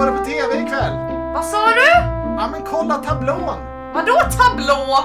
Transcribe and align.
går 0.00 0.06
det 0.06 0.18
på 0.18 0.24
TV 0.24 0.62
ikväll? 0.66 0.92
Vad 1.34 1.44
sa 1.44 1.66
du? 1.66 1.90
Ja 2.38 2.48
men 2.52 2.62
kolla 2.62 2.94
tablån! 2.94 3.56
Vadå 3.94 4.20
tablå? 4.38 4.98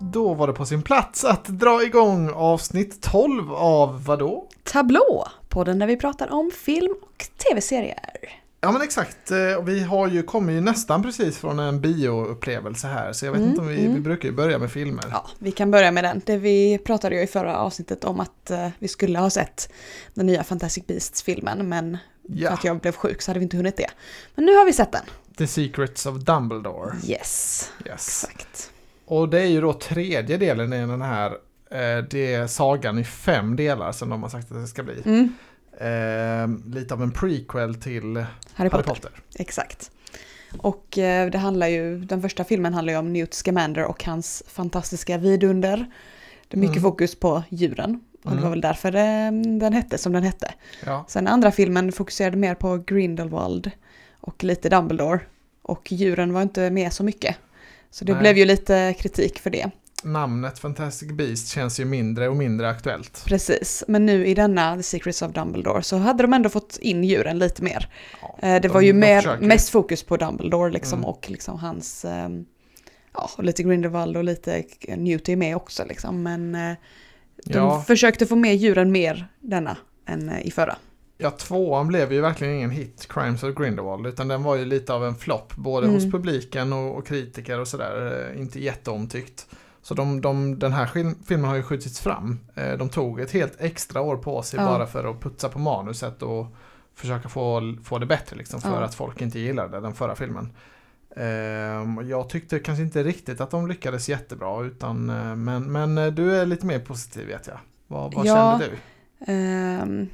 Då 0.00 0.34
var 0.34 0.46
det 0.46 0.52
på 0.52 0.66
sin 0.66 0.82
plats 0.82 1.24
att 1.24 1.44
dra 1.44 1.82
igång 1.82 2.30
avsnitt 2.34 3.02
12 3.02 3.52
av 3.52 4.04
vadå? 4.04 4.46
Tablå, 4.64 5.28
podden 5.48 5.78
där 5.78 5.86
vi 5.86 5.96
pratar 5.96 6.32
om 6.32 6.50
film 6.50 6.94
och 7.02 7.26
tv-serier. 7.48 8.40
Ja 8.60 8.72
men 8.72 8.82
exakt, 8.82 9.30
Eh, 9.30 9.64
vi 9.64 9.82
har 9.82 10.08
ju 10.08 10.22
kommit 10.22 10.56
ju 10.56 10.60
nästan 10.60 11.02
precis 11.02 11.38
från 11.38 11.58
en 11.58 11.80
bioupplevelse 11.80 12.86
här 12.86 13.12
så 13.12 13.26
jag 13.26 13.32
vet 13.32 13.38
Mm, 13.38 13.50
inte 13.50 13.60
om 13.60 13.68
vi, 13.68 13.80
mm. 13.80 13.94
vi 13.94 14.00
brukar 14.00 14.28
ju 14.28 14.34
börja 14.34 14.58
med 14.58 14.70
filmer. 14.72 15.04
Ja, 15.10 15.26
vi 15.38 15.52
kan 15.52 15.70
börja 15.70 15.90
med 15.90 16.04
den. 16.04 16.22
Det 16.26 16.36
vi 16.36 16.78
pratade 16.78 17.14
ju 17.16 17.22
i 17.22 17.26
förra 17.26 17.56
avsnittet 17.58 18.04
om 18.04 18.20
att 18.20 18.50
eh, 18.50 18.68
vi 18.78 18.88
skulle 18.88 19.18
ha 19.18 19.30
sett 19.30 19.72
den 20.14 20.26
nya 20.26 20.44
Fantastic 20.44 20.86
Beasts-filmen, 20.86 21.68
men 21.68 21.98
för 22.28 22.34
Ja, 22.42 22.50
att 22.50 22.64
jag 22.64 22.78
blev 22.80 22.92
sjuk 22.92 23.22
så 23.22 23.30
hade 23.30 23.38
vi 23.40 23.44
inte 23.44 23.56
hunnit 23.56 23.76
det. 23.76 23.90
Men 24.34 24.44
nu 24.44 24.54
har 24.56 24.64
vi 24.66 24.72
sett 24.72 24.92
den. 24.92 25.04
The 25.38 25.46
Secrets 25.46 26.06
of 26.06 26.16
Dumbledore. 26.16 26.92
Yes, 27.06 27.70
Yes. 27.86 28.24
exakt. 28.28 28.70
Och 29.04 29.28
det 29.28 29.40
är 29.40 29.46
ju 29.46 29.60
då 29.60 29.72
tredje 29.72 30.36
delen 30.36 30.72
i 30.72 30.78
den 30.78 31.02
här, 31.02 31.30
eh, 31.70 32.04
det 32.10 32.34
är 32.34 32.46
sagan 32.46 32.98
i 32.98 33.04
fem 33.04 33.56
delar 33.56 33.92
som 33.92 34.08
de 34.08 34.22
har 34.22 34.30
sagt 34.30 34.50
att 34.52 34.60
det 34.60 34.66
ska 34.66 34.82
bli. 34.82 35.02
Mm. 35.04 35.32
Eh, 35.80 36.74
lite 36.74 36.94
av 36.94 37.02
en 37.02 37.10
prequel 37.10 37.74
till 37.74 38.16
Harry 38.16 38.26
Harry 38.54 38.70
Potter. 38.70 38.82
Potter. 38.88 39.10
Exakt. 39.34 39.90
Och 40.58 40.98
eh, 40.98 41.30
det 41.30 41.38
handlar 41.38 41.66
ju, 41.68 41.98
den 42.04 42.22
första 42.22 42.44
filmen 42.44 42.74
handlar 42.74 42.92
ju 42.92 42.98
om 42.98 43.12
Newt 43.12 43.34
Scamander 43.34 43.84
och 43.84 44.04
hans 44.04 44.42
fantastiska 44.48 45.18
vidunder. 45.18 45.90
Det 46.48 46.56
är 46.56 46.60
mycket 46.60 46.76
Mm. 46.76 46.82
fokus 46.90 47.14
på 47.14 47.42
djuren. 47.48 48.00
Och 48.24 48.30
det 48.30 48.36
Mm. 48.36 48.42
var 48.42 48.50
väl 48.50 48.60
därför 48.60 48.90
det, 48.92 49.30
den 49.58 49.72
hette 49.72 49.98
som 49.98 50.12
den 50.12 50.22
hette. 50.22 50.54
Ja. 50.86 51.04
Sen 51.08 51.26
andra 51.26 51.50
filmen 51.50 51.92
fokuserade 51.92 52.36
mer 52.36 52.54
på 52.54 52.76
Grindelwald 52.86 53.70
och 54.20 54.44
lite 54.44 54.68
Dumbledore. 54.68 55.20
Och 55.62 55.92
djuren 55.92 56.32
var 56.32 56.42
inte 56.42 56.70
med 56.70 56.92
så 56.92 57.04
mycket. 57.04 57.36
Så 57.90 58.04
det 58.04 58.12
Nej. 58.12 58.20
blev 58.20 58.38
ju 58.38 58.44
lite 58.44 58.94
kritik 58.98 59.38
för 59.38 59.50
det. 59.50 59.70
Namnet 60.04 60.58
Fantastic 60.58 61.12
Beast 61.12 61.48
känns 61.48 61.80
ju 61.80 61.84
mindre 61.84 62.28
och 62.28 62.36
mindre 62.36 62.68
aktuellt. 62.70 63.24
Precis, 63.26 63.84
men 63.88 64.06
nu 64.06 64.26
i 64.26 64.34
denna 64.34 64.76
The 64.76 64.82
Secrets 64.82 65.22
of 65.22 65.32
Dumbledore 65.32 65.82
så 65.82 65.96
hade 65.96 66.22
de 66.22 66.32
ändå 66.32 66.48
fått 66.48 66.78
in 66.80 67.04
djuren 67.04 67.38
lite 67.38 67.62
mer. 67.62 67.88
Ja, 68.22 68.38
Eh, 68.42 68.52
Det 68.54 68.58
de- 68.58 68.68
var 68.68 68.80
ju 68.80 68.92
de 68.92 68.98
mer, 68.98 69.16
försöker. 69.20 69.46
mest 69.46 69.68
fokus 69.70 70.02
på 70.02 70.16
Dumbledore 70.16 70.70
liksom 70.72 70.98
Mm. 70.98 71.10
och 71.10 71.30
liksom 71.30 71.58
hans, 71.58 72.04
ehm, 72.04 72.44
ja, 73.14 73.30
och 73.36 73.44
lite 73.44 73.62
Grindelwald 73.62 74.16
och 74.16 74.24
lite 74.24 74.64
Newt 74.96 75.28
är 75.28 75.36
med 75.36 75.56
också 75.56 75.84
liksom. 75.84 76.22
Men 76.22 76.54
eh, 76.54 76.76
de 77.44 77.52
Ja. 77.58 77.80
försökte 77.86 78.26
få 78.26 78.36
med 78.36 78.56
djuren 78.56 78.92
mer 78.92 79.28
denna 79.40 79.76
än 80.06 80.28
eh, 80.28 80.46
i 80.46 80.50
förra. 80.50 80.76
Ja, 81.20 81.30
tvåan 81.30 81.88
blev 81.88 82.12
ju 82.12 82.20
verkligen 82.20 82.54
ingen 82.54 82.70
hit, 82.70 83.06
Crimes 83.10 83.42
of 83.42 83.54
Grindelwald, 83.54 84.06
utan 84.06 84.28
den 84.28 84.42
var 84.42 84.56
ju 84.56 84.64
lite 84.64 84.92
av 84.94 85.04
en 85.06 85.14
flopp, 85.14 85.54
både 85.56 85.86
Mm. 85.86 85.94
hos 85.94 86.12
publiken 86.12 86.72
och, 86.72 86.96
och 86.98 87.06
kritiker 87.06 87.60
och 87.60 87.68
sådär. 87.68 88.28
Eh, 88.34 88.40
Inte 88.40 88.60
jätteomtyckt. 88.60 89.46
Så 89.82 89.94
de, 89.94 90.20
de, 90.20 90.58
den 90.58 90.72
här 90.72 90.86
filmen 91.26 91.48
har 91.48 91.56
ju 91.56 91.62
skjutits 91.62 92.00
fram. 92.00 92.38
Eh, 92.54 92.72
De 92.78 92.88
tog 92.88 93.20
ett 93.20 93.30
helt 93.32 93.56
extra 93.60 94.00
år 94.00 94.16
på 94.16 94.42
sig 94.42 94.60
Ja. 94.60 94.66
bara 94.66 94.86
för 94.86 95.04
att 95.10 95.20
putsa 95.20 95.48
på 95.48 95.58
manuset 95.58 96.22
och 96.22 96.46
försöka 96.94 97.28
få, 97.28 97.76
få 97.84 97.98
det 97.98 98.06
bättre 98.06 98.36
liksom, 98.36 98.60
för 98.60 98.70
Ja. 98.80 98.80
att 98.84 98.94
folk 98.94 99.20
inte 99.20 99.38
gillade 99.38 99.80
den 99.80 99.94
förra 99.94 100.14
filmen. 100.14 100.52
Ehm, 101.16 102.08
Jag 102.08 102.28
tyckte 102.28 102.58
kanske 102.58 102.82
inte 102.82 103.02
riktigt 103.02 103.40
att 103.40 103.50
de 103.50 103.68
lyckades 103.68 104.08
jättebra, 104.08 104.64
utan, 104.64 105.10
eh, 105.10 105.36
men, 105.36 105.72
men 105.72 105.98
eh, 105.98 106.06
du 106.06 106.36
är 106.36 106.46
lite 106.46 106.66
mer 106.66 106.78
positiv 106.78 107.26
vet 107.26 107.46
jag. 107.46 107.58
Vad, 107.86 108.14
vad 108.14 108.26
Ja. 108.26 108.34
kände 108.60 108.66
du? 108.74 108.78
Ehm, 109.32 110.08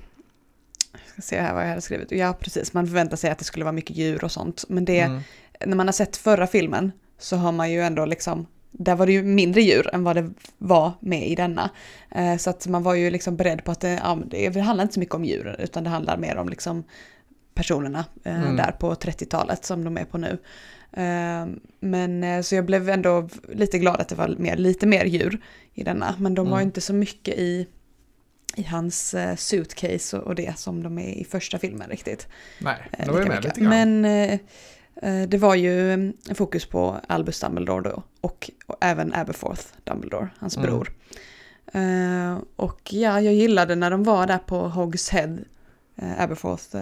jag 0.93 1.01
ska 1.13 1.23
se 1.23 1.41
här 1.41 1.55
vad 1.55 1.63
jag 1.63 1.69
hade 1.69 1.81
skrivit. 1.81 2.13
Ja, 2.13 2.33
precis. 2.41 2.73
Man 2.73 2.87
förväntar 2.87 3.17
sig 3.17 3.31
att 3.31 3.39
det 3.39 3.45
skulle 3.45 3.65
vara 3.65 3.73
mycket 3.73 3.97
djur 3.97 4.25
och 4.25 4.33
sånt. 4.33 4.65
Men 4.69 4.85
det, 4.85 5.01
Mm. 5.01 5.21
när 5.67 5.77
man 5.77 5.89
har 5.89 5.93
sett 5.93 6.17
förra 6.17 6.47
filmen 6.47 6.93
så 7.19 7.37
har 7.37 7.53
man 7.53 7.73
ju 7.73 7.81
ändå 7.83 8.05
liksom, 8.05 8.47
där 8.71 8.95
var 8.95 9.07
det 9.07 9.13
ju 9.13 9.23
mindre 9.23 9.63
djur 9.63 9.95
än 9.95 10.05
vad 10.05 10.17
det 10.17 10.31
var 10.59 10.93
med 11.01 11.29
i 11.29 11.35
denna. 11.35 11.71
Eh, 12.11 12.37
så 12.37 12.51
att 12.51 12.67
man 12.67 12.83
var 12.83 12.95
ju 12.95 13.11
liksom 13.11 13.37
beredd 13.37 13.65
på 13.65 13.71
att 13.73 13.81
det, 13.81 14.01
ja, 14.05 14.19
det, 14.27 14.61
handlar 14.61 14.83
inte 14.83 14.95
så 14.95 15.01
mycket 15.01 15.15
om 15.15 15.25
djur 15.25 15.57
utan 15.59 15.85
det 15.85 15.91
handlar 15.91 16.17
mer 16.17 16.37
om 16.37 16.49
liksom 16.49 16.85
personerna 17.55 18.05
Mm. 18.25 18.57
där 18.57 18.73
på 18.73 18.95
30-talet 18.95 19.65
som 19.65 19.85
de 19.85 19.97
är 19.99 20.05
på 20.05 20.19
nu. 20.19 20.39
Eh, 20.97 21.47
men 21.81 22.25
eh, 22.25 22.41
så 22.43 22.55
jag 22.55 22.65
blev 22.67 22.89
ändå 22.89 23.29
lite 23.49 23.79
glad 23.79 24.01
att 24.01 24.09
det 24.09 24.15
var 24.15 24.29
mer, 24.39 24.57
lite 24.57 24.87
mer 24.87 25.05
djur 25.05 25.41
i 25.75 25.83
denna. 25.85 26.15
Men 26.19 26.35
de 26.35 26.51
var 26.51 26.57
Mm. 26.59 26.69
inte 26.69 26.81
så 26.81 26.95
mycket 26.95 27.35
i, 27.39 27.67
i 28.57 28.63
hans 28.63 29.15
eh, 29.15 29.37
suitcase 29.37 30.19
och, 30.19 30.35
det 30.35 30.59
som 30.59 30.83
de 30.83 30.99
är 30.99 31.09
i 31.15 31.25
första 31.25 31.59
filmen 31.59 31.91
riktigt. 31.91 32.29
Nej, 32.61 32.77
Eh, 32.93 33.07
de 33.07 33.13
var 33.13 33.21
ju 33.23 33.29
med 33.29 33.45
lite 33.45 33.61
grann. 33.61 34.01
Men 34.01 34.51
det 35.29 35.39
var 35.39 35.55
ju 35.55 35.93
en 35.93 36.15
fokus 36.35 36.67
på 36.67 37.01
Albus 37.09 37.41
Dumbledore 37.41 37.83
då 37.91 38.03
och, 38.21 38.51
och 38.67 38.77
även 38.81 39.15
Aberforth 39.15 39.63
Dumbledore, 39.85 40.29
hans 40.39 40.57
Mm. 40.57 40.67
bror. 40.71 40.93
Och 42.57 42.93
ja, 42.93 43.21
jag 43.21 43.35
gillade 43.35 43.75
när 43.75 43.91
de 43.91 44.03
var 44.05 44.27
där 44.27 44.39
på 44.39 44.69
Hogs 44.69 45.11
Head, 45.11 45.39
eh, 45.97 46.21
Aberforth 46.23 46.77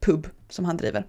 pub 0.00 0.28
som 0.48 0.64
han 0.64 0.76
driver. 0.76 1.04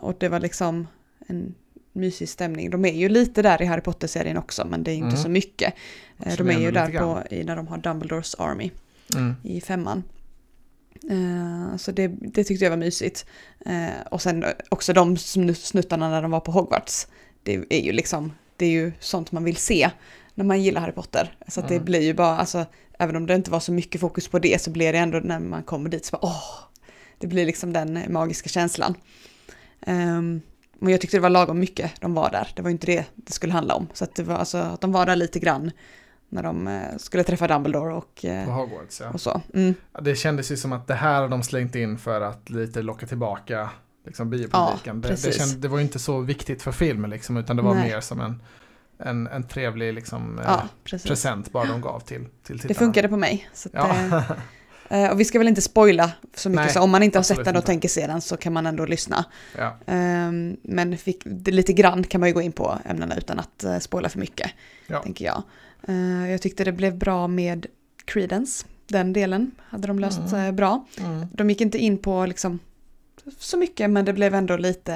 Och 0.00 0.14
det 0.18 0.28
var 0.28 0.40
liksom 0.40 0.86
en 1.26 1.54
mysig 1.92 2.28
stämning. 2.28 2.70
De 2.70 2.84
är 2.84 2.92
ju 2.92 3.08
lite 3.08 3.42
där 3.42 3.62
i 3.62 3.64
Harry 3.64 3.80
Potter-serien 3.80 4.36
också, 4.36 4.66
men 4.70 4.82
det 4.84 4.90
är 4.90 4.94
inte 4.94 5.08
Mm. 5.08 5.22
så 5.22 5.28
mycket. 5.28 5.74
Eh, 6.26 6.36
de 6.36 6.50
är 6.50 6.58
ju 6.60 6.70
där 6.70 6.98
på, 6.98 7.22
i, 7.34 7.44
när 7.44 7.56
de 7.56 7.66
har 7.66 7.78
Dumbledores 7.78 8.34
Army 8.34 8.70
Mm. 9.16 9.34
i 9.42 9.60
femman. 9.60 10.02
Eh, 11.10 11.76
så 11.76 11.92
det, 11.92 12.06
det 12.08 12.44
tyckte 12.44 12.64
jag 12.64 12.70
var 12.70 12.76
mysigt. 12.76 13.26
Eh, 13.66 14.06
och 14.10 14.22
sen 14.22 14.44
också 14.68 14.92
de 14.92 15.16
snu- 15.16 15.54
snuttarna 15.54 16.10
när 16.10 16.22
de 16.22 16.30
var 16.30 16.40
på 16.40 16.52
Hogwarts. 16.52 17.06
Det 17.42 17.64
är 17.70 17.80
ju 17.80 17.92
liksom, 17.92 18.32
det 18.56 18.66
är 18.66 18.70
ju 18.70 18.92
sånt 19.00 19.32
man 19.32 19.44
vill 19.44 19.56
se 19.56 19.90
när 20.34 20.44
man 20.44 20.62
gillar 20.62 20.80
Harry 20.80 20.92
Potter. 20.92 21.36
Så 21.48 21.60
att 21.60 21.68
det 21.68 21.74
Mm. 21.74 21.84
blir 21.84 22.00
ju 22.00 22.14
bara, 22.14 22.36
alltså, 22.36 22.66
även 22.98 23.16
om 23.16 23.26
det 23.26 23.34
inte 23.34 23.50
var 23.50 23.60
så 23.60 23.72
mycket 23.72 24.00
fokus 24.00 24.28
på 24.28 24.38
det 24.38 24.62
så 24.62 24.70
blir 24.70 24.92
det 24.92 24.98
ändå 24.98 25.18
när 25.18 25.38
man 25.40 25.62
kommer 25.62 25.90
dit 25.90 26.04
så 26.04 26.16
bara, 26.16 26.24
åh, 26.26 26.44
det 27.18 27.26
blir 27.26 27.46
liksom 27.46 27.72
den 27.72 28.00
magiska 28.08 28.48
känslan. 28.48 28.94
Um, 29.86 30.40
men 30.82 30.90
jag 30.92 31.00
tyckte 31.00 31.16
det 31.16 31.20
var 31.20 31.30
lagom 31.30 31.58
mycket 31.58 32.00
de 32.00 32.14
var 32.14 32.30
där. 32.30 32.48
Det 32.56 32.62
var 32.62 32.70
inte 32.70 32.86
det 32.86 33.04
det 33.14 33.32
skulle 33.32 33.52
handla 33.52 33.74
om. 33.74 33.86
Så 33.92 34.04
att 34.04 34.14
det 34.14 34.22
var 34.22 34.34
alltså 34.34 34.58
att 34.58 34.80
de 34.80 34.92
var 34.92 35.06
där 35.06 35.16
lite 35.16 35.38
grann 35.38 35.70
när 36.28 36.42
de 36.42 36.68
eh, 36.68 36.96
skulle 36.98 37.24
träffa 37.24 37.46
Dumbledore 37.48 37.94
och, 37.94 38.24
eh, 38.24 38.44
På 38.46 38.50
Hogwarts 38.50 39.00
ja. 39.00 39.10
och 39.10 39.20
så. 39.20 39.40
Mm. 39.54 39.74
Ja, 39.92 40.00
Det 40.00 40.14
kändes 40.14 40.52
ju 40.52 40.56
som 40.56 40.72
att 40.72 40.86
det 40.86 40.94
här 40.94 41.20
har 41.20 41.28
de 41.28 41.42
slängt 41.42 41.74
in 41.74 41.98
för 41.98 42.20
att 42.20 42.50
lite 42.50 42.82
locka 42.82 43.06
tillbaka 43.06 43.70
liksom, 44.06 44.30
biopubliken. 44.30 45.00
det, 45.00 45.08
det, 45.08 45.14
precis. 45.14 45.36
känd, 45.38 45.62
det 45.62 45.68
var 45.68 45.78
ju 45.78 45.84
inte 45.84 45.98
så 45.98 46.20
viktigt 46.20 46.62
för 46.62 46.72
filmen 46.72 47.10
liksom, 47.10 47.36
utan 47.36 47.56
det 47.56 47.62
var 47.62 47.74
Nej. 47.74 47.90
mer 47.90 48.00
som 48.00 48.20
en, 48.20 48.42
en, 48.98 49.26
en 49.26 49.42
trevlig 49.42 49.94
liksom, 49.94 50.38
eh, 50.38 50.44
Ja, 50.48 50.62
precis. 50.84 51.08
present 51.08 51.52
bara 51.52 51.64
de 51.64 51.80
gav 51.80 52.00
till, 52.00 52.24
till 52.24 52.58
tittarna. 52.58 52.68
Det 52.68 52.74
funkade 52.74 53.08
på 53.08 53.16
mig. 53.16 53.48
Så 53.54 53.68
att, 53.72 53.74
Ja. 53.74 54.22
eh, 54.92 55.10
och 55.10 55.20
vi 55.20 55.24
ska 55.24 55.38
väl 55.38 55.48
inte 55.48 55.62
spoila 55.62 56.12
så 56.34 56.48
mycket, 56.48 56.64
Nej, 56.64 56.72
så 56.74 56.80
om 56.80 56.90
man 56.90 57.02
inte 57.02 57.18
har 57.18 57.22
sett 57.22 57.36
den 57.44 57.46
och 57.48 57.56
inte. 57.56 57.66
tänker 57.66 57.88
se 57.88 58.06
den 58.06 58.20
så 58.20 58.36
kan 58.36 58.52
man 58.52 58.66
ändå 58.66 58.84
lyssna. 58.86 59.24
ja. 59.58 59.76
Ehm, 59.86 60.56
men 60.62 60.96
fick, 60.98 61.22
lite 61.46 61.72
grann 61.72 62.04
kan 62.04 62.20
man 62.20 62.28
ju 62.28 62.34
gå 62.34 62.42
in 62.42 62.52
på 62.52 62.78
ämnena 62.84 63.16
utan 63.16 63.38
att 63.38 63.64
uh, 63.66 63.78
spoila 63.78 64.08
för 64.08 64.18
mycket, 64.18 64.50
Ja. 64.86 65.02
tänker 65.02 65.24
jag. 65.24 65.42
Eh, 65.88 66.30
jag 66.30 66.42
tyckte 66.42 66.64
det 66.64 66.72
blev 66.72 66.96
bra 66.98 67.28
med 67.28 67.66
Credence, 68.04 68.66
den 68.86 69.12
delen 69.12 69.50
hade 69.68 69.86
de 69.86 69.98
löst 69.98 70.18
Mm. 70.32 70.46
eh, 70.46 70.52
bra. 70.52 70.86
Mm. 71.00 71.26
De 71.32 71.50
gick 71.50 71.60
inte 71.60 71.78
in 71.78 71.98
på 71.98 72.26
liksom 72.26 72.58
så 73.38 73.56
mycket, 73.56 73.90
men 73.90 74.04
det 74.04 74.12
blev 74.12 74.34
ändå 74.34 74.56
lite, 74.56 74.92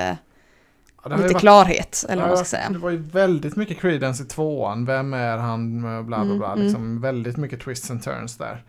det 1.04 1.10
lite 1.16 1.22
varit- 1.22 1.38
klarhet, 1.40 2.04
eller 2.08 2.22
vad 2.22 2.30
man 2.30 2.36
ska 2.38 2.44
säga. 2.56 2.68
Det 2.70 2.78
var 2.78 2.90
ju 2.90 2.96
väldigt 2.96 3.56
mycket 3.56 3.80
credence 3.80 4.22
i 4.22 4.26
tvåan. 4.26 4.84
Vem 4.84 5.14
är 5.14 5.36
han? 5.36 5.80
Bla 5.80 6.02
bla 6.02 6.16
Mm, 6.22 6.38
bla. 6.38 6.52
mm. 6.52 6.64
Liksom, 6.64 7.00
Väldigt 7.00 7.36
mycket 7.36 7.60
twists 7.60 7.90
and 7.90 8.02
turns 8.02 8.36
där. 8.36 8.64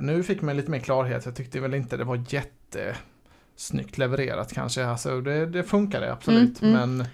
Nu 0.00 0.22
fick 0.22 0.42
man 0.42 0.56
lite 0.56 0.70
mer 0.70 0.78
klarhet. 0.78 1.24
Jag 1.26 1.34
tyckte 1.36 1.60
väl 1.60 1.74
inte 1.74 1.96
det 1.96 2.04
var 2.04 2.24
jättesnyggt 2.28 3.98
levererat 3.98 4.52
kanske. 4.52 4.86
Alltså, 4.86 5.20
det, 5.20 5.46
det 5.46 5.62
funkade 5.62 6.12
absolut. 6.12 6.62
Mm, 6.62 6.74
mm. 6.76 6.96
Men 6.96 7.06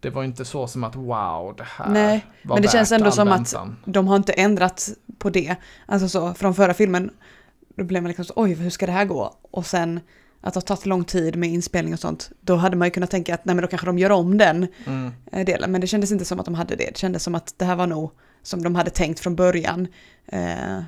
det 0.00 0.10
var 0.10 0.24
inte 0.24 0.44
så 0.44 0.66
som 0.66 0.84
att 0.84 0.96
wow, 0.96 1.54
det 1.56 1.64
här 1.66 1.88
Nej, 1.92 2.26
var 2.42 2.56
men 2.56 2.62
det 2.62 2.66
värt 2.68 2.72
känns 2.72 2.92
ändå 2.92 3.10
som 3.10 3.28
att- 3.28 3.38
väntan. 3.38 3.76
De 3.84 4.08
har 4.08 4.16
inte 4.16 4.32
ändrat 4.32 4.88
på 5.18 5.30
det. 5.30 5.56
Alltså 5.86 6.08
så, 6.08 6.34
från 6.34 6.54
förra 6.54 6.74
filmen, 6.74 7.10
då 7.76 7.84
blev 7.84 8.02
man 8.02 8.08
liksom 8.08 8.24
så, 8.24 8.32
oj, 8.36 8.54
hur 8.54 8.70
ska 8.70 8.86
det 8.86 8.92
här 8.92 9.04
gå? 9.04 9.34
Och 9.50 9.66
sen 9.66 10.00
att 10.40 10.54
det 10.54 10.58
har 10.58 10.62
tagit 10.62 10.86
lång 10.86 11.04
tid 11.04 11.36
med 11.36 11.48
inspelning 11.50 11.94
och 11.94 12.00
sånt, 12.00 12.30
då 12.40 12.56
hade 12.56 12.76
man 12.76 12.86
ju 12.86 12.90
kunnat 12.92 13.10
tänka 13.10 13.34
att 13.34 13.44
nej 13.44 13.54
men 13.54 13.62
då 13.62 13.68
kanske 13.68 13.86
de 13.86 13.98
gör 13.98 14.10
om 14.10 14.38
den 14.38 14.66
Mm. 14.86 15.12
eh, 15.32 15.44
delen. 15.44 15.72
Men 15.72 15.80
det 15.80 15.86
kändes 15.86 16.12
inte 16.12 16.24
som 16.24 16.38
att 16.40 16.44
de 16.46 16.54
hade 16.54 16.76
det. 16.76 16.84
Det 16.90 16.96
kändes 16.98 17.22
som 17.22 17.34
att 17.34 17.54
det 17.56 17.64
här 17.64 17.76
var 17.76 17.86
nog 17.86 18.10
som 18.42 18.62
de 18.62 18.74
hade 18.74 18.90
tänkt 18.90 19.20
från 19.20 19.36
början. 19.36 19.88
Eh, 20.26 20.78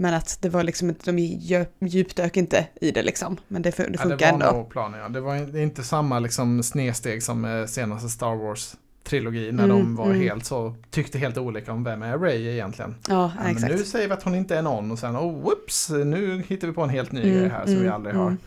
men 0.00 0.14
att 0.14 0.38
det 0.40 0.48
var 0.48 0.62
liksom 0.62 0.88
inte, 0.88 1.12
de 1.12 1.18
djup- 1.18 1.66
djupdök 1.80 2.36
inte 2.36 2.66
i 2.80 2.90
det 2.90 3.02
liksom. 3.02 3.36
Men 3.48 3.62
det, 3.62 3.76
det 3.76 3.88
Ja, 3.92 3.98
funkar 4.02 4.16
det 4.32 4.38
var 4.38 4.48
ändå. 4.48 4.58
nog 4.60 4.70
planen, 4.70 5.00
ja. 5.00 5.08
Det 5.08 5.20
var 5.20 5.56
inte 5.58 5.82
samma 5.82 6.18
liksom, 6.18 6.62
snedsteg 6.62 7.22
som 7.22 7.44
eh, 7.44 7.64
senaste 7.66 8.08
Star 8.08 8.34
Wars 8.36 8.74
trilogi 9.04 9.52
när 9.52 9.64
Mm, 9.64 9.76
de 9.76 9.96
var 9.96 10.06
mm. 10.06 10.20
helt 10.20 10.44
så, 10.44 10.74
tyckte 10.90 11.18
helt 11.18 11.38
olika 11.38 11.72
om 11.72 11.84
vem 11.84 12.02
är 12.02 12.18
Ray 12.18 12.46
egentligen. 12.52 12.94
Ja, 13.08 13.14
Ja, 13.36 13.42
men 13.42 13.52
exakt. 13.52 13.72
nu 13.72 13.78
säger 13.78 14.06
vi 14.08 14.12
att 14.14 14.22
hon 14.22 14.34
inte 14.34 14.56
är 14.56 14.62
någon 14.62 14.90
och 14.90 14.98
sen, 14.98 15.16
oh 15.16 15.42
whoops, 15.42 15.90
nu 15.90 16.42
hittar 16.48 16.66
vi 16.68 16.72
på 16.74 16.82
en 16.82 16.88
helt 16.90 17.12
ny 17.12 17.22
Mm, 17.22 17.34
grej 17.38 17.48
här 17.48 17.64
som 17.64 17.74
vi 17.74 17.80
mm, 17.80 17.92
aldrig 17.92 18.14
har, 18.14 18.26
mm. 18.26 18.38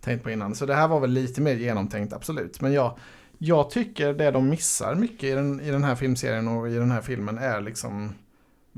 tänkt 0.00 0.22
på 0.24 0.30
innan. 0.30 0.54
Så 0.54 0.66
det 0.66 0.74
här 0.74 0.88
var 0.88 1.00
väl 1.00 1.10
lite 1.10 1.40
mer 1.40 1.54
genomtänkt, 1.54 2.12
absolut. 2.12 2.60
Men 2.60 2.72
jag, 2.72 2.98
jag 3.38 3.70
tycker 3.70 4.12
det 4.14 4.30
de 4.30 4.48
missar 4.48 4.94
mycket 4.94 5.24
i 5.24 5.30
den, 5.30 5.60
i 5.60 5.70
den 5.70 5.84
här 5.84 5.94
filmserien 5.94 6.48
och 6.48 6.68
i 6.68 6.74
den 6.74 6.90
här 6.90 7.00
filmen 7.00 7.38
är 7.38 7.60
liksom 7.60 8.14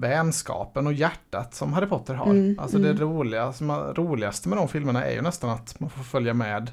vänskapen 0.00 0.86
och 0.86 0.92
hjärtat 0.92 1.54
som 1.54 1.72
Harry 1.72 1.86
Potter 1.86 2.14
har. 2.14 2.30
Mm, 2.30 2.58
alltså 2.58 2.76
mm. 2.78 2.96
det 2.96 3.02
roliga, 3.02 3.52
roligaste 3.94 4.48
med 4.48 4.58
de 4.58 4.68
filmerna 4.68 5.04
är 5.04 5.14
ju 5.14 5.22
nästan 5.22 5.50
att 5.50 5.80
man 5.80 5.90
får 5.90 6.02
följa 6.02 6.34
med 6.34 6.70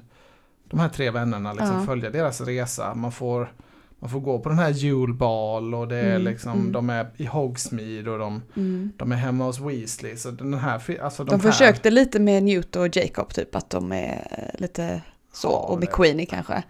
de 0.70 0.80
här 0.80 0.90
tre 0.90 1.12
vännerna, 1.12 1.54
liksom 1.54 1.76
Ja. 1.80 1.86
följa 1.86 2.10
deras 2.10 2.42
resa. 2.42 2.94
Man 2.96 3.12
får, 3.12 3.52
man 4.00 4.10
får 4.10 4.20
gå 4.20 4.40
på 4.40 4.50
den 4.50 4.60
här 4.60 4.70
julbal 4.70 5.76
och 5.76 5.88
det 5.88 5.98
är 5.98 6.10
Mm, 6.16 6.22
liksom, 6.22 6.52
mm. 6.52 6.72
de 6.72 6.90
är 6.90 7.08
i 7.18 7.26
Hogsmeade 7.26 8.12
och 8.12 8.20
de, 8.20 8.42
Mm. 8.56 8.92
de 8.98 9.12
är 9.12 9.16
hemma 9.16 9.46
hos 9.46 9.60
Weasley. 9.60 10.16
Så 10.18 10.32
den 10.32 10.54
här, 10.54 11.00
alltså 11.02 11.24
de, 11.24 11.30
De 11.32 11.42
här, 11.42 11.52
försökte 11.52 11.90
lite 11.92 12.20
med 12.20 12.44
Newt 12.44 12.76
och 12.76 12.96
Jacob 12.98 13.34
typ, 13.34 13.56
att 13.56 13.70
de 13.70 13.92
är 13.92 14.28
eh, 14.32 14.62
lite 14.62 15.02
så, 15.34 15.48
Ja, 15.48 15.58
och 15.74 15.80
med 15.80 15.92
Queenie 15.92 16.26
kanske. 16.26 16.64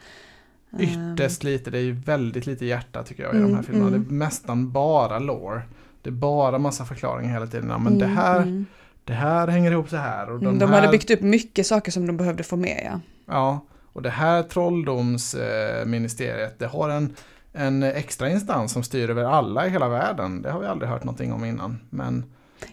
Ytterst 0.80 1.44
lite, 1.44 1.70
det 1.72 1.78
är 1.78 1.82
ju 1.82 1.92
väldigt 1.94 2.46
lite 2.46 2.66
hjärta 2.66 3.04
tycker 3.04 3.24
jag 3.24 3.36
i 3.36 3.38
de 3.38 3.44
här 3.44 3.50
Mm, 3.50 3.64
filmerna. 3.64 3.88
mm. 3.88 4.04
Det 4.10 4.14
är 4.16 4.18
nästan 4.18 4.72
bara 4.72 5.20
lore. 5.20 5.62
Det 6.08 6.12
är 6.12 6.14
bara 6.14 6.58
massa 6.58 6.86
förklaringar 6.86 7.34
hela 7.34 7.48
tiden. 7.48 7.70
Ja, 7.70 7.78
men 7.78 7.88
Mm, 7.94 8.00
det, 8.00 8.06
här, 8.22 8.38
mm. 8.42 8.66
det 9.04 9.14
här 9.14 9.48
hänger 9.48 9.72
ihop 9.72 9.90
så 9.90 9.98
här. 9.98 10.30
Och 10.30 10.42
Mm, 10.42 10.54
de 10.54 10.60
De 10.60 10.70
här, 10.72 10.80
hade 10.80 10.92
byggt 10.92 11.10
upp 11.12 11.22
mycket 11.22 11.68
saker 11.68 11.92
som 11.92 12.08
de 12.08 12.18
behövde 12.18 12.44
få 12.44 12.56
med 12.56 12.82
ja. 12.86 13.00
Ja, 13.34 13.66
och 13.94 14.02
det 14.02 14.10
här 14.10 14.44
trolldomsministeriet, 14.44 16.60
det 16.60 16.66
har 16.68 16.90
en, 16.90 17.16
en 17.54 17.84
extra 17.84 18.30
instans 18.30 18.72
som 18.72 18.84
styr 18.84 19.10
över 19.10 19.24
alla 19.24 19.68
i 19.68 19.70
hela 19.70 19.90
världen. 19.90 20.42
Det 20.42 20.52
har 20.52 20.60
vi 20.60 20.66
aldrig 20.68 20.90
hört 20.90 21.04
någonting 21.04 21.34
om 21.34 21.46
innan. 21.46 21.80
Men 21.90 22.26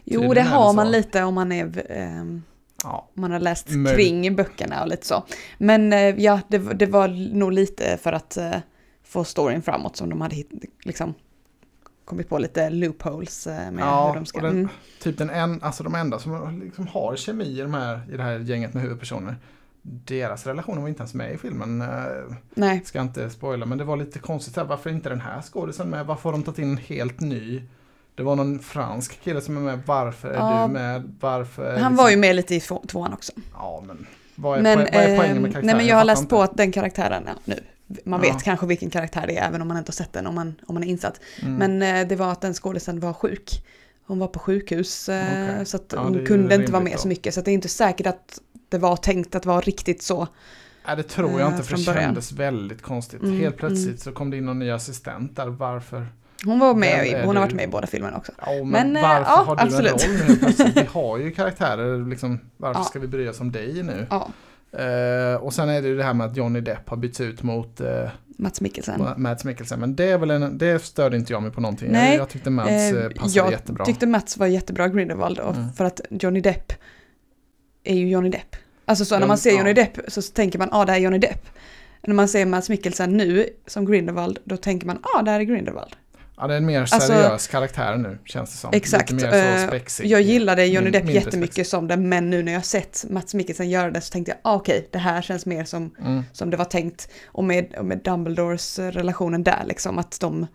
Jo, 0.03 0.33
det 0.33 0.41
har 0.41 0.69
så. 0.69 0.73
man 0.75 0.91
lite 0.91 1.23
om 1.23 1.33
man 1.33 1.51
är 1.51 1.85
ehm, 1.89 2.43
ja, 2.83 3.09
man 3.13 3.31
har 3.31 3.39
läst 3.39 3.69
Möj- 3.69 3.95
kring 3.95 4.35
böckerna 4.35 4.81
och 4.81 4.87
lite 4.87 5.07
så. 5.07 5.23
Men 5.57 5.93
eh, 5.93 5.99
ja, 5.99 6.39
det, 6.47 6.57
det 6.57 6.85
var 6.85 7.07
nog 7.35 7.51
lite 7.51 7.97
för 8.03 8.13
att 8.13 8.37
eh, 8.37 8.51
få 9.03 9.23
storyn 9.23 9.61
framåt 9.61 9.97
som 9.97 10.09
de 10.09 10.21
hade 10.21 10.35
hit, 10.35 10.51
liksom 10.83 11.13
kommit 12.05 12.29
på 12.29 12.37
lite 12.37 12.69
loopholes 12.69 13.47
eh, 13.47 13.71
med 13.71 13.81
Ja, 13.83 14.07
hur 14.07 14.15
de 14.15 14.25
ska... 14.25 14.41
den- 14.41 14.51
Mm. 14.51 14.69
typ 15.01 15.17
den 15.17 15.29
en, 15.29 15.63
alltså 15.63 15.83
de 15.83 15.95
enda 15.95 16.19
som 16.19 16.61
liksom 16.63 16.87
har 16.87 17.15
kemi 17.15 17.45
i, 17.45 17.61
de 17.61 17.73
här, 17.73 18.01
i 18.13 18.17
det 18.17 18.23
här 18.23 18.39
gänget 18.39 18.73
med 18.73 18.83
huvudpersoner. 18.83 19.35
Deras 19.81 20.47
relationer 20.47 20.81
var 20.81 20.87
inte 20.87 20.99
ens 21.01 21.13
med 21.13 21.33
i 21.33 21.37
filmen. 21.37 21.81
Eh, 21.81 21.87
Nej, 22.53 22.81
Ska 22.85 23.01
inte 23.01 23.29
spoila, 23.29 23.65
men 23.65 23.77
det 23.77 23.83
var 23.83 23.97
lite 23.97 24.19
konstigt. 24.19 24.55
Här, 24.55 24.63
varför 24.63 24.89
inte 24.89 25.09
den 25.09 25.21
här 25.21 25.41
skådisen 25.41 25.89
med? 25.89 26.05
Varför 26.05 26.23
har 26.29 26.31
de 26.31 26.43
tagit 26.43 26.59
in 26.59 26.69
en 26.71 26.77
helt 26.77 27.19
ny? 27.19 27.61
Det 28.15 28.23
var 28.23 28.35
någon 28.35 28.59
fransk 28.59 29.21
kille 29.21 29.41
som 29.41 29.57
är 29.57 29.61
med. 29.61 29.79
Varför 29.85 30.29
är 30.29 30.33
Ja. 30.35 30.67
du 30.67 30.73
med? 30.73 31.15
Varför? 31.19 31.63
är 31.63 31.67
han 31.69 31.75
liksom- 31.77 31.95
var 31.95 32.09
ju 32.09 32.17
med 32.17 32.35
lite 32.35 32.55
i 32.55 32.59
två- 32.59 32.83
tvåan 32.87 33.13
också. 33.13 33.31
Ja, 33.53 33.83
men 33.87 34.05
vad 34.35 34.57
är, 34.59 34.63
Men, 34.63 34.77
poäng, 34.77 34.89
vad 34.93 35.03
är 35.03 35.17
poängen 35.17 35.35
med 35.41 35.41
karaktären? 35.51 35.65
nej 35.65 35.75
men 35.75 35.85
jag 35.85 35.95
har 35.95 36.03
läst 36.03 36.29
på 36.29 36.41
att 36.41 36.57
den 36.57 36.71
karaktären, 36.71 37.29
nu, 37.45 37.59
man 38.05 38.21
vet 38.21 38.29
Ja. 38.33 38.39
kanske 38.43 38.65
vilken 38.65 38.89
karaktär 38.89 39.23
det 39.27 39.37
är 39.37 39.47
även 39.47 39.61
om 39.61 39.67
man 39.67 39.77
inte 39.77 39.89
har 39.89 39.93
sett 39.93 40.13
den 40.13 40.27
om 40.27 40.35
man, 40.35 40.55
om 40.65 40.73
man 40.75 40.83
är 40.83 40.87
insatt. 40.87 41.19
Mm. 41.41 41.55
Men 41.55 41.81
eh, 42.01 42.07
det 42.07 42.15
var 42.15 42.31
att 42.31 42.41
den 42.41 42.53
skådisen 42.53 42.99
var 42.99 43.13
sjuk. 43.13 43.65
Hon 44.07 44.19
var 44.19 44.27
på 44.27 44.39
sjukhus 44.39 45.09
eh, 45.09 45.25
Okej. 45.53 45.65
så 45.65 45.77
att 45.77 45.93
Ja, 45.95 46.03
hon 46.03 46.25
kunde 46.25 46.55
inte 46.55 46.71
vara 46.71 46.83
med 46.83 46.93
då. 46.93 46.97
så 46.97 47.07
mycket. 47.07 47.33
Så 47.33 47.41
det 47.41 47.51
är 47.51 47.53
inte 47.53 47.69
säkert 47.69 48.07
att 48.07 48.39
det 48.69 48.77
var 48.77 48.95
tänkt 48.97 49.35
att 49.35 49.45
vara 49.45 49.59
riktigt 49.61 50.03
så. 50.03 50.27
Nej, 50.87 50.95
det 50.95 51.03
tror 51.03 51.31
jag 51.31 51.41
eh, 51.41 51.47
inte, 51.47 51.63
för 51.63 51.77
det 51.77 51.83
kändes 51.83 52.31
väldigt 52.31 52.81
konstigt. 52.81 53.21
Mm, 53.21 53.39
Helt 53.39 53.57
plötsligt 53.57 53.85
mm. 53.87 53.97
så 53.97 54.11
kom 54.11 54.29
det 54.31 54.37
in 54.37 54.45
någon 54.45 54.59
ny 54.59 54.71
assistent 54.71 55.35
där. 55.35 55.47
Varför? 55.47 56.07
Hon 56.45 56.59
var 56.59 56.73
med, 56.73 57.21
hon 57.25 57.35
har 57.35 57.43
varit 57.43 57.53
med 57.55 57.65
i 57.65 57.67
båda 57.67 57.87
filmerna 57.87 58.17
också. 58.17 58.31
Ja, 58.45 58.51
men, 58.51 58.69
Men, 58.71 58.95
eh, 58.95 59.01
varför 59.01 59.31
ja, 59.31 59.43
har 59.47 59.55
du 59.55 59.61
absolut. 59.61 60.05
en 60.05 60.17
roll 60.17 60.37
nu? 60.57 60.71
Vi 60.75 60.83
har 60.91 61.17
ju 61.17 61.31
karaktärer, 61.31 62.09
liksom, 62.09 62.39
varför 62.57 62.79
Ja. 62.79 62.83
ska 62.83 62.99
vi 62.99 63.07
bry 63.07 63.27
oss 63.27 63.39
om 63.41 63.51
dig 63.51 63.83
nu? 63.83 64.07
Ja, 64.09 64.29
Eh, 64.79 65.35
och 65.35 65.53
sen 65.53 65.69
är 65.69 65.81
det 65.81 65.87
ju 65.87 65.97
det 65.97 66.03
här 66.03 66.13
med 66.13 66.27
att 66.27 66.37
Johnny 66.37 66.61
Depp 66.61 66.89
har 66.89 66.97
bytts 66.97 67.21
ut 67.21 67.43
mot 67.43 67.81
eh, 67.81 68.09
Mats 68.37 68.61
Mikkelsen. 68.61 69.07
Mads 69.17 69.43
Mikkelsen. 69.45 69.79
Men 69.79 69.95
det, 69.95 70.05
är 70.05 70.17
väl 70.17 70.31
en, 70.31 70.57
det 70.57 70.83
störde 70.83 71.17
inte 71.17 71.33
jag 71.33 71.43
mig 71.43 71.51
på 71.51 71.61
någonting. 71.61 71.91
Nej, 71.91 72.11
jag, 72.11 72.21
jag 72.21 72.29
tyckte 72.29 72.49
Mads 72.49 72.69
Eh, 72.69 72.89
eh, 72.89 73.09
passade 73.09 73.31
jag 73.35 73.51
jättebra. 73.51 73.85
tyckte 73.85 74.05
Mats 74.07 74.37
var 74.37 74.47
jättebra 74.47 74.87
Grindelwald 74.87 75.39
och 75.39 75.55
Mm. 75.55 75.73
för 75.73 75.85
att 75.85 76.01
Johnny 76.09 76.41
Depp 76.41 76.73
är 77.83 77.95
ju 77.95 78.09
Johnny 78.09 78.29
Depp. 78.29 78.55
Alltså 78.85 79.05
så 79.05 79.19
när 79.19 79.27
man 79.27 79.37
ser 79.37 79.49
ja. 79.51 79.57
Johnny 79.57 79.73
Depp 79.73 79.99
så 80.07 80.21
tänker 80.21 80.59
man, 80.59 80.69
ja 80.71 80.77
ah, 80.77 80.85
det 80.85 80.91
är 80.93 80.97
Johnny 80.97 81.17
Depp. 81.17 81.47
När 82.01 82.15
man 82.15 82.27
ser 82.27 82.45
Mats 82.45 82.69
Mikkelsen 82.69 83.17
nu 83.17 83.49
som 83.67 83.85
Grindelwald, 83.85 84.39
då 84.43 84.57
tänker 84.57 84.87
man, 84.87 84.99
ja 85.03 85.19
ah, 85.19 85.21
det 85.21 85.31
här 85.31 85.39
är 85.39 85.43
Grindelwald. 85.43 85.95
Ja, 86.37 86.47
det 86.47 86.53
är 86.53 86.57
en 86.57 86.65
mer 86.65 86.79
Alltså- 86.81 86.99
seriös 86.99 87.47
karaktär 87.47 87.97
nu, 87.97 88.17
känns 88.25 88.51
det 88.51 88.57
som. 88.57 88.69
Exakt. 88.73 89.11
Lite 89.11 89.25
mer 89.25 89.31
så 89.57 89.61
eh, 89.63 89.67
spexig. 89.67 90.05
jag 90.07 90.21
gillade 90.21 90.65
Johnny 90.65 90.89
Depp 90.89 91.09
jättemycket 91.09 91.53
spexig. 91.55 91.67
som 91.67 91.87
det, 91.87 91.97
men 91.97 92.29
nu 92.29 92.43
när 92.43 92.51
jag 92.53 92.65
sett 92.65 93.05
Mats 93.09 93.33
Mikkelsen 93.33 93.69
göra 93.69 93.91
det 93.91 94.01
så 94.01 94.11
tänkte 94.11 94.31
jag, 94.31 94.39
ah, 94.41 94.55
okej, 94.55 94.87
det 94.91 94.97
här 94.99 95.21
känns 95.21 95.45
mer 95.45 95.63
som, 95.65 95.95
Mm. 95.99 96.23
som 96.33 96.49
det 96.49 96.57
var 96.57 96.65
tänkt. 96.65 97.09
Och 97.27 97.43
med, 97.43 97.75
och 97.75 97.85
med 97.85 97.97
Dumbledores 98.03 98.79
eh, 98.79 98.91
relationen 98.91 99.43
där, 99.43 99.63
liksom 99.67 99.99
att 99.99 100.17
de 100.19 100.41
eh, 100.43 100.47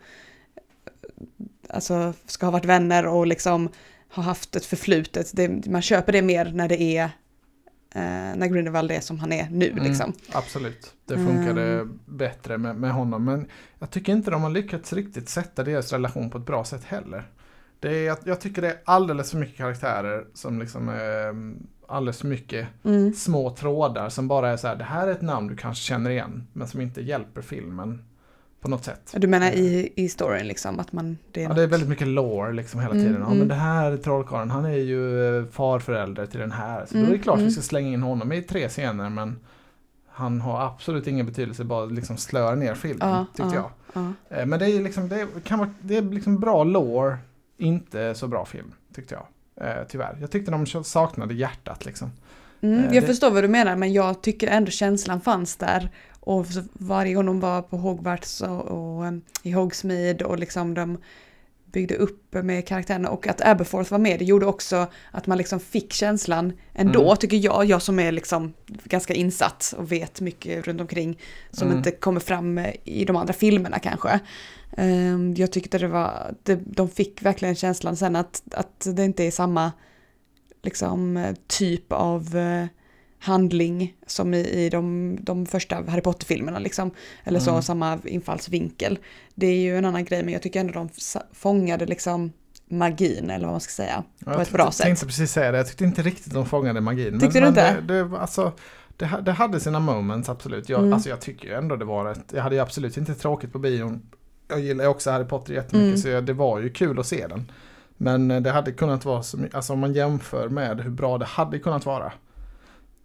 alltså, 1.69 2.13
ska 2.25 2.45
ha 2.45 2.51
varit 2.51 2.65
vänner 2.65 3.07
och 3.07 3.27
liksom 3.27 3.69
har 4.09 4.23
haft 4.23 4.55
ett 4.55 4.65
förflutet. 4.65 5.29
Det, 5.33 5.65
man 5.67 5.81
köper 5.81 6.11
det 6.11 6.21
mer 6.21 6.45
när 6.53 6.67
det 6.69 6.81
är 6.81 7.09
när 7.99 8.47
Grindelwald 8.47 8.91
är 8.91 8.99
som 8.99 9.19
han 9.19 9.31
är 9.33 9.47
nu 9.51 9.69
Mm. 9.69 9.83
liksom. 9.83 10.13
Absolut, 10.31 10.93
det 11.05 11.15
funkade 11.17 11.61
Mm. 11.63 11.99
bättre 12.05 12.57
med, 12.57 12.75
med 12.75 12.91
honom. 12.91 13.25
Men 13.25 13.47
jag 13.79 13.89
tycker 13.89 14.11
inte 14.13 14.31
de 14.31 14.41
har 14.41 14.49
lyckats 14.49 14.93
riktigt 14.93 15.29
sätta 15.29 15.63
deras 15.63 15.91
relation 15.91 16.29
på 16.29 16.37
ett 16.37 16.45
bra 16.45 16.63
sätt 16.63 16.83
heller. 16.83 17.29
Det 17.79 17.89
är, 17.97 18.03
jag, 18.05 18.17
jag 18.23 18.41
tycker 18.41 18.61
det 18.61 18.67
är 18.69 18.77
alldeles 18.85 19.31
för 19.31 19.37
mycket 19.37 19.57
karaktärer 19.57 20.25
som 20.33 20.59
liksom 20.59 20.89
är 20.89 21.53
alldeles 21.87 22.17
för 22.19 22.27
mycket 22.27 22.67
Mm. 22.83 23.13
små 23.13 23.49
trådar 23.49 24.09
som 24.09 24.27
bara 24.27 24.49
är 24.49 24.57
så 24.57 24.67
här, 24.67 24.75
det 24.75 24.83
här 24.83 25.07
är 25.07 25.11
ett 25.11 25.21
namn 25.21 25.47
du 25.47 25.55
kanske 25.57 25.83
känner 25.83 26.09
igen, 26.09 26.47
men 26.53 26.67
som 26.67 26.81
inte 26.81 27.01
hjälper 27.01 27.41
filmen 27.41 28.03
på 28.61 28.67
något 28.69 28.83
sätt. 28.85 29.13
Du 29.17 29.27
menar 29.27 29.51
i, 29.51 29.93
i 29.95 30.09
storyn 30.09 30.47
liksom, 30.47 30.79
att 30.79 30.91
man... 30.91 31.17
Det 31.31 31.43
är, 31.43 31.47
Ja, 31.47 31.53
det 31.53 31.61
är 31.61 31.65
något- 31.65 31.73
väldigt 31.73 31.89
mycket 31.89 32.07
lore 32.07 32.53
liksom 32.53 32.79
hela 32.79 32.93
Mm, 32.93 33.05
tiden. 33.05 33.21
Ja, 33.21 33.25
mm. 33.27 33.39
men 33.39 33.47
det 33.47 33.55
här 33.55 33.97
trollkarlen, 33.97 34.51
han 34.51 34.65
är 34.65 34.69
ju 34.77 35.37
eh, 35.39 35.45
farförälder 35.51 36.25
till 36.25 36.39
den 36.39 36.51
här. 36.51 36.85
Så 36.85 36.93
då 36.93 36.99
är 36.99 37.03
det 37.03 37.07
Mm, 37.09 37.21
klart 37.21 37.35
mm. 37.35 37.45
vi 37.47 37.51
ska 37.51 37.61
slänga 37.61 37.89
in 37.89 38.01
honom 38.03 38.31
i 38.31 38.41
tre 38.41 38.69
scener, 38.69 39.09
men 39.09 39.39
han 40.07 40.41
har 40.41 40.61
absolut 40.65 41.07
ingen 41.07 41.25
betydelse, 41.25 41.63
bara 41.63 41.85
liksom 41.85 42.17
slöar 42.17 42.55
ner 42.55 42.75
filmen, 42.75 43.09
Ja, 43.09 43.25
tyckte 43.35 43.55
ja. 43.55 43.71
Ja. 43.93 44.13
jag. 44.29 44.39
Eh, 44.39 44.45
Men 44.45 44.59
det 44.59 44.65
är 44.69 44.81
liksom, 44.81 45.09
det 45.09 45.27
kan 45.43 45.59
vara, 45.59 45.69
det 45.81 45.97
är 45.97 46.01
liksom 46.01 46.39
bra 46.39 46.63
lore, 46.63 47.17
inte 47.57 48.15
så 48.15 48.27
bra 48.27 48.45
film, 48.45 48.71
tyckte 48.95 49.15
jag. 49.15 49.25
Eh, 49.69 49.83
tyvärr. 49.89 50.17
Jag 50.21 50.31
tyckte 50.31 50.51
de 50.51 50.65
saknade 50.83 51.33
hjärtat 51.33 51.85
liksom. 51.85 52.11
Mm, 52.61 52.83
jag 52.83 53.03
det- 53.03 53.07
förstår 53.07 53.31
vad 53.31 53.43
du 53.43 53.47
menar, 53.47 53.75
men 53.75 53.93
jag 53.93 54.21
tycker 54.21 54.47
ändå 54.47 54.71
känslan 54.71 55.21
fanns 55.21 55.55
där. 55.55 55.89
Och 56.23 56.45
varje 56.73 57.13
gång 57.13 57.25
de 57.25 57.39
var 57.39 57.61
på 57.61 57.77
Hogwarts 57.77 58.41
och, 58.41 58.61
och 58.61 59.05
em, 59.05 59.21
i 59.43 59.51
Hogsmeade 59.51 60.25
och 60.25 60.39
liksom 60.39 60.73
de 60.73 60.97
byggde 61.65 61.95
upp 61.95 62.33
med 62.33 62.67
karaktärerna 62.67 63.09
och 63.09 63.27
att 63.27 63.41
Aberforth 63.41 63.91
var 63.91 63.99
med, 63.99 64.19
det 64.19 64.25
gjorde 64.25 64.45
också 64.45 64.87
att 65.11 65.27
man 65.27 65.37
liksom 65.37 65.59
fick 65.59 65.93
känslan 65.93 66.53
ändå, 66.73 67.03
Mm. 67.05 67.17
tycker 67.17 67.37
jag, 67.37 67.65
jag 67.65 67.81
som 67.81 67.99
är 67.99 68.11
liksom 68.11 68.53
ganska 68.83 69.13
insatt 69.13 69.73
och 69.77 69.91
vet 69.91 70.21
mycket 70.21 70.67
runt 70.67 70.81
omkring 70.81 71.19
som 71.51 71.67
Mm. 71.67 71.77
inte 71.77 71.91
kommer 71.91 72.19
fram 72.19 72.59
i 72.83 73.05
de 73.05 73.15
andra 73.15 73.33
filmerna 73.33 73.79
kanske. 73.79 74.19
Ehm, 74.77 75.33
Jag 75.37 75.51
tyckte 75.51 75.77
det 75.77 75.87
var, 75.87 76.35
de 76.65 76.89
fick 76.89 77.21
verkligen 77.21 77.55
känslan 77.55 77.95
sen 77.97 78.15
att, 78.15 78.41
att 78.51 78.87
det 78.95 79.05
inte 79.05 79.23
är 79.23 79.31
samma 79.31 79.71
liksom 80.63 81.25
typ 81.47 81.91
av 81.91 82.37
eh, 82.37 82.65
handling 83.21 83.95
som 84.07 84.33
i, 84.33 84.39
i 84.39 84.69
de, 84.69 85.17
de 85.21 85.45
första 85.45 85.75
Harry 85.87 86.01
Potter-filmerna 86.01 86.59
liksom. 86.59 86.91
Eller 87.23 87.39
så, 87.39 87.49
Mm. 87.49 87.61
samma 87.61 87.99
infallsvinkel. 88.05 88.99
Det 89.35 89.47
är 89.47 89.55
ju 89.61 89.77
en 89.77 89.85
annan 89.85 90.05
grej, 90.05 90.23
men 90.23 90.33
jag 90.33 90.41
tycker 90.41 90.59
ändå 90.59 90.73
de 90.73 90.89
fångade 91.33 91.85
liksom 91.85 92.31
magin, 92.69 93.29
eller 93.29 93.45
vad 93.45 93.53
man 93.53 93.61
ska 93.61 93.71
säga, 93.71 94.03
på 94.25 94.31
jag 94.31 94.41
ett 94.41 94.51
bra 94.51 94.71
sätt. 94.71 94.85
tänkte 94.85 95.05
precis 95.05 95.31
säga 95.31 95.51
det, 95.51 95.57
jag 95.57 95.67
tyckte 95.67 95.83
inte 95.83 96.01
riktigt 96.01 96.33
de 96.33 96.45
fångade 96.45 96.81
magin. 96.81 97.19
Tyckte 97.19 97.37
du 97.37 97.41
men 97.41 97.49
inte? 97.49 97.81
Det, 97.81 98.03
det, 98.03 98.19
alltså, 98.19 98.51
det, 98.97 99.21
det 99.25 99.31
hade 99.31 99.59
sina 99.59 99.79
moments, 99.79 100.29
absolut. 100.29 100.69
Jag, 100.69 100.79
Mm. 100.79 100.93
alltså, 100.93 101.09
jag 101.09 101.21
tycker 101.21 101.47
ju 101.47 101.53
ändå 101.53 101.75
det 101.75 101.85
var 101.85 102.11
ett, 102.11 102.25
jag 102.33 102.41
hade 102.43 102.55
ju 102.55 102.61
absolut 102.61 102.97
inte 102.97 103.15
tråkigt 103.15 103.51
på 103.53 103.59
bion. 103.59 104.01
Jag 104.47 104.59
gillar 104.59 104.83
ju 104.83 104.89
också 104.89 105.11
Harry 105.11 105.25
Potter 105.25 105.53
jättemycket, 105.53 105.87
Mm. 105.87 105.97
så 105.97 106.07
jag, 106.07 106.23
det 106.25 106.33
var 106.33 106.59
ju 106.59 106.69
kul 106.69 106.99
att 106.99 107.07
se 107.07 107.27
den. 107.27 107.51
Men 107.97 108.31
eh, 108.31 108.41
det 108.41 108.51
hade 108.51 108.71
kunnat 108.71 109.05
vara 109.05 109.23
så 109.23 109.37
alltså 109.53 109.73
om 109.73 109.79
man 109.79 109.93
jämför 109.93 110.49
med 110.49 110.81
hur 110.81 110.89
bra 110.91 111.17
det 111.17 111.25
hade 111.25 111.59
kunnat 111.59 111.85
vara. 111.85 112.13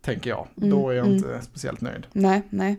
Tänker 0.07 0.31
jag. 0.31 0.47
Mm, 0.57 0.71
Då 0.71 0.91
är 0.91 0.95
jag 0.95 1.07
mm. 1.07 1.17
inte 1.17 1.41
speciellt 1.43 1.81
nöjd. 1.81 2.07
Nej, 2.13 2.43
nej. 2.51 2.77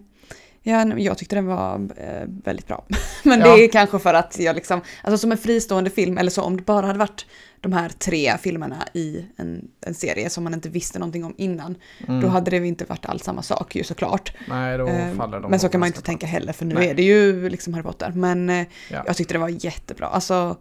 Ja, 0.63 0.97
jag 0.97 1.17
tyckte 1.17 1.35
den 1.35 1.45
var 1.45 1.75
eh, 1.97 2.27
väldigt 2.43 2.67
bra. 2.67 2.85
Men 3.23 3.39
Ja. 3.39 3.55
det 3.55 3.63
är 3.63 3.67
kanske 3.71 3.99
för 3.99 4.13
att 4.13 4.39
jag 4.39 4.55
liksom, 4.55 4.81
alltså 5.03 5.17
som 5.17 5.31
en 5.31 5.37
fristående 5.37 5.89
film, 5.89 6.17
eller 6.17 6.31
så 6.31 6.41
om 6.41 6.57
det 6.57 6.63
bara 6.63 6.85
hade 6.85 6.99
varit 6.99 7.25
de 7.61 7.73
här 7.73 7.89
tre 7.89 8.37
filmerna 8.37 8.87
i 8.93 9.25
en, 9.37 9.67
en 9.81 9.93
serie 9.93 10.29
som 10.29 10.43
man 10.43 10.53
inte 10.53 10.69
visste 10.69 10.99
någonting 10.99 11.25
om 11.25 11.33
innan, 11.37 11.75
Mm. 12.07 12.21
då 12.21 12.27
hade 12.27 12.51
det 12.51 12.67
inte 12.67 12.85
varit 12.85 13.05
alls 13.05 13.23
samma 13.23 13.41
sak 13.41 13.75
ju 13.75 13.83
såklart. 13.83 14.33
Nej, 14.49 14.77
då 14.77 14.87
Eh, 14.87 15.13
faller 15.15 15.39
de 15.39 15.51
Men 15.51 15.59
så 15.59 15.69
kan 15.69 15.79
man 15.79 15.87
inte 15.87 16.01
tänka 16.01 16.27
heller, 16.27 16.53
för 16.53 16.65
nu 16.65 16.75
Nej. 16.75 16.89
är 16.89 16.93
det 16.93 17.03
ju 17.03 17.49
liksom 17.49 17.73
Harry 17.73 17.83
Potter. 17.83 18.11
Men 18.15 18.49
eh, 18.49 18.67
Ja. 18.91 19.03
jag 19.05 19.15
tyckte 19.17 19.33
det 19.33 19.37
var 19.39 19.65
jättebra. 19.65 20.07
Alltså, 20.07 20.57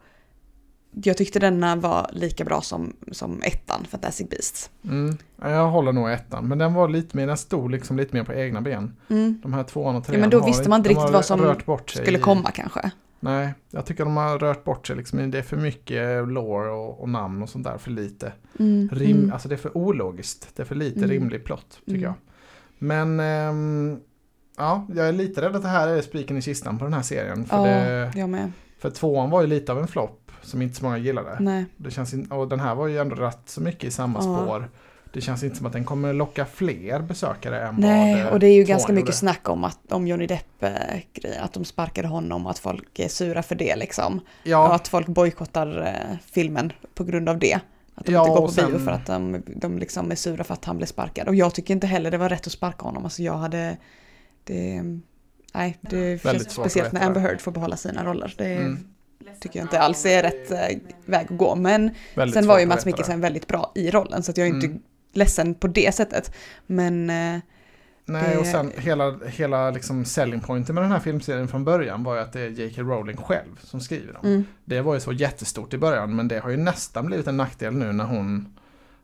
jag 1.05 1.17
tyckte 1.17 1.39
denna 1.39 1.77
var 1.77 2.11
lika 2.13 2.45
bra 2.45 2.61
som, 2.61 2.97
som 3.13 3.43
ettan, 3.43 3.85
Fantastic 3.91 4.29
Beasts. 4.31 4.71
Mm. 4.85 5.17
Ja, 5.43 5.51
Jag 5.51 5.69
håller 5.71 5.93
nog 5.93 6.11
ettan, 6.11 6.49
men 6.49 6.59
den 6.59 6.75
var 6.75 6.89
lite 6.89 7.17
mer, 7.17 7.27
den 7.27 7.37
stod 7.37 7.71
liksom 7.71 7.97
lite 7.97 8.17
mer 8.17 8.25
på 8.25 8.35
egna 8.35 8.61
ben. 8.61 8.97
Mm. 9.11 9.41
De 9.43 9.53
här 9.53 9.63
tvåan 9.63 9.97
och 9.97 10.05
trean 10.05 10.19
Ja, 10.19 10.21
men 10.21 10.31
då 10.31 10.39
har 10.41 10.47
visste 10.47 10.69
man 10.69 10.81
inte 10.81 10.89
riktigt 10.91 11.11
vad 11.13 11.25
som 11.25 11.41
rört 11.41 11.67
bort 11.67 11.91
sig 11.91 12.03
Skulle 12.03 12.19
i- 12.19 12.23
komma 12.23 12.51
kanske. 12.51 12.91
Nej, 13.21 13.55
jag 13.71 13.87
tycker 13.87 14.05
de 14.05 14.17
har 14.17 14.39
rört 14.39 14.65
bort 14.65 14.87
sig 14.87 14.97
liksom. 14.97 15.31
Det 15.31 15.39
är 15.39 15.43
för 15.43 15.57
mycket 15.57 16.29
lore 16.29 16.71
och, 16.71 17.01
och 17.01 17.09
namn 17.09 17.43
och 17.43 17.49
sånt 17.49 17.65
där, 17.65 17.79
för 17.79 17.91
lite. 17.91 18.33
Mm. 18.59 18.89
Rim, 18.93 19.17
Mm. 19.17 19.33
Alltså 19.33 19.49
det 19.49 19.55
är 19.55 19.57
för 19.57 19.77
ologiskt. 19.77 20.49
Det 20.57 20.63
är 20.63 20.67
för 20.67 20.75
lite 20.75 20.99
Mm. 20.99 21.11
rimlig 21.11 21.45
plott, 21.45 21.71
tycker 21.87 21.91
Mm. 21.99 22.03
jag. 22.03 22.15
Men 22.79 23.21
ehm, 23.21 23.99
ja, 24.59 24.87
jag 24.95 25.09
är 25.09 25.13
lite 25.13 25.43
rädd 25.43 25.57
att 25.57 25.63
det 25.63 25.69
här 25.69 25.89
är 25.89 26.03
spiken 26.03 26.37
i 26.37 26.43
kistan 26.43 26.79
på 26.79 26.85
den 26.85 26.95
här 26.95 27.03
serien. 27.03 27.45
För, 27.45 27.57
Ja, 27.57 27.65
det, 27.65 28.13
jag 28.19 28.29
med. 28.29 28.53
för 28.79 28.91
tvåan 28.91 29.31
var 29.31 29.41
ju 29.41 29.47
lite 29.47 29.73
av 29.73 29.79
en 29.79 29.89
flopp 29.89 30.26
som 30.47 30.63
inte 30.63 30.75
så 30.75 30.85
många 30.85 30.99
gillade. 30.99 31.37
Nej. 31.41 31.65
Det 31.77 31.91
känns 31.91 32.15
in, 32.15 32.27
och 32.33 32.49
den 32.49 32.61
här 32.61 32.75
var 32.75 32.87
ju 32.87 32.99
ändå 32.99 33.15
rätt 33.17 33.39
så 33.47 33.61
mycket 33.61 33.85
i 33.85 33.91
samma 33.91 34.19
Ja. 34.19 34.43
spår. 34.43 34.71
Det 35.13 35.21
känns 35.21 35.43
inte 35.43 35.57
som 35.57 35.67
att 35.67 35.73
den 35.73 35.85
kommer 35.85 36.13
locka 36.13 36.45
fler 36.47 37.01
besökare 37.01 37.61
än 37.69 37.75
Nej, 37.79 38.25
vad 38.25 38.33
och 38.33 38.41
det 38.41 38.47
är 38.47 38.55
ju 38.55 38.65
ganska 38.65 38.93
mycket 38.93 39.09
gjorde. 39.09 39.17
snack 39.17 39.49
om, 39.49 39.65
att, 39.65 39.93
om 39.93 40.07
Johnny 40.07 40.27
Depp-grejen, 40.27 41.43
att 41.45 41.53
de 41.53 41.65
sparkade 41.65 42.09
honom 42.09 42.45
och 42.45 42.51
att 42.51 42.59
folk 42.59 42.99
är 42.99 43.09
sura 43.09 43.43
för 43.43 43.55
det 43.55 43.77
liksom. 43.77 44.17
Och 44.19 44.23
Ja, 44.43 44.75
att 44.75 44.89
folk 44.89 45.07
bojkottar 45.07 45.87
eh, 45.87 46.17
filmen 46.27 46.73
på 46.95 47.05
grund 47.05 47.29
av 47.29 47.39
det. 47.39 47.61
Att 47.95 48.07
de 48.07 48.13
Ja, 48.13 48.21
inte 48.21 48.29
går 48.31 48.37
på 48.37 48.43
och 48.43 48.53
sen- 48.53 48.71
bio 48.73 48.79
för 48.79 48.91
att 48.91 49.07
de, 49.07 49.43
de 49.47 49.79
liksom 49.79 50.11
är 50.11 50.15
sura 50.15 50.45
för 50.45 50.55
att 50.55 50.65
han 50.65 50.77
blev 50.77 50.87
sparkad. 50.87 51.29
Och 51.29 51.35
jag 51.35 51.55
tycker 51.55 51.75
inte 51.75 51.87
heller 51.87 52.11
det 52.11 52.19
var 52.19 52.29
rätt 52.29 52.47
att 52.47 52.53
sparka 52.53 52.83
honom. 52.85 53.05
Alltså 53.05 53.23
jag 53.23 53.37
hade... 53.37 53.77
Det, 54.45 54.83
nej, 55.55 55.77
det 55.81 55.97
Väldigt 56.25 56.25
känns 56.43 56.53
speciellt 56.53 56.93
när 56.93 57.07
Amber. 57.07 57.21
Heard 57.21 57.41
får 57.41 57.53
behålla 57.53 57.77
sina 57.77 58.05
roller. 58.05 58.35
Det 58.39 58.55
Mm. 58.57 58.79
Tycker 59.41 59.59
jag 59.59 59.65
inte 59.65 59.81
alls 59.81 60.07
är 60.07 60.23
rätt 60.23 60.51
eh, 60.51 60.79
väg 61.05 61.27
att 61.31 61.39
gå. 61.39 61.55
Men 61.55 61.91
väldigt 62.15 62.35
sen 62.35 62.47
var 62.47 62.59
ju 62.59 62.67
Mats. 62.67 62.87
Mikkelsen 62.87 63.21
väldigt 63.21 63.47
bra 63.47 63.73
i 63.75 63.91
rollen 63.91 64.23
så 64.23 64.31
att 64.31 64.37
jag 64.37 64.47
är 64.49 64.55
inte 64.55 64.67
Mm. 64.67 64.81
ledsen 65.13 65.55
på 65.55 65.67
det 65.67 65.95
sättet. 65.95 66.33
Men 66.67 67.11
eh, 67.11 67.39
Nej, 68.09 68.31
Det- 68.31 68.39
och 68.39 68.47
sen 68.47 68.73
hela, 68.77 69.19
hela 69.27 69.71
liksom 69.71 70.05
selling 70.05 70.41
pointen 70.41 70.75
med 70.75 70.85
den 70.85 70.93
här 70.93 70.99
filmserien 71.01 71.49
från 71.49 71.65
början 71.65 72.05
var 72.05 72.15
ju 72.15 72.21
att 72.21 72.33
det 72.33 72.41
är 72.41 72.49
J.K. 72.49 72.83
Rowling 72.83 73.17
själv 73.17 73.61
som 73.63 73.81
skriver 73.81 74.13
dem. 74.13 74.23
mm, 74.27 74.45
Det 74.65 74.81
var 74.81 74.95
ju 74.95 75.01
så 75.01 75.13
jättestort 75.13 75.75
i 75.75 75.79
början, 75.79 76.17
men 76.17 76.29
det 76.29 76.39
har 76.39 76.51
ju 76.51 76.57
nästan 76.57 77.07
blivit 77.07 77.27
en 77.27 77.37
nackdel 77.37 77.75
nu 77.75 77.93
när 77.93 78.05
hon 78.05 78.59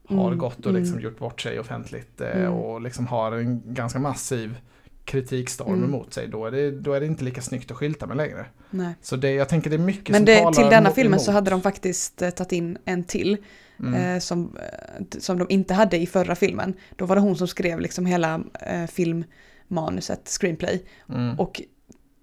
har 0.09 0.27
Mm, 0.27 0.39
gått 0.39 0.67
och 0.67 0.73
liksom 0.73 0.93
mm. 0.95 1.05
gjort 1.05 1.19
bort 1.19 1.41
sig 1.41 1.61
offentligt 1.61 2.21
eh, 2.21 2.37
Mm. 2.41 2.53
och 2.53 2.81
liksom 2.81 3.07
har 3.07 3.33
en 3.33 3.75
ganska 3.75 3.99
massiv 3.99 4.57
kritikstorm 5.05 5.69
Mm. 5.75 5.85
emot 5.85 6.15
sig. 6.15 6.29
Då 6.29 6.47
är, 6.47 6.51
det, 6.51 6.71
då 6.71 6.93
är 6.93 7.01
det 7.01 7.07
inte 7.07 7.25
lika 7.25 7.43
snyggt 7.43 7.71
att 7.71 7.77
skylta 7.77 8.07
med 8.07 8.17
längre. 8.17 8.47
nej. 8.71 8.95
Så 9.03 9.17
det, 9.17 9.33
jag 9.33 9.49
tänker 9.49 9.71
det 9.71 9.77
är 9.77 9.79
mycket 9.79 10.09
Men 10.09 10.19
som 10.19 10.25
det, 10.25 10.39
talar 10.39 10.53
till 10.53 10.63
denna 10.65 10.89
emot- 10.89 10.95
filmen 10.95 11.21
så 11.21 11.33
hade 11.33 11.51
de 11.51 11.63
faktiskt 11.63 12.23
eh, 12.23 12.31
tagit 12.31 12.53
in 12.53 12.79
en 12.85 13.05
till 13.05 13.37
Mm. 13.79 13.95
eh, 14.15 14.19
som, 14.21 14.57
eh, 14.57 15.05
som 15.19 15.39
de 15.39 15.47
inte 15.51 15.75
hade 15.75 15.97
i 15.99 16.07
förra 16.07 16.35
filmen. 16.35 16.75
Då 16.97 17.07
var 17.07 17.17
det 17.17 17.23
hon 17.23 17.37
som 17.37 17.49
skrev 17.49 17.81
liksom 17.81 18.07
hela 18.07 18.41
eh, 18.67 18.87
filmmanuset, 18.87 20.29
screenplay. 20.41 20.83
Mm. 21.09 21.41
Och 21.41 21.63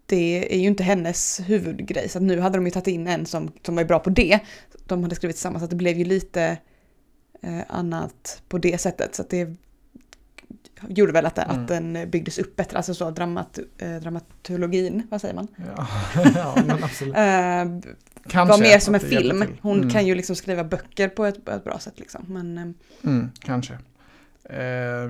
det 0.05 0.53
är 0.55 0.57
ju 0.59 0.67
inte 0.67 0.83
hennes 0.83 1.39
huvudgrej. 1.45 2.09
Så 2.09 2.17
att 2.17 2.23
nu 2.23 2.39
hade 2.39 2.57
de 2.57 2.65
ju 2.65 2.71
tagit 2.71 2.87
in 2.87 3.07
en 3.07 3.25
som, 3.25 3.51
som 3.65 3.75
var 3.75 3.83
bra 3.83 3.99
på 3.99 4.09
det. 4.09 4.39
De 4.85 5.03
hade 5.03 5.15
skrivit 5.15 5.35
tillsammans, 5.35 5.61
så 5.61 5.63
att 5.63 5.69
det 5.69 5.75
blev 5.75 5.97
ju 5.97 6.05
lite 6.05 6.57
eh, 7.41 7.59
annat 7.67 8.41
på 8.49 8.57
det 8.57 8.77
sättet. 8.77 9.15
Så 9.15 9.23
det 9.29 9.55
gjorde 10.87 11.11
väl 11.11 11.25
att, 11.25 11.37
Mm. 11.37 11.49
att 11.61 11.67
den 11.67 12.09
byggdes 12.09 12.39
upp 12.39 12.55
bättre. 12.55 12.77
Alltså 12.77 12.93
så 12.93 13.11
dramat, 13.11 13.59
eh, 13.77 13.95
dramatologin, 13.95 15.07
vad 15.11 15.21
säger 15.21 15.33
man? 15.35 15.47
Ja. 15.75 15.87
ja, 16.35 16.55
men 16.67 16.83
absolut. 16.83 17.15
Eh, 17.15 17.91
Kanske 18.27 18.51
var 18.57 18.59
mer 18.59 18.79
som 18.79 18.93
en 18.95 19.01
film. 19.01 19.43
Hon 19.61 19.77
Mm. 19.77 19.89
kan 19.89 20.07
ju 20.07 20.15
liksom 20.15 20.35
skriva 20.35 20.63
böcker 20.63 21.09
på 21.09 21.25
ett, 21.25 21.49
ett 21.49 21.63
bra 21.63 21.79
sätt 21.79 21.99
liksom. 21.99 22.25
Men 22.27 22.57
eh, 22.57 23.09
Mm, 23.09 23.31
kanske. 23.39 23.77
Eh, 24.43 24.59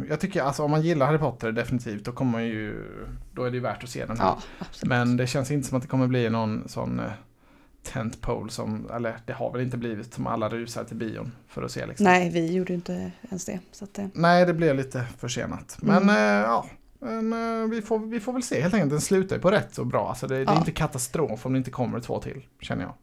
jag 0.10 0.20
tycker 0.20 0.42
alltså 0.42 0.64
om 0.64 0.72
man 0.72 0.82
gillar 0.82 1.06
Harry 1.06 1.18
Potter 1.18 1.52
definitivt 1.52 2.06
då 2.06 2.12
kommer 2.12 2.32
man 2.32 2.46
ju 2.46 2.86
Då 3.34 3.44
är 3.44 3.50
det 3.52 3.56
ju 3.58 3.64
värt 3.64 3.84
att 3.84 3.90
se 3.90 4.06
den 4.06 4.18
här. 4.20 4.26
ja, 4.26 4.40
absolut. 4.60 4.90
Men 4.90 5.18
det 5.18 5.28
känns 5.28 5.52
inte 5.52 5.68
som 5.68 5.78
att 5.78 5.82
det 5.84 5.90
kommer 5.90 6.08
bli 6.08 6.30
någon 6.30 6.64
sån 6.68 7.00
eh, 7.00 7.06
tentpole 7.84 8.52
som, 8.52 8.90
eller 8.94 9.18
det 9.26 9.34
har 9.34 9.52
väl 9.52 9.62
inte 9.62 9.78
blivit 9.78 10.14
som 10.14 10.28
alla 10.28 10.50
rusar 10.50 10.84
till 10.84 10.96
bion 10.98 11.32
för 11.48 11.62
att 11.64 11.72
se 11.72 11.86
liksom. 11.86 12.04
Nej, 12.04 12.30
vi 12.30 12.54
gjorde 12.54 12.74
inte 12.74 13.12
ens 13.30 13.46
det. 13.46 13.60
Så 13.72 13.84
att, 13.84 14.00
eh, 14.00 14.06
Nej, 14.14 14.46
det 14.46 14.54
blev 14.54 14.76
lite 14.76 15.06
försenat. 15.18 15.78
Men 15.82 16.04
Mm. 16.04 16.10
eh, 16.10 16.42
ja, 16.50 16.66
men, 17.00 17.34
eh, 17.64 17.70
vi, 17.70 17.82
får, 17.82 18.00
vi 18.00 18.20
får 18.20 18.34
väl 18.34 18.44
se 18.44 18.62
helt 18.62 18.74
enkelt. 18.74 18.92
Den 18.92 19.02
slutar 19.02 19.40
på 19.40 19.52
rätt 19.52 19.74
så 19.76 19.86
bra. 19.86 20.10
Alltså 20.10 20.28
det, 20.28 20.36
det 20.36 20.42
är 20.42 20.46
Ja. 20.46 20.58
inte 20.60 20.72
katastrof 20.72 21.46
om 21.46 21.54
det 21.54 21.58
inte 21.58 21.72
kommer 21.72 22.00
två 22.00 22.20
till, 22.20 22.42
känner 22.62 22.84
jag. 22.84 22.94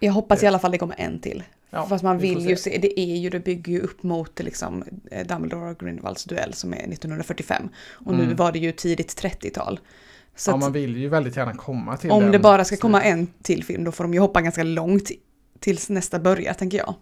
jag 0.00 0.12
hoppas 0.12 0.42
i 0.42 0.46
alla 0.46 0.58
fall 0.58 0.70
det 0.70 0.78
kommer 0.78 0.94
en 1.00 1.18
till. 1.20 1.42
Ja, 1.70 1.86
Fast 1.86 2.04
man 2.04 2.18
vi 2.18 2.34
vill 2.34 2.48
ju 2.48 2.56
se, 2.56 2.78
det 2.82 3.00
är 3.00 3.16
ju, 3.16 3.30
det 3.30 3.40
bygger 3.40 3.72
ju 3.72 3.80
upp 3.80 4.02
mot 4.02 4.38
liksom 4.42 4.84
eh, 5.10 5.26
Dumbledore 5.26 5.70
och 5.70 5.78
Grindelwalds 5.78 6.24
duell 6.24 6.54
som 6.54 6.72
är 6.72 6.76
1945. 6.76 7.68
Och 7.92 8.14
nu 8.14 8.24
Mm. 8.24 8.36
var 8.36 8.52
det 8.52 8.58
ju 8.58 8.72
tidigt 8.72 9.22
30-tal. 9.22 9.80
Så 10.36 10.50
ja, 10.50 10.56
man 10.56 10.72
vill 10.72 10.96
ju 10.96 11.08
väldigt 11.08 11.36
gärna 11.36 11.54
komma 11.54 11.96
till 11.96 12.10
om 12.10 12.22
den 12.22 12.32
det 12.32 12.38
bara 12.38 12.64
ska 12.64 12.76
komma 12.76 13.02
en 13.02 13.26
till 13.42 13.64
film 13.64 13.84
då 13.84 13.92
får 13.92 14.04
de 14.04 14.14
ju 14.14 14.20
hoppa 14.20 14.40
ganska 14.42 14.62
långt 14.62 15.10
tills 15.60 15.88
nästa 15.90 16.18
börjar 16.18 16.52
tänker 16.54 16.78
jag. 16.78 16.94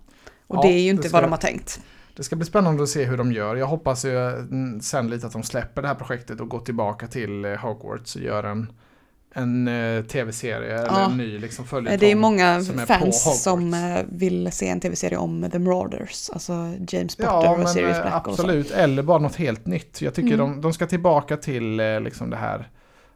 Och 0.47 0.57
Ja, 0.57 0.63
det 0.63 0.69
är 0.69 0.81
ju 0.81 0.91
inte 0.91 1.09
ska- 1.09 1.17
vad 1.17 1.25
de 1.25 1.31
har 1.33 1.39
tänkt. 1.39 1.81
Det 2.17 2.25
ska 2.25 2.37
bli 2.37 2.47
spännande 2.47 2.83
att 2.83 2.89
se 2.89 3.05
hur 3.05 3.17
de 3.17 3.33
gör. 3.33 3.57
Jag 3.57 3.67
hoppas 3.67 4.05
ju 4.05 4.29
mm, 4.31 4.81
sen 4.81 5.11
lite 5.11 5.27
att 5.27 5.33
de 5.33 5.43
släpper 5.43 5.83
det 5.83 5.89
här 5.89 5.95
projektet 5.95 6.41
och 6.41 6.49
går 6.49 6.61
tillbaka 6.61 7.07
till 7.07 7.45
eh, 7.45 7.53
Hogwarts 7.57 8.17
och 8.17 8.23
gör 8.23 8.45
en, 8.45 8.73
en 9.35 9.69
eh, 9.69 10.05
tv-serie 10.05 10.75
eller 10.79 10.87
Ja. 11.01 11.11
en 11.11 11.17
ny 11.17 11.39
liksom 11.39 11.65
Eh, 11.65 11.69
följetong. 11.69 11.99
Det 12.01 12.11
är 12.11 12.17
många 12.17 12.63
som 12.63 12.79
är 12.79 12.87
fans 12.87 13.43
som 13.43 13.75
eh, 13.75 14.01
vill 14.09 14.53
se 14.53 14.69
en 14.69 14.81
tv-serie 14.81 15.19
om 15.19 15.49
The 15.53 15.59
Marauders, 15.59 16.31
alltså 16.31 16.53
James 16.89 17.17
Potter 17.17 17.31
Ja, 17.31 17.63
och 17.63 17.69
Sirius 17.69 17.97
eh, 17.97 18.03
Black 18.03 18.29
absolut. 18.29 18.71
Eller 18.71 19.03
bara 19.03 19.19
något 19.19 19.37
helt 19.37 19.67
nytt. 19.67 20.01
Jag 20.03 20.15
tycker 20.15 20.35
Mm. 20.35 20.39
de, 20.39 20.61
de 20.61 20.73
ska 20.73 20.87
tillbaka 20.87 21.37
till 21.37 21.81
eh, 21.81 22.01
liksom 22.01 22.31
det 22.31 22.37
här 22.37 22.69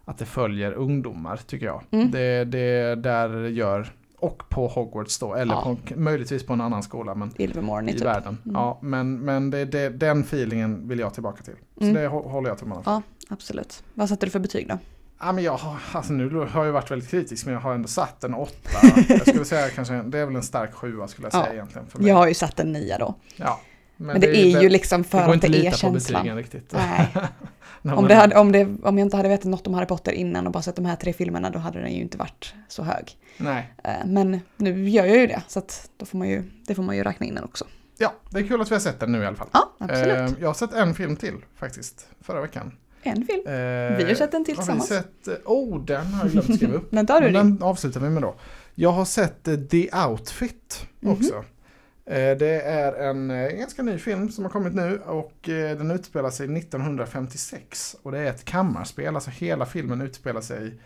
att 0.08 0.18
det 0.18 0.24
följer 0.24 0.72
ungdomar, 0.72 1.36
tycker 1.46 1.66
jag. 1.66 1.82
Mm. 1.90 2.10
Det, 2.10 2.44
det 2.44 2.94
där 2.94 3.48
gör, 3.48 3.92
och 4.18 4.42
på 4.48 4.66
Hogwarts 4.68 5.18
då, 5.18 5.34
eller 5.34 5.54
Ja. 5.54 5.62
på, 5.62 5.76
möjligtvis 6.00 6.46
på 6.46 6.52
en 6.52 6.60
annan 6.60 6.82
skola, 6.82 7.14
men 7.14 7.32
Ilvermorny 7.38 7.90
i 7.90 7.94
typ. 7.94 8.06
världen. 8.06 8.38
Mm. 8.44 8.54
Ja, 8.54 8.78
men, 8.82 9.18
men 9.20 9.50
det, 9.50 9.64
det, 9.64 9.88
den 9.88 10.20
feelingen 10.20 10.88
vill 10.88 10.98
jag 10.98 11.14
tillbaka 11.14 11.42
till. 11.42 11.54
Så 11.78 11.82
Mm. 11.82 11.94
det 11.94 12.08
hå- 12.08 12.28
håller 12.30 12.48
jag 12.48 12.58
tummarna 12.58 12.82
för. 12.82 12.90
Ja, 12.90 13.02
absolut. 13.28 13.82
Vad 13.94 14.08
satte 14.08 14.26
du 14.26 14.30
för 14.30 14.38
betyg 14.38 14.68
då? 14.68 14.78
Ja, 15.20 15.32
men 15.32 15.44
jag 15.44 15.56
har, 15.56 15.76
alltså 15.92 16.12
nu 16.12 16.34
har 16.50 16.64
jag 16.64 16.72
varit 16.72 16.90
väldigt 16.90 17.10
kritisk 17.10 17.44
men 17.46 17.54
jag 17.54 17.60
har 17.60 17.74
ändå 17.74 17.88
satt 17.88 18.24
en 18.24 18.34
åtta. 18.34 18.78
jag 19.08 19.20
skulle 19.20 19.44
säga 19.44 19.68
kanske, 19.68 19.94
det 20.02 20.18
är 20.18 20.26
väl 20.26 20.36
en 20.36 20.42
stark 20.42 20.74
sjua 20.74 21.08
skulle 21.08 21.26
jag 21.26 21.32
säga 21.32 21.44
Ja. 21.46 21.52
egentligen. 21.52 21.86
För 21.86 21.98
mig. 21.98 22.08
Jag 22.08 22.14
har 22.16 22.28
ju 22.28 22.34
satt 22.34 22.60
en 22.60 22.72
nia 22.72 22.98
då. 22.98 23.14
Ja. 23.36 23.60
Men, 23.96 24.20
det, 24.20 24.36
är 24.36 24.62
ju 24.62 24.68
liksom 24.68 25.02
det 25.02 25.08
för 25.08 25.18
går 25.26 25.34
att 25.34 25.40
det 25.40 25.46
inte 25.46 25.58
är 25.58 25.62
lita 25.62 25.70
på 25.70 25.76
känslan. 25.76 26.20
betygen 26.22 26.36
riktigt. 26.36 26.72
Nej. 26.72 27.08
Om, 27.82 28.08
det 28.08 28.14
hade, 28.14 28.36
om, 28.36 28.52
det, 28.52 28.64
om 28.82 28.98
jag 28.98 29.06
inte 29.06 29.16
hade 29.16 29.28
vetat 29.28 29.44
något 29.44 29.66
om 29.66 29.74
Harry 29.74 29.86
Potter 29.86 30.12
innan 30.12 30.46
och 30.46 30.52
bara 30.52 30.62
sett 30.62 30.76
de 30.76 30.84
här 30.84 30.96
tre 30.96 31.12
filmerna 31.12 31.50
då 31.50 31.58
hade 31.58 31.80
den 31.80 31.92
ju 31.92 32.00
inte 32.00 32.18
varit 32.18 32.54
så 32.68 32.82
hög. 32.82 33.16
Nej. 33.38 33.72
Eh, 33.84 33.90
Men 34.06 34.40
nu 34.56 34.88
gör 34.88 35.04
jag 35.04 35.16
ju 35.16 35.26
det 35.26 35.42
så 35.48 35.58
att 35.58 35.90
då 35.96 36.06
får 36.06 36.18
man 36.18 36.28
ju, 36.28 36.42
det 36.66 36.74
får 36.74 36.82
man 36.82 36.96
ju 36.96 37.02
räkna 37.02 37.26
in 37.26 37.34
den 37.34 37.44
också. 37.44 37.64
Ja, 37.98 38.14
det 38.30 38.38
är 38.38 38.42
kul 38.48 38.60
att 38.60 38.70
vi 38.70 38.74
har 38.74 38.80
sett 38.80 39.00
den 39.00 39.12
nu 39.12 39.22
i 39.22 39.26
alla 39.26 39.36
fall. 39.36 39.48
Ja, 39.52 39.72
absolut. 39.78 40.08
Eh, 40.16 40.30
jag 40.40 40.46
har 40.48 40.54
sett 40.54 40.72
en 40.74 40.94
film 40.94 41.16
till 41.16 41.34
faktiskt, 41.56 42.08
förra 42.20 42.40
veckan. 42.40 42.72
En 43.02 43.24
film. 43.26 43.42
Eh, 43.46 43.52
Vi 43.96 44.04
har 44.04 44.14
sett 44.14 44.34
en 44.34 44.44
till 44.44 44.56
har 44.56 44.62
vi 44.62 44.66
tillsammans. 44.80 44.88
Sett, 44.88 45.28
eh, 45.28 45.34
oh, 45.44 45.84
den 45.84 46.06
har 46.06 46.24
jag 46.24 46.32
glömt 46.32 46.54
skriva 46.56 46.74
upp. 46.74 46.90
Den 46.90 47.06
tar 47.06 47.20
du 47.20 47.30
Men 47.30 47.56
den 47.56 47.62
avslutar 47.62 48.00
vi 48.00 48.08
med 48.10 48.22
då. 48.22 48.34
Jag 48.74 48.90
har 48.92 49.04
sett 49.04 49.44
The 49.70 49.90
Outfit 50.08 50.86
Mhm. 51.00 51.12
också. 51.12 51.34
Eh, 51.34 51.42
Det 52.10 52.60
är 52.62 52.92
en 53.10 53.30
eh, 53.30 53.48
ganska 53.50 53.82
ny 53.82 53.98
film 53.98 54.28
som 54.30 54.44
har 54.44 54.50
kommit 54.50 54.74
nu 54.74 54.98
och 55.06 55.48
eh, 55.48 55.78
den 55.78 55.90
utspelar 55.90 56.30
sig 56.30 56.46
1956. 56.58 57.96
Och 58.02 58.12
det 58.12 58.18
är 58.18 58.24
ett 58.30 58.44
kammarspel, 58.44 59.14
alltså 59.14 59.30
hela 59.30 59.66
filmen 59.66 60.00
utspelar 60.00 60.40
sig 60.40 60.78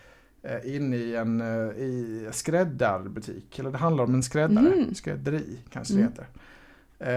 eh, 0.42 0.76
inne 0.76 0.96
i 0.96 1.16
en 1.16 1.40
eh, 1.40 1.76
i 1.76 2.28
skräddarbutik. 2.32 3.58
Eller 3.58 3.70
det 3.70 3.78
handlar 3.78 4.04
om 4.04 4.14
en 4.14 4.22
skräddare, 4.22 4.76
Mhm. 4.76 4.94
skrädderi 4.94 5.58
kanske 5.72 5.94
Mm. 5.94 6.06
det 6.06 6.10
heter. 6.10 6.26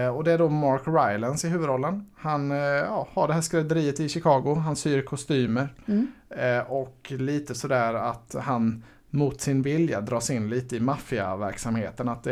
Eh, 0.06 0.08
Och 0.16 0.24
det 0.24 0.32
är 0.32 0.38
då 0.38 0.48
Mark 0.48 0.82
Rylance 0.86 1.46
i 1.46 1.50
huvudrollen. 1.50 2.06
Han 2.16 2.50
eh, 2.50 2.56
ja, 2.58 3.08
har 3.12 3.28
det 3.28 3.34
här 3.34 3.40
skrädderiet 3.40 4.00
i 4.00 4.08
Chicago, 4.08 4.54
han 4.54 4.76
syr 4.76 5.02
kostymer. 5.02 5.68
Mm. 5.86 6.06
Eh, 6.30 6.72
och 6.72 7.12
lite 7.18 7.54
sådär 7.54 7.94
att 7.94 8.34
han 8.40 8.84
mot 9.16 9.40
sin 9.40 9.62
vilja 9.62 10.00
dras 10.00 10.30
in 10.30 10.48
lite 10.50 10.76
i 10.76 10.80
maffiaverksamheten. 10.80 12.08
Att 12.08 12.26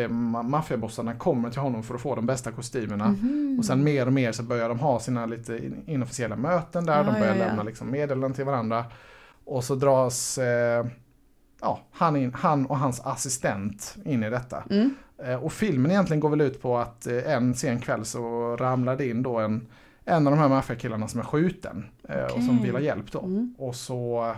maffiabossarna 0.44 1.14
kommer 1.14 1.50
till 1.50 1.60
honom 1.60 1.82
för 1.82 1.94
att 1.94 2.00
få 2.00 2.14
de 2.14 2.26
bästa 2.26 2.52
kostymerna. 2.52 3.08
Mhm. 3.08 3.56
Och 3.58 3.64
sen 3.64 3.84
mer 3.84 4.06
och 4.06 4.12
mer 4.12 4.32
så 4.32 4.42
börjar 4.42 4.68
de 4.68 4.78
ha 4.78 5.00
sina 5.00 5.26
lite 5.26 5.56
in- 5.66 5.82
inofficiella 5.86 6.36
möten 6.36 6.86
där. 6.86 7.00
Ah, 7.00 7.02
de 7.04 7.12
börjar 7.12 7.34
ja, 7.34 7.40
ja. 7.40 7.46
lämna 7.46 7.62
liksom 7.62 7.90
meddelanden 7.90 8.32
till 8.32 8.44
varandra. 8.44 8.84
Och 9.44 9.64
så 9.64 9.74
dras 9.74 10.38
eh, 10.38 10.86
ja, 11.60 11.80
han, 11.92 12.16
in, 12.16 12.34
han 12.34 12.66
och 12.66 12.78
hans 12.78 13.00
assistent 13.00 13.96
in 14.04 14.22
i 14.24 14.30
detta. 14.30 14.62
Mm. 14.70 14.94
Eh, 15.24 15.34
Och 15.44 15.52
filmen 15.52 15.90
egentligen 15.90 16.20
går 16.20 16.30
väl 16.30 16.40
ut 16.40 16.62
på 16.62 16.78
att 16.78 17.06
eh, 17.06 17.32
en 17.32 17.54
sen 17.54 17.80
kväll 17.80 18.04
så 18.04 18.56
ramlar 18.56 18.96
det 18.96 19.08
in 19.08 19.22
då 19.22 19.38
en, 19.38 19.66
en 20.04 20.26
av 20.26 20.32
de 20.32 20.38
här 20.38 20.48
maffiakillarna 20.48 21.08
som 21.08 21.20
är 21.20 21.24
skjuten. 21.24 21.84
eh, 22.08 22.24
Och 22.24 22.42
som 22.42 22.62
vill 22.62 22.72
ha 22.72 22.80
hjälp 22.80 23.12
då. 23.12 23.20
Mm. 23.20 23.54
Och 23.58 23.74
så 23.74 24.34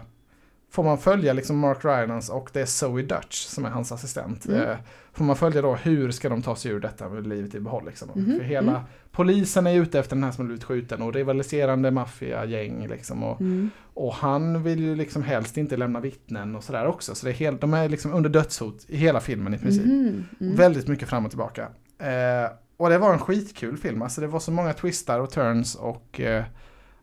får 0.70 0.84
man 0.84 0.98
följa 0.98 1.32
liksom 1.32 1.58
Mark 1.58 1.84
Rylance 1.84 2.32
och 2.32 2.50
det 2.52 2.60
är 2.60 2.66
Zoe 2.66 3.02
Dutch 3.02 3.44
som 3.44 3.64
är 3.64 3.70
hans 3.70 3.92
assistent. 3.92 4.46
Mm. 4.46 4.62
Eh, 4.62 4.76
får 5.12 5.24
man 5.24 5.36
följa 5.36 5.62
då 5.62 5.74
hur 5.74 6.10
ska 6.10 6.28
de 6.28 6.42
ta 6.42 6.56
sig 6.56 6.70
ur 6.70 6.80
detta 6.80 7.08
med 7.08 7.26
livet 7.26 7.54
i 7.54 7.60
behåll. 7.60 7.86
Liksom. 7.86 8.08
Mhm, 8.14 8.38
För 8.38 8.44
hela 8.44 8.70
mm. 8.70 8.82
polisen 9.12 9.66
är 9.66 9.74
ute 9.74 9.98
efter 9.98 10.16
den 10.16 10.24
här 10.24 10.30
som 10.30 10.44
har 10.44 10.46
blivit 10.46 10.64
skjuten 10.64 11.02
och 11.02 11.14
rivaliserande 11.14 11.90
maffiagäng. 11.90 12.86
Liksom, 12.88 13.22
och, 13.24 13.40
Mm. 13.40 13.70
och 13.94 14.14
han 14.14 14.62
vill 14.62 14.80
ju 14.80 14.96
liksom 14.96 15.22
helst 15.22 15.56
inte 15.56 15.76
lämna 15.76 16.00
vittnen 16.00 16.56
och 16.56 16.64
sådär 16.64 16.86
också. 16.86 17.14
Så 17.14 17.26
det 17.26 17.32
är 17.32 17.34
helt, 17.34 17.60
de 17.60 17.74
är 17.74 17.88
liksom 17.88 18.14
under 18.14 18.30
dödshot 18.30 18.84
i 18.88 18.96
hela 18.96 19.20
filmen 19.20 19.54
i 19.54 19.58
princip. 19.58 19.86
Mhm, 19.86 20.24
mm. 20.40 20.56
Väldigt 20.56 20.88
mycket 20.88 21.08
fram 21.08 21.24
och 21.24 21.30
tillbaka. 21.30 21.68
Eh, 21.98 22.50
och 22.76 22.90
det 22.90 22.98
var 22.98 23.12
en 23.12 23.18
skitkul 23.18 23.76
film. 23.76 24.02
Alltså 24.02 24.20
det 24.20 24.26
var 24.26 24.40
så 24.40 24.50
många 24.52 24.72
twistar 24.72 25.20
och 25.20 25.30
turns 25.30 25.74
och 25.74 26.20
eh, 26.20 26.44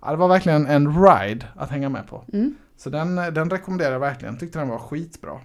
det 0.09 0.15
var 0.15 0.27
verkligen 0.27 0.65
en 0.67 1.03
ride 1.03 1.45
att 1.55 1.69
hänga 1.69 1.89
med 1.89 2.07
på. 2.07 2.23
Mm. 2.33 2.55
Så 2.77 2.89
den, 2.89 3.15
den 3.15 3.49
rekommenderar 3.49 3.91
jag 3.91 3.99
verkligen. 3.99 4.37
Tyckte 4.37 4.59
den 4.59 4.67
var 4.69 4.77
skitbra. 4.77 5.39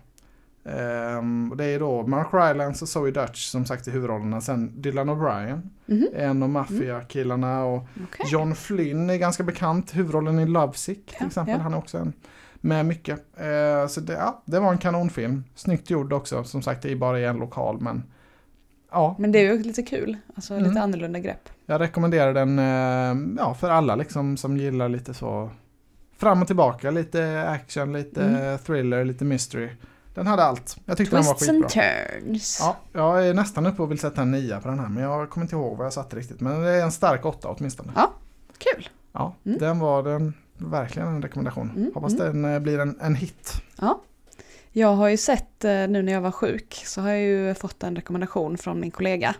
Ehm, 0.65 1.51
och 1.51 1.57
det 1.57 1.65
är 1.65 1.79
då 1.81 2.07
Mark 2.07 2.27
Rylance 2.33 2.85
och 2.85 2.89
Zoe 2.89 3.11
Dutch 3.11 3.47
som 3.47 3.65
sagt 3.67 3.89
i 3.89 3.91
huvudrollerna. 3.91 4.41
Sen 4.41 4.83
Dylan 4.83 5.11
O'Brien, 5.11 5.61
Mhm. 5.87 6.07
en 6.15 6.43
av 6.43 6.49
maffiakillarna. 6.49 7.65
Och 7.65 7.77
Okej. 8.05 8.27
John 8.29 8.55
Flynn 8.55 9.11
är 9.11 9.17
ganska 9.17 9.43
bekant. 9.43 9.97
Huvudrollen 9.97 10.39
i 10.39 10.47
Lovesick 10.47 11.07
till 11.07 11.17
Ja, 11.21 11.27
exempel. 11.27 11.55
ja. 11.57 11.63
Han 11.63 11.75
är 11.75 11.79
också 11.79 11.99
en, 11.99 12.13
med 12.61 12.87
mycket. 12.87 13.19
Eh, 13.37 13.87
så 13.89 14.01
det, 14.01 14.13
ja, 14.13 14.43
det 14.45 14.61
var 14.61 14.73
en 14.73 14.79
kanonfilm. 14.79 15.45
Snyggt 15.55 15.91
gjord 15.91 16.13
också. 16.13 16.45
Som 16.45 16.63
sagt, 16.63 16.83
det 16.83 16.93
är 16.93 16.97
bara 16.97 17.21
i 17.21 17.25
en 17.25 17.37
lokal. 17.37 17.81
Men 17.81 18.03
ja, 18.91 19.17
Men 19.19 19.33
det 19.33 19.39
är 19.39 19.53
ju 19.55 19.63
lite 19.63 19.83
kul, 19.83 20.17
alltså 20.35 20.55
Mm. 20.55 20.69
lite 20.69 20.81
annorlunda 20.83 21.19
grepp. 21.19 21.49
jag 21.67 21.81
rekommenderar 21.81 22.35
den 22.35 22.59
eh, 22.59 23.37
ja, 23.43 23.55
för 23.55 23.71
alla 23.71 23.97
liksom, 23.97 24.37
som 24.37 24.57
gillar 24.57 24.89
lite 24.89 25.15
så 25.15 25.51
fram 26.19 26.41
och 26.43 26.47
tillbaka. 26.47 26.91
Lite 26.91 27.49
action, 27.49 27.93
lite 27.93 28.23
Mm. 28.25 28.59
thriller, 28.59 29.05
lite 29.05 29.25
mystery. 29.25 29.69
Den 30.15 30.27
hade 30.27 30.45
allt. 30.45 30.77
Jag 30.85 30.97
tyckte 30.97 31.17
Twists 31.17 31.47
den 31.47 31.55
var 31.61 31.65
and 31.65 31.73
skitbra. 31.73 31.83
turns. 32.23 32.59
Ja, 32.61 32.77
jag 32.93 33.27
är 33.29 33.35
nästan 33.35 33.67
uppe 33.67 33.83
och 33.83 33.91
vill 33.91 33.99
sätta 33.99 34.23
en 34.23 34.31
nia 34.31 34.61
på 34.61 34.69
den 34.69 34.79
här. 34.79 34.89
Men 34.89 35.03
jag 35.03 35.31
kommer 35.31 35.45
inte 35.45 35.57
ihåg 35.57 35.77
vad 35.77 35.87
jag 35.87 35.93
satte 35.93 36.17
riktigt. 36.17 36.41
Men 36.41 36.63
det 36.63 36.71
är 36.71 36.83
en 36.83 36.93
stark 36.93 37.25
åtta 37.27 37.49
åtminstone. 37.49 37.93
Kul. 38.59 38.89
Ja, 39.13 39.35
Mm. 39.47 39.59
den 39.59 39.79
var 39.79 40.03
den, 40.03 40.35
verkligen 40.57 41.09
en 41.09 41.23
rekommendation. 41.23 41.71
Mm, 41.77 41.91
Hoppas 41.95 42.17
den 42.17 42.45
eh, 42.45 42.59
blir 42.61 42.79
en, 42.79 42.99
en 43.01 43.15
hit. 43.15 43.53
Jag 44.73 44.89
har 44.95 45.09
ju 45.09 45.17
sett 45.17 45.65
eh, 45.65 45.71
nu 45.71 46.03
när 46.03 46.13
jag 46.13 46.21
var 46.21 46.31
sjuk 46.31 46.83
så 46.87 47.01
har 47.01 47.09
jag 47.09 47.21
ju 47.21 47.55
fått 47.55 47.83
en 47.83 47.97
rekommendation 47.97 48.59
från 48.59 48.81
min 48.81 48.91
kollega. 48.91 49.35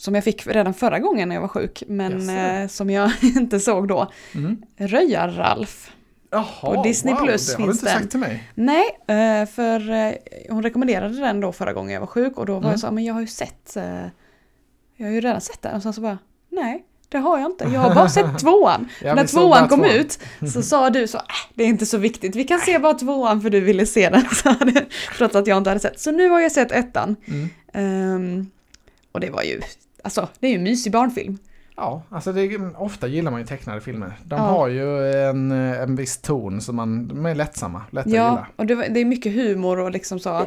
Som 0.00 0.14
jag 0.14 0.24
fick 0.24 0.46
redan 0.46 0.74
förra 0.74 0.98
gången 0.98 1.28
när 1.28 1.36
jag 1.36 1.40
var 1.42 1.48
sjuk 1.48 1.82
men 1.88 2.12
Jaså? 2.12 2.32
eh, 2.32 2.68
som 2.68 2.90
jag 2.90 3.10
inte 3.22 3.60
såg 3.60 3.88
då. 3.88 4.12
Mm. 4.34 4.62
Röjar-Ralf. 4.76 5.90
Jaha, 6.30 6.44
På 6.74 6.82
Disney 6.82 7.14
wow, 7.14 7.20
Plus 7.24 7.46
det 7.46 7.52
har 7.52 7.58
du 7.58 7.64
finns 7.72 7.82
inte 7.82 7.92
den. 7.92 8.00
sagt 8.00 8.10
till 8.10 8.20
mig. 8.20 8.50
Nej, 8.54 8.84
eh, 9.06 9.46
för 9.48 9.90
eh, 9.90 10.12
hon 10.48 10.62
rekommenderade 10.62 11.20
den 11.20 11.40
då 11.40 11.52
förra 11.52 11.72
gången 11.72 11.92
jag 11.94 12.00
var 12.00 12.06
sjuk 12.06 12.38
och 12.38 12.46
då 12.46 12.52
var 12.52 12.58
Mm. 12.60 12.70
jag 12.70 12.80
så, 12.80 12.90
men 12.90 13.04
jag 13.04 13.14
har 13.14 13.20
ju 13.20 13.26
sett, 13.26 13.76
jag 14.96 15.06
har 15.06 15.12
ju 15.12 15.20
redan 15.20 15.40
sett 15.40 15.62
den 15.62 15.76
och 15.76 15.82
sen 15.82 15.92
så 15.92 16.00
bara, 16.00 16.18
nej. 16.48 16.84
Det 17.08 17.18
har 17.18 17.38
jag 17.38 17.50
inte, 17.50 17.64
jag 17.64 17.80
har 17.80 17.94
bara 17.94 18.08
sett 18.08 18.38
tvåan. 18.38 18.88
Ja, 19.02 19.14
När 19.14 19.26
tvåan 19.26 19.68
kom 19.68 19.78
tvåan. 19.80 19.90
ut 19.94 20.18
så 20.52 20.62
sa 20.72 20.90
du 20.90 21.06
så, 21.08 21.18
äh, 21.18 21.24
det 21.54 21.64
är 21.64 21.68
inte 21.68 21.86
så 21.86 21.98
viktigt, 21.98 22.36
vi 22.36 22.44
kan 22.44 22.60
se 22.60 22.78
bara 22.78 22.94
tvåan 22.94 23.42
för 23.42 23.50
du 23.50 23.60
ville 23.60 23.86
se 23.86 24.08
den. 24.10 24.24
sa 24.34 24.52
du, 24.60 24.86
Trots 25.16 25.34
att 25.36 25.46
jag 25.46 25.58
inte 25.58 25.70
hade 25.70 25.80
sett. 25.80 26.00
Så 26.00 26.10
nu 26.10 26.28
har 26.28 26.40
jag 26.40 26.52
sett 26.52 26.72
ettan. 26.72 27.16
Mm. 27.26 27.48
Ehm, 27.72 28.50
och 29.12 29.20
det 29.20 29.30
var 29.30 29.42
ju, 29.42 29.60
alltså 30.04 30.28
det 30.40 30.46
är 30.46 30.50
ju 30.50 30.56
en 30.56 30.62
mysig 30.62 30.92
barnfilm. 30.92 31.38
Ja, 31.76 32.02
alltså 32.10 32.32
det, 32.32 32.58
ofta 32.76 33.06
gillar 33.08 33.30
man 33.30 33.40
ju 33.40 33.46
tecknade 33.46 33.80
filmer. 33.80 34.12
De 34.24 34.36
Ja. 34.36 34.42
har 34.42 34.68
ju 34.68 35.12
en, 35.12 35.52
eh, 35.52 35.80
en 35.80 35.96
viss 35.96 36.18
ton 36.18 36.60
som 36.60 36.76
man, 36.76 37.08
de 37.08 37.26
är 37.26 37.34
lättsamma, 37.34 37.82
lätta 37.90 38.08
att 38.08 38.14
Ja, 38.14 38.30
gilla. 38.30 38.46
och 38.56 38.66
det, 38.66 38.74
det 38.74 39.00
är 39.00 39.04
mycket 39.04 39.32
humor 39.34 39.78
och 39.78 39.90
liksom 39.90 40.18
så, 40.20 40.46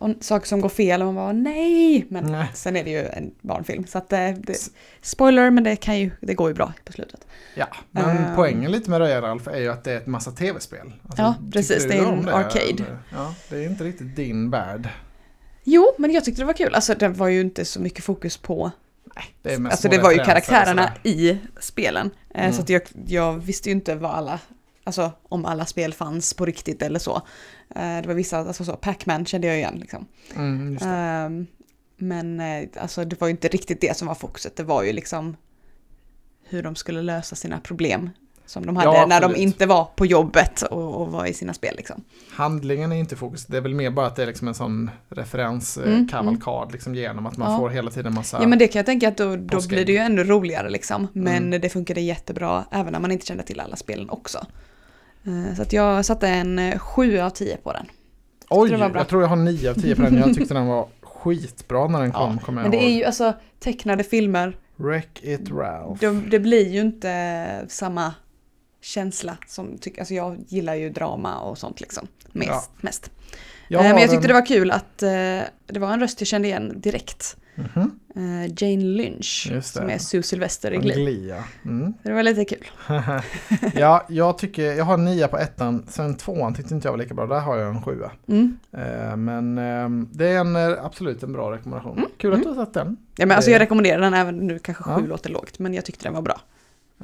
och 0.00 0.10
saker 0.20 0.46
som 0.46 0.60
går 0.60 0.68
fel 0.68 1.00
och 1.02 1.06
man 1.06 1.14
bara 1.14 1.32
nej. 1.32 2.06
Men 2.08 2.24
Nej. 2.32 2.50
sen 2.54 2.76
är 2.76 2.84
det 2.84 2.90
ju 2.90 3.04
en 3.06 3.30
barnfilm. 3.40 3.86
Så 3.86 3.98
att 3.98 4.08
det, 4.08 4.36
det, 4.42 4.56
spoiler, 5.02 5.50
men 5.50 5.64
det, 5.64 5.76
kan 5.76 5.98
ju, 5.98 6.10
det 6.20 6.34
går 6.34 6.48
ju 6.48 6.54
bra 6.54 6.72
på 6.84 6.92
slutet. 6.92 7.26
Ja, 7.54 7.66
men 7.90 8.16
Ehm. 8.16 8.36
poängen 8.36 8.70
lite 8.72 8.90
med 8.90 8.98
Röja-Ralf 8.98 9.48
är 9.48 9.60
ju 9.60 9.68
att 9.68 9.84
det 9.84 9.92
är 9.92 9.96
ett 9.96 10.06
massa 10.06 10.30
tv-spel. 10.30 10.92
Alltså, 11.02 11.22
Ja, 11.22 11.34
precis, 11.52 11.84
det 11.88 11.94
är 11.98 12.12
en 12.12 12.28
arcade. 12.28 12.84
Ja, 13.12 13.34
det 13.50 13.56
är 13.64 13.68
inte 13.70 13.84
riktigt 13.84 14.16
din 14.16 14.50
värld. 14.50 14.88
Jo, 15.64 15.94
men 15.98 16.10
jag 16.12 16.24
tyckte 16.24 16.42
det 16.42 16.46
var 16.46 16.52
kul. 16.52 16.74
Alltså 16.74 16.94
det 16.94 17.08
var 17.08 17.28
ju 17.28 17.40
inte 17.40 17.64
så 17.64 17.80
mycket 17.80 18.04
fokus 18.04 18.36
på 18.36 18.70
Det 19.42 19.54
Alltså 19.56 19.88
det 19.88 19.98
var 19.98 20.12
ju 20.12 20.18
karaktärerna 20.18 20.92
i 21.02 21.38
spelen. 21.60 22.10
Eh, 22.34 22.40
Mm. 22.40 22.52
Så 22.52 22.62
att 22.62 22.68
jag, 22.68 22.82
jag 23.06 23.32
visste 23.32 23.68
ju 23.68 23.72
inte 23.74 23.94
vad 23.94 24.10
alla, 24.10 24.40
alltså 24.84 25.12
om 25.22 25.44
alla 25.44 25.66
spel 25.66 25.92
fanns 25.94 26.34
på 26.34 26.44
riktigt 26.46 26.82
eller 26.82 26.98
så. 26.98 27.16
Eh, 27.74 27.96
Det 28.02 28.04
var 28.06 28.14
vissa, 28.14 28.38
alltså 28.38 28.64
så, 28.64 28.76
Pac-Man 28.76 29.26
kände 29.26 29.46
jag 29.46 29.56
igen 29.56 29.76
liksom. 29.80 30.06
Mm. 30.36 30.78
Ehm, 30.82 31.46
Men 31.96 32.40
eh, 32.40 32.68
alltså 32.76 33.04
det 33.04 33.20
var 33.20 33.28
ju 33.28 33.30
inte 33.30 33.48
riktigt 33.48 33.80
det 33.80 33.96
som 33.96 34.08
var 34.08 34.14
fokuset, 34.14 34.56
det 34.56 34.62
var 34.62 34.82
ju 34.82 34.92
liksom 34.92 35.36
hur 36.48 36.62
de 36.62 36.76
skulle 36.76 37.02
lösa 37.02 37.36
sina 37.36 37.60
problem 37.60 38.10
som 38.46 38.66
de 38.66 38.76
hade 38.76 38.98
Ja, 38.98 39.06
när 39.06 39.20
de 39.20 39.36
inte 39.36 39.66
var 39.66 39.84
på 39.96 40.06
jobbet 40.06 40.62
och, 40.62 41.00
och 41.00 41.12
var 41.12 41.26
i 41.26 41.34
sina 41.34 41.54
spel 41.54 41.74
liksom. 41.76 42.04
Handlingen 42.30 42.92
är 42.92 42.96
inte 42.96 43.16
fokus, 43.16 43.46
det 43.46 43.56
är 43.56 43.60
väl 43.60 43.74
mer 43.74 43.90
bara 43.90 44.06
att 44.06 44.16
det 44.16 44.22
är 44.22 44.26
liksom 44.26 44.48
en 44.48 44.54
sån 44.54 44.90
referenskavalkad 45.08 45.94
Mm, 45.98 46.08
kavalkad 46.08 46.72
liksom 46.72 46.94
genom 46.94 47.26
att 47.26 47.36
man 47.36 47.52
Ja. 47.52 47.58
får 47.58 47.70
hela 47.70 47.90
tiden 47.90 48.14
massa... 48.14 48.38
Ja 48.42 48.46
men 48.48 48.58
det 48.58 48.68
kan 48.68 48.78
jag 48.78 48.86
tänka 48.86 49.08
att 49.08 49.16
då, 49.16 49.36
då 49.36 49.68
blir 49.68 49.84
det 49.84 49.92
ju 49.92 49.98
ännu 49.98 50.24
roligare 50.24 50.70
liksom. 50.70 51.08
Men 51.12 51.44
Mm. 51.44 51.60
det 51.60 51.68
funkade 51.68 52.00
jättebra 52.00 52.64
även 52.70 52.92
när 52.92 53.00
man 53.00 53.10
inte 53.12 53.26
kände 53.26 53.42
till 53.42 53.60
alla 53.60 53.76
spelen 53.76 54.10
också. 54.10 54.38
Eh, 55.24 55.56
Så 55.56 55.62
att 55.62 55.72
jag 55.72 56.04
satte 56.04 56.28
en 56.28 56.58
eh, 56.58 56.78
7 56.78 57.18
av 57.20 57.30
10 57.30 57.56
på 57.56 57.72
den. 57.72 57.86
Oj, 58.50 58.70
jag 58.70 59.08
tror 59.08 59.22
jag 59.22 59.28
har 59.28 59.36
9 59.36 59.70
av 59.70 59.74
10 59.74 59.96
på 59.96 60.02
den. 60.02 60.16
Jag 60.16 60.34
tyckte 60.34 60.54
den 60.54 60.66
var 60.66 60.88
skitbra 61.02 61.88
när 61.88 62.00
den 62.00 62.12
kom, 62.12 62.38
Ja, 62.46 62.52
Men 62.52 62.70
det 62.70 62.76
är 62.76 62.82
ihåg. 62.88 62.90
ju 62.98 63.04
alltså 63.04 63.32
tecknade 63.60 64.04
filmer, 64.04 64.56
Wreck 64.76 65.20
It 65.22 65.50
Ralph. 65.50 66.00
de, 66.00 66.30
det 66.30 66.38
blir 66.40 66.68
ju 66.68 66.80
inte 66.80 67.64
samma 67.68 68.14
känsla 68.84 69.36
som, 69.46 69.78
tyck, 69.78 69.98
alltså 69.98 70.14
jag 70.14 70.44
gillar 70.48 70.74
ju 70.74 70.90
drama 70.90 71.40
och 71.40 71.58
sånt 71.58 71.80
liksom. 71.80 72.06
Mest. 72.32 72.48
Ja. 72.50 72.64
mest. 72.80 73.10
Jag 73.68 73.84
Eh, 73.84 73.92
Men 73.92 74.00
jag 74.00 74.10
tyckte 74.10 74.26
den- 74.26 74.28
det 74.28 74.40
var 74.40 74.46
kul 74.46 74.70
att 74.70 75.02
eh, 75.02 75.08
det 75.66 75.78
var 75.78 75.92
en 75.92 76.00
röst 76.00 76.20
jag 76.20 76.28
kände 76.28 76.48
igen 76.48 76.72
direkt. 76.80 77.36
Mhm, 77.54 78.00
Eh, 78.16 78.46
Jane 78.56 78.84
Lynch, 78.84 79.52
som 79.62 79.90
är 79.90 79.98
Sue 79.98 80.22
Sylvester 80.22 80.70
i 80.72 80.76
en 80.76 80.82
Glee. 80.82 81.28
Ja. 81.28 81.44
Mm. 81.64 81.94
Det 82.02 82.12
var 82.12 82.22
lite 82.22 82.44
kul. 82.44 82.64
ja, 83.74 84.06
jag 84.08 84.38
tycker, 84.38 84.62
jag 84.72 84.84
har 84.84 84.94
en 84.94 85.04
9 85.04 85.28
på 85.28 85.38
ettan, 85.38 85.86
sen 85.88 86.16
tvåan 86.16 86.54
tyckte 86.54 86.74
inte 86.74 86.86
jag 86.88 86.92
var 86.92 86.98
lika 86.98 87.14
bra, 87.14 87.26
där 87.26 87.40
har 87.40 87.56
jag 87.56 87.68
en 87.68 87.82
7. 87.82 88.02
Mm. 88.28 88.56
Eh, 88.72 89.16
men 89.16 89.58
eh, 89.58 90.06
det 90.12 90.28
är 90.28 90.38
en, 90.38 90.56
eh, 90.56 90.84
absolut 90.84 91.22
en 91.22 91.32
bra 91.32 91.52
rekommendation. 91.52 91.98
Mm, 91.98 92.10
Kul 92.18 92.32
att 92.32 92.36
mm. 92.40 92.52
du 92.52 92.58
har 92.58 92.64
satt 92.66 92.74
den. 92.74 92.96
Ja, 93.16 93.26
men 93.26 93.36
alltså 93.36 93.50
jag 93.50 93.60
rekommenderar 93.60 94.00
den 94.00 94.14
även 94.14 94.36
nu, 94.36 94.58
kanske 94.58 94.84
Ja. 94.86 94.96
sju 95.00 95.06
låter 95.06 95.30
lågt, 95.30 95.58
men 95.58 95.74
jag 95.74 95.84
tyckte 95.84 96.04
den 96.04 96.14
var 96.14 96.22
bra. 96.22 96.40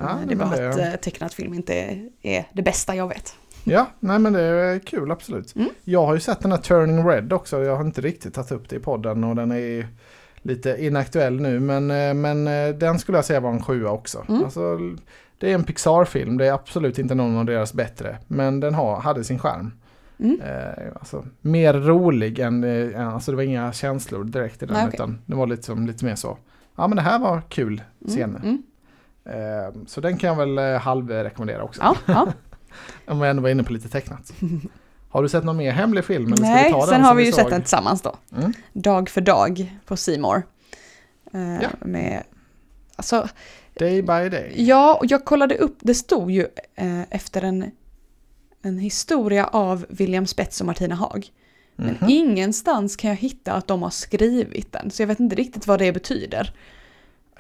Ja, 0.01 0.11
Eh, 0.11 0.27
det 0.27 0.35
är 0.35 0.37
bara 0.37 0.57
det- 0.57 0.69
att 0.71 0.79
eh, 0.79 1.01
tecknad 1.01 1.33
film 1.33 1.55
inte 1.55 1.75
är, 2.23 2.49
det 2.53 2.63
bästa 2.63 2.95
jag 2.97 3.09
vet. 3.09 3.35
Ja, 3.65 3.87
nej 4.01 4.19
men 4.19 4.33
det 4.33 4.41
är 4.43 4.79
kul 4.79 5.11
absolut. 5.11 5.57
Mm. 5.57 5.69
Jag 5.85 6.07
har 6.07 6.15
ju 6.15 6.21
sett 6.21 6.41
den 6.41 6.51
här 6.53 6.59
Turning 6.59 7.09
Red 7.09 7.33
också, 7.33 7.63
jag 7.65 7.77
har 7.77 7.85
inte 7.85 8.01
riktigt 8.01 8.35
tagit 8.35 8.53
upp 8.53 8.69
det 8.69 8.77
i 8.77 8.79
podden 8.79 9.25
och 9.25 9.37
den 9.37 9.53
är 9.53 9.87
lite 10.43 10.77
inaktuell 10.85 11.41
nu 11.41 11.61
men, 11.61 11.91
eh, 11.91 12.15
men 12.15 12.45
den 12.79 12.99
skulle 12.99 13.19
jag 13.19 13.25
säga 13.25 13.41
var 13.41 13.51
en 13.51 13.63
sjua 13.63 13.91
också. 13.91 14.25
Mm. 14.29 14.45
Alltså, 14.45 14.79
det 15.39 15.51
är 15.51 15.55
en 15.55 15.65
Pixar-film, 15.65 16.39
det 16.39 16.47
är 16.47 16.53
absolut 16.53 16.99
inte 16.99 17.15
någon 17.15 17.37
av 17.37 17.45
deras 17.45 17.75
bättre 17.75 18.19
men 18.27 18.61
den 18.61 18.75
har, 18.75 18.97
hade 19.01 19.25
sin 19.25 19.39
charm. 19.39 19.73
Mm. 20.21 20.41
Eh, 20.41 20.85
alltså, 21.01 21.25
mer 21.41 21.75
rolig 21.75 22.39
än, 22.39 22.65
eh, 22.65 23.15
alltså 23.15 23.31
det 23.33 23.37
var 23.37 23.43
inga 23.45 23.73
känslor 23.73 24.25
direkt 24.25 24.63
i 24.63 24.67
den 24.67 24.75
Nej, 24.75 24.85
okej. 24.87 24.95
utan 24.97 25.19
det 25.27 25.35
var 25.37 25.47
lite, 25.47 25.63
som, 25.63 25.87
lite 25.87 26.05
mer 26.05 26.15
så. 26.15 26.39
Ja 26.77 26.87
men 26.89 26.97
det 26.97 27.03
här 27.03 27.19
var 27.19 27.43
kul 27.49 27.83
scener. 28.07 28.41
Mm. 28.41 28.63
Eh, 29.25 29.83
så 29.87 30.01
den 30.01 30.17
kan 30.19 30.29
jag 30.29 30.37
väl 30.47 30.59
eh, 30.75 30.81
halvrekommendera 30.81 31.63
också. 31.63 31.81
Ja, 31.83 31.97
ja. 32.07 32.33
Om 33.07 33.21
jag 33.21 33.31
ändå 33.31 33.43
var 33.43 33.49
inne 33.51 33.63
på 33.65 33.73
lite 33.73 33.89
tecknat. 33.89 34.33
Har 35.09 35.23
du 35.23 35.29
sett 35.29 35.45
någon 35.45 35.57
mer 35.57 35.73
hemlig 35.73 36.05
film? 36.05 36.27
Eller 36.27 36.37
ska 36.37 36.45
vi 36.47 36.51
Nej, 36.53 36.73
ta 36.73 36.79
den 36.79 36.89
sen 36.89 37.01
har 37.03 37.15
vi 37.15 37.25
ju 37.27 37.33
sett 37.33 37.51
den 37.51 37.61
tillsammans 37.63 38.03
då. 38.03 38.17
Mm. 38.37 38.53
Dag 38.73 39.09
för 39.09 39.21
dag 39.21 39.77
på 39.87 39.97
Seymour. 39.97 40.43
Eh, 41.33 41.63
Ja. 41.63 41.69
Med, 41.81 42.23
alltså, 42.97 43.29
Day 43.75 44.03
by 44.03 44.29
day. 44.29 44.53
ja, 44.57 44.95
och 44.95 45.07
jag 45.07 45.25
kollade 45.25 45.57
upp, 45.59 45.77
det 45.81 45.95
stod 45.95 46.31
ju 46.31 46.47
eh, 46.75 47.01
efter 47.11 47.43
en, 47.45 47.71
en 48.63 48.79
historia 48.79 49.47
av 49.47 49.87
William 49.89 50.27
Spets 50.27 50.61
och 50.61 50.67
Martina 50.67 50.95
Haag. 50.95 51.27
Men 51.77 51.97
Mhm. 52.01 52.11
ingenstans 52.11 52.97
kan 52.97 53.11
jag 53.11 53.17
hitta 53.17 53.53
att 53.53 53.67
de 53.67 53.83
har 53.83 53.91
skrivit 53.91 54.73
den, 54.73 54.91
så 54.91 55.03
jag 55.03 55.07
vet 55.07 55.21
inte 55.21 55.37
riktigt 55.37 55.67
vad 55.67 55.79
det 55.79 55.93
betyder. 55.93 56.55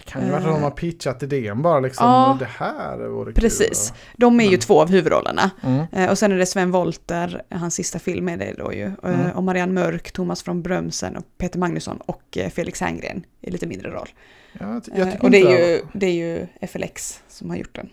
Kan 0.05 0.23
ju 0.25 0.31
vara 0.31 0.41
att 0.41 0.47
de 0.47 0.63
har 0.63 0.71
pitchat 0.71 1.23
idén 1.23 1.63
bara 1.63 1.81
liksom. 1.81 2.07
Ja. 2.07 2.37
det 2.39 2.49
här 2.59 2.99
vore 3.09 3.33
Precis. 3.33 3.91
kul. 3.91 3.99
De 4.17 4.41
är 4.41 4.45
ju 4.51 4.57
två 4.57 4.81
av 4.83 4.89
huvudrollerna. 4.91 5.51
Mm. 5.63 5.85
Eh, 5.93 6.11
och 6.11 6.19
sen 6.19 6.33
är 6.33 6.37
det 6.39 6.47
Sven 6.47 6.71
Wollter, 6.71 7.43
hans 7.51 7.75
sista 7.75 7.99
film 7.99 8.29
är 8.29 8.37
det 8.37 8.55
då 8.59 8.73
ju. 8.73 8.85
Eh, 8.87 8.93
Mm. 9.05 9.31
Och 9.31 9.43
Marianne 9.45 9.73
Mörk, 9.73 10.13
Thomas 10.13 10.43
från 10.43 10.63
Brömsen 10.63 11.17
och 11.17 11.25
Peter 11.39 11.59
Magnusson 11.59 11.97
och 12.07 12.39
eh, 12.39 12.51
Felix 12.51 12.81
Herngren 12.81 13.23
i 13.41 13.51
lite 13.51 13.67
mindre 13.67 13.91
roll. 13.91 14.09
Eh, 14.61 14.79
tycker 14.79 15.19
och 15.25 15.31
det 15.31 15.41
är, 15.41 15.69
ju, 15.69 15.83
det 15.93 16.07
är 16.07 16.13
ju 16.13 16.47
FLX 16.69 17.23
som 17.29 17.51
har 17.51 17.57
gjort 17.57 17.75
den. 17.77 17.89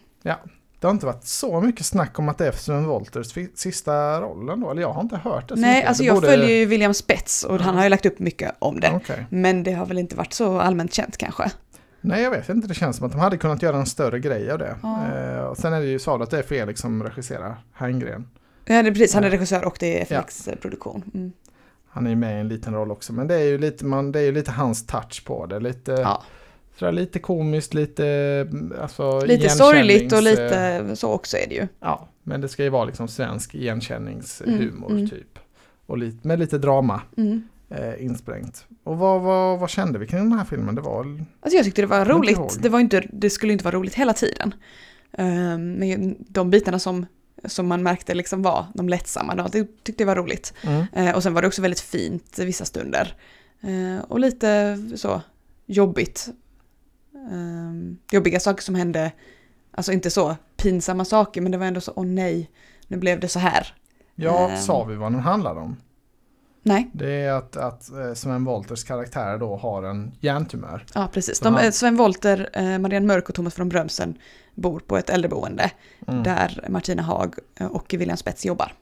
det 0.80 0.88
har 0.88 0.91
inte 0.91 1.06
varit 1.06 1.24
så 1.26 1.62
mycket 1.62 1.86
snack 1.86 2.20
om 2.20 2.30
att 2.30 2.38
det 2.38 2.48
är 2.48 2.52
Sven 2.52 2.86
Wolters 2.88 3.34
sista 3.56 4.22
rollen 4.22 4.60
då, 4.62 4.72
eller 4.72 4.82
jag 4.82 4.93
har 4.93 5.02
inte 5.02 5.17
hört 5.17 5.50
det 5.50 5.56
Nej, 5.56 5.76
mycket. 5.76 5.88
alltså 5.89 6.04
Det 6.04 6.08
jag 6.08 6.15
borde- 6.15 6.28
följer 6.28 6.50
ju 6.50 6.65
William 6.65 6.93
Spets 6.93 7.43
och 7.43 7.60
han 7.60 7.76
har 7.76 7.84
ju 7.84 7.89
lagt 7.89 8.06
upp 8.06 8.20
mycket 8.20 8.52
om 8.60 8.80
det. 8.80 8.91
Okej. 8.96 9.26
Men 9.30 9.63
det 9.63 9.72
har 9.74 9.86
väl 9.86 9.98
inte 9.98 10.15
varit 10.15 10.34
så 10.34 10.60
allmänt 10.60 10.93
känt 10.93 11.17
kanske. 11.17 11.52
Nej, 12.01 12.23
jag 12.23 12.31
vet 12.31 12.49
inte. 12.49 12.67
Det 12.67 12.73
känns 12.73 12.97
som 12.97 13.05
att 13.05 13.12
de 13.12 13.21
hade 13.21 13.38
kunnat 13.38 13.62
göra 13.62 13.77
en 13.77 13.86
större 13.86 14.19
grej 14.19 14.51
av 14.51 14.60
det. 14.60 14.75
Ja. 14.83 15.05
Eh, 15.15 15.39
och 15.39 15.57
sen 15.57 15.73
är 15.73 15.79
det 15.81 15.88
ju 15.88 15.99
så 15.99 16.23
att 16.23 16.31
det 16.31 16.38
är 16.39 16.43
Felix 16.43 16.79
som 16.81 17.03
regisserar 17.03 17.55
Herngren. 17.73 18.27
Ja, 18.65 18.81
det 18.83 18.89
är 18.89 18.91
precis. 18.93 19.13
Han 19.13 19.23
är 19.23 19.27
Ja. 19.27 19.33
regissör 19.33 19.65
och 19.65 19.77
det 19.79 20.12
är 20.12 20.19
FX 20.21 20.49
produktion. 20.62 21.03
Mm. 21.13 21.31
Han 21.89 22.05
är 22.05 22.10
ju 22.10 22.15
med 22.15 22.38
i 22.38 22.39
en 22.39 22.47
liten 22.47 22.73
roll 22.73 22.91
också, 22.91 23.13
men 23.13 23.27
det 23.27 23.36
är 23.36 23.43
ju 23.45 23.57
lite, 23.57 23.86
man, 23.86 24.12
det 24.12 24.19
är 24.19 24.23
ju 24.23 24.31
lite 24.31 24.51
hans 24.51 24.86
touch 24.86 25.23
på 25.25 25.45
det. 25.45 25.60
Lite, 25.60 25.91
Ja. 25.91 26.23
sådär, 26.79 26.91
lite 26.91 27.19
komiskt, 27.19 27.73
lite... 27.73 28.47
Alltså, 28.81 29.19
Lite 29.25 29.49
sorgligt 29.49 30.12
och 30.13 30.17
eh, 30.19 30.23
lite 30.23 30.95
så 30.95 31.12
också 31.12 31.38
är 31.38 31.47
det 31.49 31.55
ju. 31.55 31.67
Ja, 31.79 32.07
men 32.23 32.41
det 32.41 32.47
ska 32.47 32.63
ju 32.63 32.69
vara 32.69 32.86
liksom 32.86 33.07
svensk 33.07 33.55
igenkänningshumor 33.55 34.88
Mm, 34.89 34.97
mm. 34.97 35.10
typ. 35.10 35.39
Och 35.86 35.97
lite, 35.97 36.27
med 36.27 36.39
lite 36.39 36.57
drama 36.57 37.01
Mm. 37.17 37.47
Eh, 37.69 38.06
insprängt. 38.06 38.65
Och 38.84 38.97
vad, 38.97 39.21
vad, 39.21 39.60
vad 39.60 39.69
kände 39.69 39.99
vi 39.99 40.08
kring 40.08 40.30
den 40.30 40.38
här 40.38 40.45
filmen? 40.45 40.75
Det 40.75 40.82
var 40.82 40.99
Alltså 41.39 41.56
jag 41.58 41.65
tyckte 41.65 41.82
det 41.82 41.86
var 41.88 42.06
roligt. 42.06 42.62
Det, 42.62 42.69
var 42.69 42.80
inte, 42.80 43.03
det 43.13 43.30
skulle 43.30 43.53
inte 43.53 43.65
vara 43.65 43.75
roligt 43.75 43.93
hela 43.95 44.13
tiden. 44.13 44.53
Ehm, 45.12 45.73
Men 45.73 46.15
de 46.30 46.49
bitarna 46.49 46.80
som, 46.80 47.06
som 47.45 47.67
man 47.67 47.84
märkte 47.84 48.13
liksom 48.13 48.41
var 48.41 48.65
de 48.73 48.89
lättsamma, 48.89 49.36
de 49.36 49.47
tyck- 49.47 49.84
tyckte 49.84 50.03
jag 50.03 50.08
var 50.08 50.15
roligt. 50.15 50.53
mm. 50.63 50.86
Eh, 50.93 51.15
Och 51.15 51.23
sen 51.23 51.34
var 51.34 51.41
det 51.41 51.47
också 51.47 51.62
väldigt 51.62 51.80
fint 51.80 52.39
vissa 52.39 52.65
stunder. 52.65 53.15
Eh, 53.62 54.03
Och 54.08 54.19
lite 54.19 54.77
så 54.95 55.21
jobbigt. 55.65 56.30
Ehm, 57.32 57.97
Jobbiga 58.12 58.39
saker 58.39 58.63
som 58.63 58.75
hände, 58.75 59.12
alltså 59.71 59.91
inte 59.91 60.10
så 60.10 60.36
pinsamma 60.58 61.06
saker, 61.06 61.41
men 61.41 61.51
det 61.51 61.58
var 61.58 61.65
ändå 61.65 61.82
så, 61.82 61.93
åh 61.95 62.06
nej, 62.06 62.51
nu 62.88 62.97
blev 62.97 63.19
det 63.19 63.27
så 63.27 63.39
här. 63.39 63.73
Ja, 64.15 64.49
Ehm. 64.49 64.58
sa 64.58 64.84
vi 64.84 64.95
vad 64.95 65.12
den 65.12 65.21
handlar 65.21 65.56
om? 65.56 65.77
Nej, 66.67 66.89
Det 66.93 67.12
är 67.12 67.32
att, 67.34 67.58
att 67.58 67.91
eh, 67.91 68.13
Sven 68.13 68.45
Wolters 68.45 68.84
karaktär 68.84 69.38
då 69.38 69.56
har 69.56 69.84
en 69.84 70.12
hjärntumör. 70.19 70.86
ja 70.93 71.10
precis. 71.13 71.39
De, 71.39 71.53
han- 71.53 71.63
eh, 71.65 71.71
Sven 71.71 71.97
Wollter, 71.97 72.49
eh, 72.53 72.80
Marianne 72.80 73.08
Mörk 73.08 73.30
och 73.30 73.36
Thomas 73.36 73.53
från 73.56 73.69
Brömsen 73.69 74.17
bor 74.56 74.80
på 74.80 74.97
ett 74.97 75.10
äldreboende 75.10 75.71
Mm. 76.08 76.23
där 76.23 76.65
Martina 76.69 77.01
Haag 77.03 77.36
och 77.71 77.93
William 77.97 78.17
Spets 78.17 78.45
jobbar. 78.45 78.73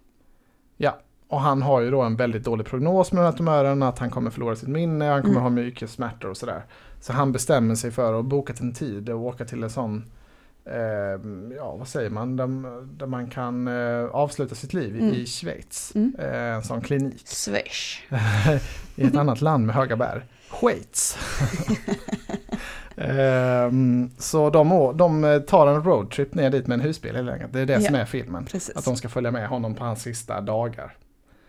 Ja, 0.78 0.98
och 1.30 1.42
han 1.42 1.62
har 1.62 1.82
ju 1.82 1.92
då 1.92 2.02
en 2.02 2.16
väldigt 2.16 2.44
dålig 2.44 2.68
prognos 2.68 3.12
med 3.12 3.24
den 3.24 3.32
här 3.32 3.38
tumören, 3.38 3.84
att 3.84 4.00
han 4.00 4.10
kommer 4.10 4.32
förlora 4.32 4.56
sitt 4.56 4.70
minne, 4.70 5.06
han 5.06 5.22
kommer 5.22 5.34
Mm. 5.34 5.44
ha 5.44 5.50
mycket 5.50 5.90
smärtor 5.90 6.30
och 6.30 6.38
sådär. 6.38 6.64
Så 7.02 7.14
han 7.14 7.32
bestämmer 7.32 7.76
sig 7.76 7.92
för 7.92 8.20
att 8.20 8.26
boka 8.26 8.54
en 8.60 8.74
tid 8.74 9.10
och 9.10 9.20
åka 9.20 9.46
till 9.46 9.64
en 9.64 9.70
sån, 9.70 10.06
ja 11.58 11.76
vad 11.76 11.88
säger 11.88 12.10
man, 12.10 12.36
där, 12.36 12.48
där 12.98 13.06
man 13.06 13.30
kan 13.30 13.68
eh, 13.68 14.06
avsluta 14.06 14.56
sitt 14.56 14.74
liv 14.74 14.96
i- 14.96 15.00
Mm. 15.00 15.14
i 15.14 15.26
Schweiz. 15.26 15.92
Mm. 15.96 16.16
Eh, 16.20 16.36
en 16.56 16.64
sån 16.64 16.82
klinik. 16.82 17.22
Swish. 17.28 18.02
I 18.96 19.04
ett 19.04 19.16
annat 19.16 19.42
land 19.42 19.66
med 19.66 19.76
höga 19.76 19.96
berg. 19.96 20.22
Schweiz. 20.50 21.18
Ehm, 22.98 24.10
så 24.18 24.50
de, 24.50 24.94
de 24.98 25.44
tar 25.48 25.68
en 25.68 25.84
roadtrip 25.84 26.34
ner 26.36 26.50
dit 26.50 26.68
med 26.68 26.76
en 26.76 26.82
husbil 26.86 27.16
helt 27.16 27.30
enkelt. 27.30 27.54
Det 27.54 27.60
är 27.60 27.66
det 27.66 27.82
som 27.82 27.96
Ja. 27.96 28.02
är 28.02 28.06
filmen. 28.06 28.46
Precis. 28.46 28.76
Att 28.76 28.86
de 28.86 28.96
ska 28.96 29.10
följa 29.10 29.32
med 29.32 29.48
honom 29.48 29.76
på 29.76 29.84
hans 29.84 30.02
sista 30.02 30.42
dagar. 30.42 30.98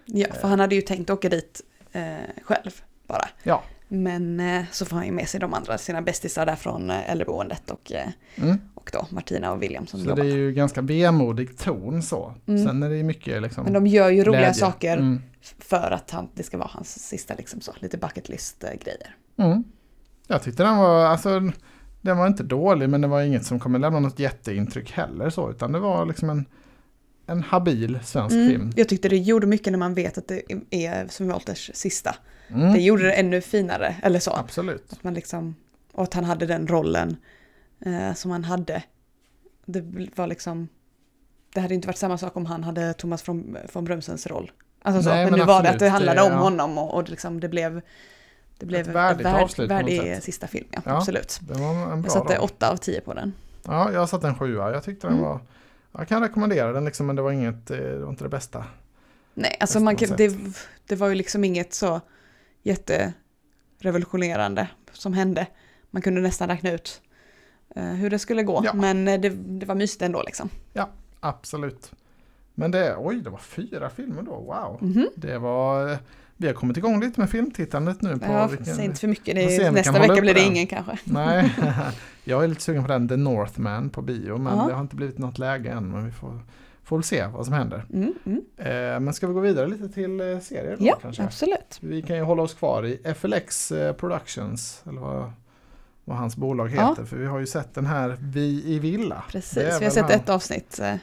Ja, 0.05 0.26
för 0.40 0.48
han 0.48 0.61
hade 0.61 0.74
ju 0.74 0.81
tänkt 0.81 1.11
åka 1.11 1.29
dit 1.29 1.61
eh, 1.92 2.02
själv 2.44 2.70
bara. 3.07 3.29
Ja. 3.42 3.62
Men 3.88 4.40
eh, 4.40 4.64
så 4.72 4.87
får 4.87 4.96
han 4.96 5.07
ju 5.07 5.12
med 5.12 5.29
sig 5.29 5.40
de 5.40 5.55
andra, 5.55 5.79
sina 5.79 6.02
bästisar 6.02 6.46
där 6.46 6.57
från 6.57 6.90
äldreboendet 6.90 7.70
och, 7.70 7.92
Mm. 8.37 8.59
Och 8.87 8.92
då 9.11 9.14
Martina 9.14 9.53
och 9.53 9.62
William 9.62 9.87
som 9.87 10.01
Så 10.01 10.07
jobbar. 10.09 10.25
det 10.25 10.31
är 10.31 10.37
ju 10.37 10.53
ganska 10.53 10.81
vemodig 10.83 11.59
ton 11.59 12.03
så. 12.03 12.35
Mm. 12.46 12.66
Sen 12.66 12.83
är 12.83 12.90
det 12.90 12.96
ju 12.96 13.03
mycket 13.03 13.42
liksom 13.42 13.64
Men 13.64 13.72
de 13.72 13.87
gör 13.87 14.11
ju 14.11 14.25
roliga 14.25 14.40
glädje. 14.40 14.55
saker 14.55 14.96
Mm. 14.96 15.22
för 15.59 15.90
att 15.90 16.11
han, 16.11 16.29
det 16.35 16.42
ska 16.42 16.59
vara 16.59 16.70
hans 16.72 17.09
sista 17.09 17.35
liksom 17.35 17.61
så, 17.61 17.72
lite 17.81 17.99
bucket 17.99 18.29
list 18.29 18.64
eh, 18.64 18.70
grejer. 18.70 19.16
Mm. 19.37 19.64
Jag 20.27 20.42
tyckte 20.42 20.62
den 20.62 20.77
var, 20.77 21.05
alltså 21.05 21.40
den 22.01 22.18
var 22.18 22.27
inte 22.27 22.42
dålig 22.42 22.88
men 22.88 23.01
det 23.01 23.09
var 23.09 23.22
inget 23.22 23.46
som 23.46 23.61
kommer 23.61 23.79
lämna 23.79 24.01
något 24.01 24.18
jätteintryck 24.18 24.92
heller 24.92 25.31
så. 25.31 25.51
Utan 25.51 25.72
det 25.72 25.79
var 25.79 26.07
liksom 26.07 26.31
en, 26.31 26.44
en 27.27 27.42
habil 27.42 27.99
svensk 28.05 28.35
Mm. 28.35 28.49
film. 28.49 28.72
Jag 28.77 28.88
tyckte 28.88 29.09
det 29.09 29.16
gjorde 29.18 29.46
mycket 29.46 29.70
när 29.72 29.79
man 29.79 29.94
vet 29.94 30.18
att 30.18 30.29
det 30.29 30.42
är 30.70 31.09
Sven 31.09 31.29
Wollters 31.33 31.70
sista. 31.75 32.16
Mm. 32.49 32.72
Det 32.72 32.81
gjorde 32.81 33.03
det 33.03 33.12
ännu 33.12 33.40
finare, 33.40 33.96
eller 34.03 34.18
så. 34.20 34.31
Absolut. 34.37 34.92
Att 34.92 35.05
man 35.05 35.14
liksom, 35.14 35.55
och 35.92 36.03
att 36.03 36.14
han 36.14 36.25
hade 36.25 36.46
den 36.46 36.66
rollen 36.68 37.16
eh, 37.81 38.15
som 38.15 38.31
han 38.31 38.45
hade. 38.45 38.83
Det 39.67 39.85
var 40.17 40.27
liksom, 40.27 40.69
det 41.55 41.61
hade 41.61 41.75
inte 41.75 41.89
varit 41.89 41.97
samma 41.99 42.19
sak 42.19 42.37
om 42.37 42.47
han 42.47 42.65
hade 42.65 42.95
Thomas 42.95 43.23
från, 43.23 43.57
från 43.69 43.85
Brömsens 43.85 44.27
roll. 44.27 44.53
Alltså 44.83 45.03
så, 45.03 45.09
Nej, 45.09 45.25
men, 45.25 45.31
men 45.31 45.41
nu 45.41 45.47
var 45.47 45.62
det 45.62 45.69
att 45.69 45.75
absolut, 45.75 45.79
det 45.81 45.89
handlade 45.89 46.21
det- 46.21 46.27
om 46.27 46.33
ja. 46.33 46.39
honom 46.39 46.79
och, 46.79 46.95
och 46.95 47.09
liksom 47.09 47.41
det 47.41 47.49
blev, 47.49 47.81
det 48.59 48.67
blev 48.67 48.81
Ett 48.81 48.87
värdigt 48.95 49.27
avslut 49.27 49.69
på 49.69 49.75
något 49.75 49.83
värdig 49.83 50.23
sista 50.23 50.47
film, 50.47 50.67
ja, 50.71 50.81
Ja, 50.85 50.97
absolut. 50.97 51.39
Det 51.43 51.55
var 51.55 51.71
en 51.93 52.03
bra 52.03 52.03
Jag 52.03 52.12
satte 52.12 52.39
åtta 52.39 52.71
av 52.71 52.77
tio 52.77 53.01
på 53.01 53.15
den. 53.15 53.33
Ja, 53.65 53.93
jag 53.93 54.09
satte 54.09 54.27
en 54.29 54.39
sjua. 54.39 54.73
Jag 54.73 54.85
tyckte 54.85 55.07
den 55.07 55.17
Mm. 55.17 55.29
var... 55.29 55.41
Jag 55.99 56.09
kan 56.09 56.23
rekommendera 56.23 56.73
den 56.73 56.85
liksom, 56.85 57.07
men 57.07 57.17
det 57.17 57.23
var 57.23 57.33
inget, 57.33 57.71
eh, 57.71 57.77
det 57.77 57.99
var 57.99 58.09
inte 58.11 58.25
det 58.25 58.29
bästa. 58.31 58.65
Nej, 59.35 59.57
alltså 59.61 59.81
man 59.81 59.97
kan, 59.97 60.17
det, 60.17 60.37
det 60.87 60.97
var 60.97 61.09
ju 61.09 61.15
liksom 61.15 61.45
inget 61.45 61.75
så 61.75 62.01
jätterevolutionerande 62.62 64.69
som 64.93 65.12
hände. 65.12 65.47
Man 65.91 66.03
kunde 66.03 66.21
nästan 66.21 66.49
räkna 66.49 66.71
ut 66.71 67.01
hur 67.83 68.11
det 68.11 68.19
skulle 68.19 68.43
gå, 68.43 68.61
Ja. 68.65 68.73
men 68.75 69.09
eh, 69.09 69.21
det, 69.21 69.29
det 69.31 69.67
var 69.67 69.75
mysigt 69.75 70.03
ändå 70.03 70.23
liksom. 70.23 70.49
Absolut. 71.21 71.93
Men 72.55 72.71
det, 72.71 72.97
oj, 72.99 73.21
det 73.21 73.31
var 73.31 73.39
fyra 73.39 73.91
filmer 73.91 74.23
då, 74.23 74.31
wow. 74.35 74.79
Mhm. 74.81 75.09
Det 75.17 75.39
var, 75.39 75.99
vi 76.37 76.47
har 76.47 76.55
kommit 76.55 76.77
igång 76.77 77.01
lite 77.01 77.21
med 77.21 77.31
filmtittandet 77.31 78.03
nu. 78.03 78.19
På 78.19 78.33
Ja, 78.33 78.47
vilken, 78.47 78.75
säg 78.77 78.85
inte 78.85 79.01
för 79.01 79.09
mycket. 79.09 79.37
är, 79.37 79.71
nästa 79.71 79.93
vecka 79.93 80.21
blir 80.21 80.35
det 80.35 80.41
den. 80.41 80.53
ingen 80.53 80.67
kanske. 80.67 80.99
Nej, 81.05 81.55
jag 82.25 82.45
är 82.45 82.49
lite 82.49 82.62
sugen 82.62 82.83
på 82.83 82.89
den 82.89 83.09
The 83.09 83.17
Northman 83.17 83.91
på 83.91 84.03
bio, 84.03 84.39
men 84.39 84.59
Ja. 84.59 84.67
det 84.69 84.75
har 84.75 84.81
inte 84.81 84.97
blivit 84.97 85.19
något 85.19 85.39
läge 85.39 85.71
än. 85.71 85.89
Men 85.91 86.05
vi 86.07 86.12
får, 86.12 86.41
får 86.83 86.97
väl 86.97 87.05
se 87.05 87.27
vad 87.27 87.45
som 87.45 87.55
händer. 87.55 87.85
Mm, 87.93 88.15
mm. 88.27 88.43
Eh, 88.57 89.01
men 89.01 89.15
ska 89.15 89.27
vi 89.27 89.33
gå 89.35 89.41
vidare 89.41 89.67
lite 89.69 89.89
till 89.89 90.21
eh, 90.21 90.39
serier 90.39 90.77
då, 90.79 90.87
Ja, 90.87 90.99
kanske? 91.03 91.23
absolut. 91.23 91.79
Vi 91.81 92.03
kan 92.03 92.17
ju 92.17 92.23
hålla 92.23 92.43
oss 92.43 92.55
kvar 92.55 92.87
i 92.87 93.15
FLX 93.15 93.73
eh, 93.73 93.93
Productions, 93.93 94.83
eller 94.89 95.01
vad, 95.01 95.33
vad 96.09 96.16
hans 96.19 96.37
bolag 96.37 96.71
Ja. 96.77 96.88
heter. 96.88 97.05
För 97.05 97.16
vi 97.16 97.27
har 97.27 97.38
ju 97.38 97.47
sett 97.47 97.75
den 97.75 97.87
här 97.87 98.16
Vi 98.21 98.62
i 98.66 98.79
Villa. 98.79 99.25
Precis, 99.31 99.55
Det 99.55 99.79
vi 99.79 99.85
har 99.85 99.92
sett 99.92 100.03
han- 100.03 100.12
ett 100.12 100.29
avsnitt. 100.29 100.79
eh, 100.83 100.95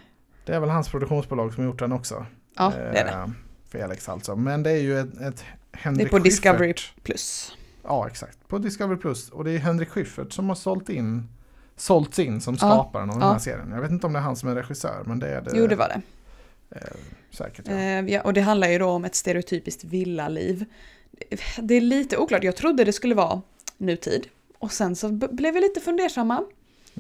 Det 0.46 0.54
är 0.56 0.60
väl 0.60 0.70
hans 0.70 0.90
produktionsbolag 0.90 1.54
som 1.54 1.64
har 1.64 1.72
gjort 1.72 1.80
den 1.80 1.92
också. 1.92 2.26
Ja, 2.58 2.74
det 2.76 3.00
är 3.00 3.06
det. 3.06 3.12
Eh, 3.12 3.28
Felix 3.70 4.10
alltså. 4.10 4.36
Men 4.36 4.64
det 4.64 4.72
är 4.72 4.82
ju 4.82 5.00
ett, 5.00 5.22
ett 5.22 5.44
Det 5.72 5.78
Henrik 5.78 6.06
är 6.08 6.10
på 6.12 6.20
Discovery 6.20 6.74
Schyffert- 6.74 6.94
Plus. 7.04 7.58
Ja, 7.84 8.08
exakt. 8.08 8.48
På 8.48 8.58
Discovery 8.58 8.98
Plus. 9.00 9.30
Och 9.30 9.44
det 9.44 9.52
är 9.52 9.58
Henrik 9.60 9.90
Schyffert 9.90 10.32
som 10.34 10.48
har 10.50 10.56
sålt 10.56 10.90
in, 10.90 11.30
sålts 11.76 12.20
in 12.20 12.42
som 12.42 12.54
Ja, 12.54 12.58
skaparen 12.58 13.10
av 13.10 13.16
den 13.20 13.28
ja. 13.28 13.32
här 13.32 13.40
serien. 13.40 13.72
Jag 13.72 13.82
vet 13.82 13.92
inte 13.92 14.08
om 14.08 14.14
det 14.14 14.20
är 14.20 14.24
han 14.24 14.36
som 14.36 14.50
är 14.50 14.56
regissör, 14.56 15.04
men 15.06 15.20
det 15.20 15.28
är 15.28 15.42
det, 15.42 15.52
Jo, 15.56 15.68
det 15.68 15.76
var 15.76 15.88
det. 15.88 16.02
eh, 16.78 16.82
säkert. 17.32 17.66
Ja. 17.68 17.74
Eh, 17.74 18.00
ja, 18.06 18.22
och 18.22 18.34
det 18.34 18.42
handlar 18.42 18.68
ju 18.68 18.78
då 18.80 18.90
om 18.90 19.06
ett 19.06 19.16
stereotypiskt 19.16 19.84
villaliv. 19.84 20.66
Det 21.62 21.74
är 21.76 21.82
lite 21.82 22.18
oklart, 22.18 22.44
jag 22.44 22.56
trodde 22.56 22.84
det 22.84 22.94
skulle 22.94 23.16
vara 23.16 23.42
nutid. 23.78 24.28
Och 24.64 24.72
sen 24.72 24.96
så 24.96 25.10
blev 25.12 25.54
vi 25.54 25.62
lite 25.62 25.80
fundersamma. 25.80 26.44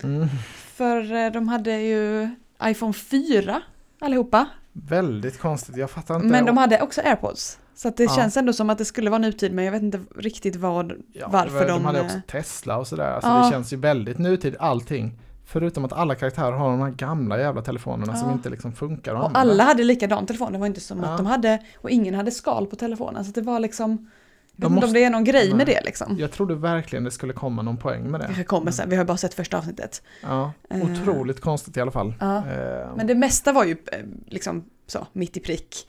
Mm. 0.03 0.27
För 0.75 1.13
eh, 1.25 1.31
de 1.31 1.47
hade 1.47 1.77
ju 1.81 2.29
iPhone 2.63 2.93
4 2.93 3.61
allihopa. 3.99 4.45
Väldigt 4.73 5.39
konstigt, 5.39 5.77
jag 5.77 5.89
fattar 5.91 6.15
inte. 6.15 6.27
Men 6.27 6.45
de 6.45 6.57
hade 6.57 6.81
också 6.81 7.01
AirPods. 7.01 7.59
Så 7.75 7.89
det 7.89 8.03
Ja. 8.03 8.15
känns 8.15 8.37
ändå 8.37 8.53
som 8.53 8.69
att 8.69 8.77
det 8.77 8.85
skulle 8.85 9.09
vara 9.09 9.19
nutid, 9.19 9.53
men 9.53 9.65
jag 9.65 9.71
vet 9.71 9.81
inte 9.83 9.99
riktigt 10.17 10.55
vad, 10.55 10.93
Ja, 11.13 11.27
varför 11.31 11.59
de... 11.59 11.71
de... 11.73 11.85
hade 11.85 11.99
eh, 11.99 12.05
också 12.05 12.17
Tesla 12.27 12.77
och 12.77 12.87
sådär. 12.87 13.11
Alltså 13.11 13.29
Ja. 13.29 13.45
Det 13.45 13.51
känns 13.51 13.73
ju 13.73 13.77
väldigt 13.77 14.17
nutid 14.17 14.55
allting. 14.59 15.19
Förutom 15.45 15.85
att 15.85 15.93
alla 15.93 16.15
karaktärer 16.15 16.51
har 16.51 16.69
de 16.71 16.79
här 16.81 16.89
gamla 16.91 17.39
jävla 17.39 17.61
telefonerna 17.61 18.15
som 18.15 18.31
inte 18.31 18.49
liksom 18.49 18.73
funkar 18.73 19.13
Och 19.13 19.17
använda. 19.19 19.39
alla 19.39 19.63
hade 19.63 19.83
likadan 19.83 20.25
telefon, 20.25 20.51
det 20.53 20.57
var 20.59 20.67
inte 20.67 20.81
som 20.81 21.03
att 21.03 21.17
de 21.17 21.25
hade, 21.25 21.59
och 21.81 21.89
ingen 21.89 22.13
hade 22.13 22.31
skal 22.31 22.65
på 22.65 22.75
telefonen. 22.75 23.25
Så 23.25 23.31
det 23.31 23.41
var 23.41 23.59
liksom, 23.59 24.09
jag 24.55 24.69
vet 24.69 24.71
inte 24.71 24.75
måste- 24.75 24.87
om 24.87 24.93
det 24.93 25.03
är 25.03 25.09
någon 25.09 25.23
grej 25.23 25.47
Nej. 25.47 25.57
med 25.57 25.67
det 25.67 25.81
liksom. 25.85 26.15
Jag 26.19 26.31
trodde 26.31 26.55
verkligen 26.55 27.03
det 27.03 27.11
skulle 27.11 27.33
komma 27.33 27.61
någon 27.61 27.77
poäng 27.77 28.11
med 28.11 28.19
det. 28.19 28.25
Kanske 28.25 28.43
kommer 28.43 28.71
sen, 28.71 28.89
vi 28.89 28.95
har 28.95 29.05
bara 29.05 29.17
sett 29.17 29.33
första 29.33 29.57
avsnittet. 29.57 30.01
Ja, 30.21 30.51
Eh. 30.69 30.81
otroligt 30.91 31.41
konstigt 31.41 31.77
i 31.77 31.81
alla 31.81 31.91
fall. 31.91 32.13
Ja. 32.19 32.37
Eh, 32.37 32.95
Men 32.95 33.07
det 33.07 33.15
mesta 33.15 33.51
var 33.51 33.63
ju 33.65 33.71
eh, 33.91 33.99
liksom 34.27 34.63
så, 34.87 35.07
mitt 35.13 35.37
i 35.37 35.39
prick. 35.39 35.87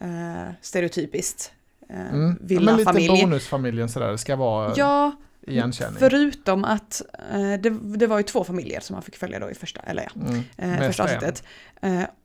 Eh, 0.00 0.52
stereotypiskt. 0.60 1.52
Eh, 1.90 2.00
mm. 2.00 2.10
ja, 2.10 2.20
men 2.20 2.32
lite 2.32 2.44
Villafamilj. 2.54 3.08
bonusfamiljen 3.22 3.88
sådär, 3.88 4.10
det 4.10 4.18
ska 4.18 4.36
vara 4.36 4.72
Ja, 4.76 5.12
igenkänning. 5.46 5.96
förutom 5.98 6.64
att 6.64 7.02
det, 7.60 7.70
det 7.96 8.06
var 8.06 8.16
ju 8.18 8.22
två 8.22 8.44
familjer 8.44 8.80
som 8.80 8.94
man 8.94 9.02
fick 9.02 9.16
följa 9.16 9.38
då 9.38 9.50
i 9.50 9.54
första, 9.54 9.80
eller 9.80 10.02
ja, 10.14 10.20
Mm. 10.58 10.78
första 10.78 11.02
avsnittet. 11.04 11.44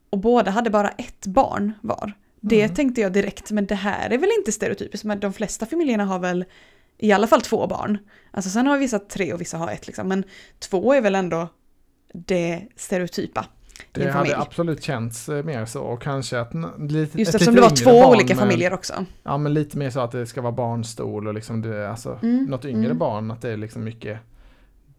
Och 0.09 0.17
båda 0.19 0.51
hade 0.51 0.69
bara 0.69 0.89
ett 0.89 1.25
barn 1.27 1.73
var. 1.81 2.13
Det 2.41 2.61
Mm. 2.61 2.75
tänkte 2.75 3.01
jag 3.01 3.13
direkt, 3.13 3.51
men 3.51 3.65
det 3.65 3.75
här 3.75 4.09
är 4.09 4.17
väl 4.17 4.29
inte 4.39 4.51
stereotypiskt, 4.51 5.05
men 5.05 5.19
de 5.19 5.33
flesta 5.33 5.65
familjerna 5.65 6.05
har 6.05 6.19
väl 6.19 6.45
i 6.97 7.11
alla 7.11 7.27
fall 7.27 7.41
två 7.41 7.67
barn. 7.67 7.97
Alltså 8.31 8.49
sen 8.49 8.67
har 8.67 8.77
vissa 8.77 8.99
tre 8.99 9.33
och 9.33 9.41
vissa 9.41 9.57
har 9.57 9.71
ett 9.71 9.87
liksom, 9.87 10.07
men 10.07 10.23
två 10.59 10.93
är 10.93 11.01
väl 11.01 11.15
ändå 11.15 11.47
det 12.13 12.67
stereotypa. 12.75 13.45
Det 13.91 14.11
hade 14.11 14.37
absolut 14.37 14.83
känts 14.83 15.29
eh, 15.29 15.43
mer 15.43 15.65
så 15.65 15.81
och 15.81 16.01
kanske 16.01 16.39
att 16.39 16.51
lite, 16.79 17.19
Just 17.19 17.35
eftersom 17.35 17.55
det 17.55 17.61
var 17.61 17.69
två 17.69 17.91
barn 18.01 18.15
olika 18.15 18.35
familjer 18.35 18.73
också. 18.73 19.05
Ja 19.23 19.37
men 19.37 19.53
lite 19.53 19.77
mer 19.77 19.89
så 19.89 19.99
att 19.99 20.11
det 20.11 20.25
ska 20.25 20.41
vara 20.41 20.51
barnstol 20.51 21.27
och 21.27 21.33
liksom 21.33 21.61
det, 21.61 21.89
alltså 21.89 22.19
Mm, 22.23 22.45
något 22.45 22.65
yngre 22.65 22.85
mm. 22.85 22.97
barn 22.97 23.31
att 23.31 23.41
det 23.41 23.49
är 23.49 23.57
liksom 23.57 23.83
mycket 23.83 24.19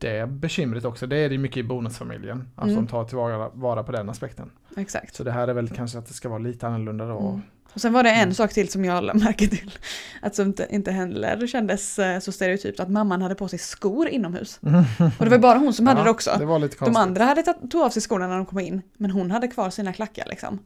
det 0.00 0.28
bekymret 0.30 0.84
också. 0.84 1.06
Det 1.06 1.16
är 1.16 1.28
det 1.30 1.38
mycket 1.38 1.56
i 1.56 1.62
bonusfamiljen. 1.62 2.48
Alltså 2.56 2.72
Mm. 2.72 2.84
de 2.86 2.90
tar 2.90 3.04
tillvara 3.04 3.48
vara 3.54 3.82
på 3.82 3.92
den 3.92 4.10
aspekten. 4.10 4.50
Exakt. 4.76 5.14
Så 5.14 5.24
det 5.24 5.32
här 5.32 5.48
är 5.48 5.52
väl 5.54 5.68
kanske 5.68 5.98
att 5.98 6.06
det 6.06 6.14
ska 6.14 6.28
vara 6.28 6.38
lite 6.38 6.66
annorlunda 6.66 7.06
då. 7.06 7.18
Mm. 7.20 7.40
Och 7.72 7.80
sen 7.80 7.92
var 7.92 8.02
det 8.02 8.10
en 8.10 8.22
Mm. 8.22 8.34
sak 8.34 8.52
till 8.52 8.68
som 8.68 8.84
jag 8.84 9.04
lade 9.04 9.18
märke 9.18 9.48
till. 9.48 9.70
Att 10.22 10.34
som 10.34 10.46
inte, 10.46 10.66
inte 10.70 10.92
heller 10.92 11.46
kändes 11.46 11.98
eh, 11.98 12.18
så 12.20 12.32
stereotypt 12.32 12.80
att 12.80 12.90
mamman 12.90 13.22
hade 13.22 13.34
på 13.34 13.48
sig 13.48 13.58
skor 13.58 14.08
inomhus. 14.08 14.60
Och 15.18 15.24
det 15.24 15.30
var 15.30 15.38
bara 15.38 15.58
hon 15.58 15.72
som 15.74 15.86
hade 15.86 16.00
Ja, 16.00 16.04
det 16.04 16.10
också. 16.10 16.36
Det 16.38 16.44
var 16.44 16.58
lite 16.58 16.74
De 16.74 16.78
konstigt. 16.78 16.96
andra 16.96 17.24
hade 17.24 17.42
tagit 17.42 17.70
tog 17.70 17.82
av 17.82 17.90
sig 17.90 18.02
skorna 18.02 18.26
när 18.28 18.36
de 18.36 18.46
kom 18.46 18.58
in, 18.58 18.82
men 18.96 19.10
hon 19.10 19.30
hade 19.30 19.48
kvar 19.48 19.70
sina 19.70 19.92
klackar 19.92 20.26
liksom. 20.28 20.58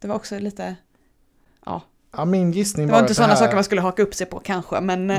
Det 0.00 0.08
var 0.08 0.14
också 0.14 0.38
lite, 0.38 0.76
ja, 1.66 1.82
Ja, 2.16 2.24
min 2.24 2.52
gissning 2.52 2.86
det 2.86 2.92
var 2.92 2.98
var 2.98 3.04
inte 3.04 3.14
sådana 3.14 3.36
saker 3.36 3.54
man 3.54 3.64
skulle 3.64 3.80
haka 3.80 4.02
upp 4.02 4.14
sig 4.14 4.26
på 4.26 4.40
kanske, 4.40 4.80
men 4.80 5.12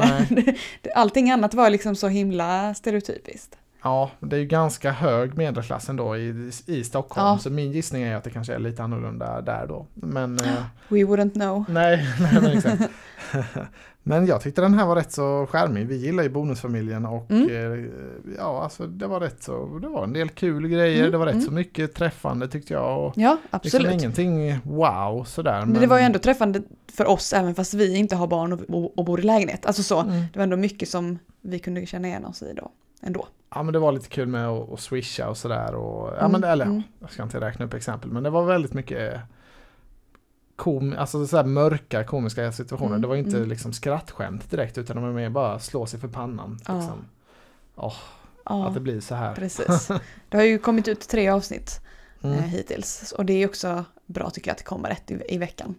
allting 0.95 1.32
annat 1.32 1.54
var 1.54 1.69
liksom 1.69 1.95
så 1.95 2.08
himla 2.08 2.73
stereotypiskt. 2.73 3.58
Ja, 3.84 4.12
det 4.20 4.36
är 4.36 4.39
ju 4.39 4.46
ganska 4.46 4.91
hög 4.91 5.38
medelklass 5.38 5.89
ändå 5.89 6.17
i, 6.17 6.52
i 6.65 6.84
Stockholm. 6.84 7.28
Ja. 7.28 7.38
Så 7.38 7.50
min 7.50 7.72
gissning 7.72 8.04
är 8.04 8.15
att 8.15 8.24
det 8.24 8.30
kanske 8.30 8.54
är 8.54 8.60
lite 8.60 8.84
annorlunda 8.84 9.41
där 9.41 9.65
då. 9.67 9.86
Men 9.94 10.39
eh, 10.39 10.63
We 10.89 10.98
wouldn't 10.98 11.34
know. 11.34 11.65
nej, 11.70 12.08
nej 12.20 12.41
men 12.41 12.46
exakt. 12.58 12.84
Men 14.04 14.26
jag 14.26 14.41
tyckte 14.41 14.62
den 14.62 14.74
här 14.74 14.86
var 14.86 14.96
rätt 14.96 15.12
så 15.12 15.48
charmig. 15.52 15.88
Vi 15.88 15.96
gillar 15.96 16.24
ju 16.24 16.30
Bonusfamiljen 16.30 17.06
och 17.06 17.32
Mm. 17.32 17.50
eh, 17.50 17.89
ja, 18.38 18.63
alltså 18.63 18.88
det 18.88 19.08
var 19.08 19.20
rätt 19.20 19.44
så, 19.44 19.80
det 19.82 19.88
var 19.88 20.04
en 20.04 20.13
del 20.13 20.30
kul 20.30 20.67
grejer. 20.67 21.00
Mm, 21.00 21.12
Det 21.12 21.17
var 21.17 21.26
rätt 21.26 21.34
mm. 21.34 21.46
så 21.46 21.52
mycket 21.52 21.94
träffande 21.94 22.48
tyckte 22.48 22.74
jag. 22.74 23.06
Och 23.06 23.13
Ja, 23.15 23.38
liksom 23.41 23.50
absolut. 23.52 23.91
ingenting 24.02 24.60
wow 24.63 25.24
sådär. 25.24 25.65
Men 25.65 25.82
det 25.82 25.88
var 25.88 25.98
ju 25.98 26.04
ändå 26.04 26.20
träffande 26.20 26.62
för 26.94 27.06
oss 27.08 27.34
även 27.34 27.56
fast 27.56 27.74
vi 27.74 27.96
inte 27.98 28.15
har 28.15 28.28
barn 28.28 28.54
och, 28.54 28.60
och, 28.70 28.98
och 28.98 29.06
bor 29.06 29.20
i 29.20 29.24
lägenhet. 29.24 29.65
Alltså 29.65 29.84
så, 29.84 30.00
Mm. 30.02 30.22
det 30.34 30.39
var 30.39 30.44
ändå 30.44 30.58
mycket 30.58 30.89
som 30.89 31.20
vi 31.41 31.60
kunde 31.60 31.86
känna 31.86 32.08
igen 32.08 32.26
oss 32.26 32.41
i 32.41 32.54
då. 32.54 32.72
Ändå. 33.02 33.28
Ja 33.56 33.64
men 33.64 33.74
det 33.74 33.80
var 33.80 33.92
lite 33.92 34.10
kul 34.10 34.28
med 34.28 34.48
att, 34.48 34.80
swisha 34.80 35.30
och 35.30 35.38
sådär. 35.38 35.76
Och, 35.76 36.08
ja, 36.08 36.20
Mm, 36.20 36.32
men, 36.32 36.44
eller, 36.44 36.66
mm. 36.66 36.82
Jag 37.00 37.12
ska 37.12 37.24
inte 37.24 37.42
räkna 37.42 37.66
upp 37.66 37.74
exempel 37.74 38.12
men 38.12 38.24
det 38.24 38.30
var 38.30 38.46
väldigt 38.46 38.74
mycket 38.74 39.20
kom, 40.56 40.96
alltså 40.98 41.28
så 41.28 41.44
mörka 41.44 42.04
komiska 42.04 42.52
situationer. 42.52 42.90
Mm, 42.90 43.02
det 43.02 43.08
var 43.08 43.16
inte 43.16 43.38
mm. 43.38 43.50
liksom 43.50 43.74
skrattskämt 43.74 44.52
direkt 44.52 44.78
utan 44.78 44.96
det 44.96 45.02
var 45.02 45.10
mer 45.10 45.30
bara 45.30 45.60
slå 45.60 45.86
sig 45.86 46.00
för 46.00 46.08
pannan. 46.08 46.60
Ja. 46.68 46.76
Liksom. 46.78 47.06
Åh, 47.76 47.96
Ja, 48.46 48.68
Att 48.68 48.74
det 48.74 48.80
blir 48.80 49.00
så 49.02 49.16
här. 49.16 49.36
precis. 49.36 49.88
Det 50.30 50.38
har 50.38 50.44
ju 50.44 50.58
kommit 50.58 50.88
ut 50.88 51.08
tre 51.08 51.30
avsnitt 51.30 51.82
Mm. 52.24 52.38
eh, 52.38 52.44
hittills. 52.44 53.12
Och 53.12 53.26
det 53.26 53.34
är 53.34 53.48
också 53.48 53.86
bra 54.06 54.30
tycker 54.30 54.48
jag 54.50 54.54
att 54.54 54.58
det 54.58 54.64
kommer 54.64 54.90
ett 54.90 55.12
i, 55.12 55.22
i 55.30 55.38
veckan. 55.38 55.76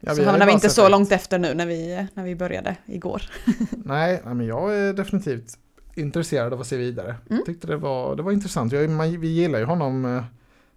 Ja, 0.00 0.14
så 0.14 0.24
hamnar 0.24 0.46
vi 0.46 0.52
inte 0.52 0.70
så 0.70 0.84
ett. 0.84 0.90
långt 0.90 1.12
efter 1.12 1.38
nu 1.38 1.54
när 1.54 1.66
vi, 1.66 2.06
när 2.14 2.24
vi 2.24 2.36
började 2.36 2.76
igår. 2.86 3.22
Nej, 3.70 4.20
nej, 4.24 4.34
men 4.34 4.46
jag 4.46 4.74
är 4.78 4.92
definitivt 4.92 5.58
intresserad 5.94 6.52
av 6.52 6.60
att 6.60 6.66
se 6.66 6.76
vidare. 6.76 7.16
Mm. 7.30 7.42
Tyckte 7.46 7.66
det 7.66 7.76
var, 7.76 8.16
det 8.16 8.22
var 8.22 8.32
intressant. 8.32 8.72
Jag, 8.72 8.90
man, 8.90 9.20
vi 9.20 9.28
gillar 9.28 9.58
ju 9.58 9.64
honom, 9.64 10.04
eh, 10.04 10.24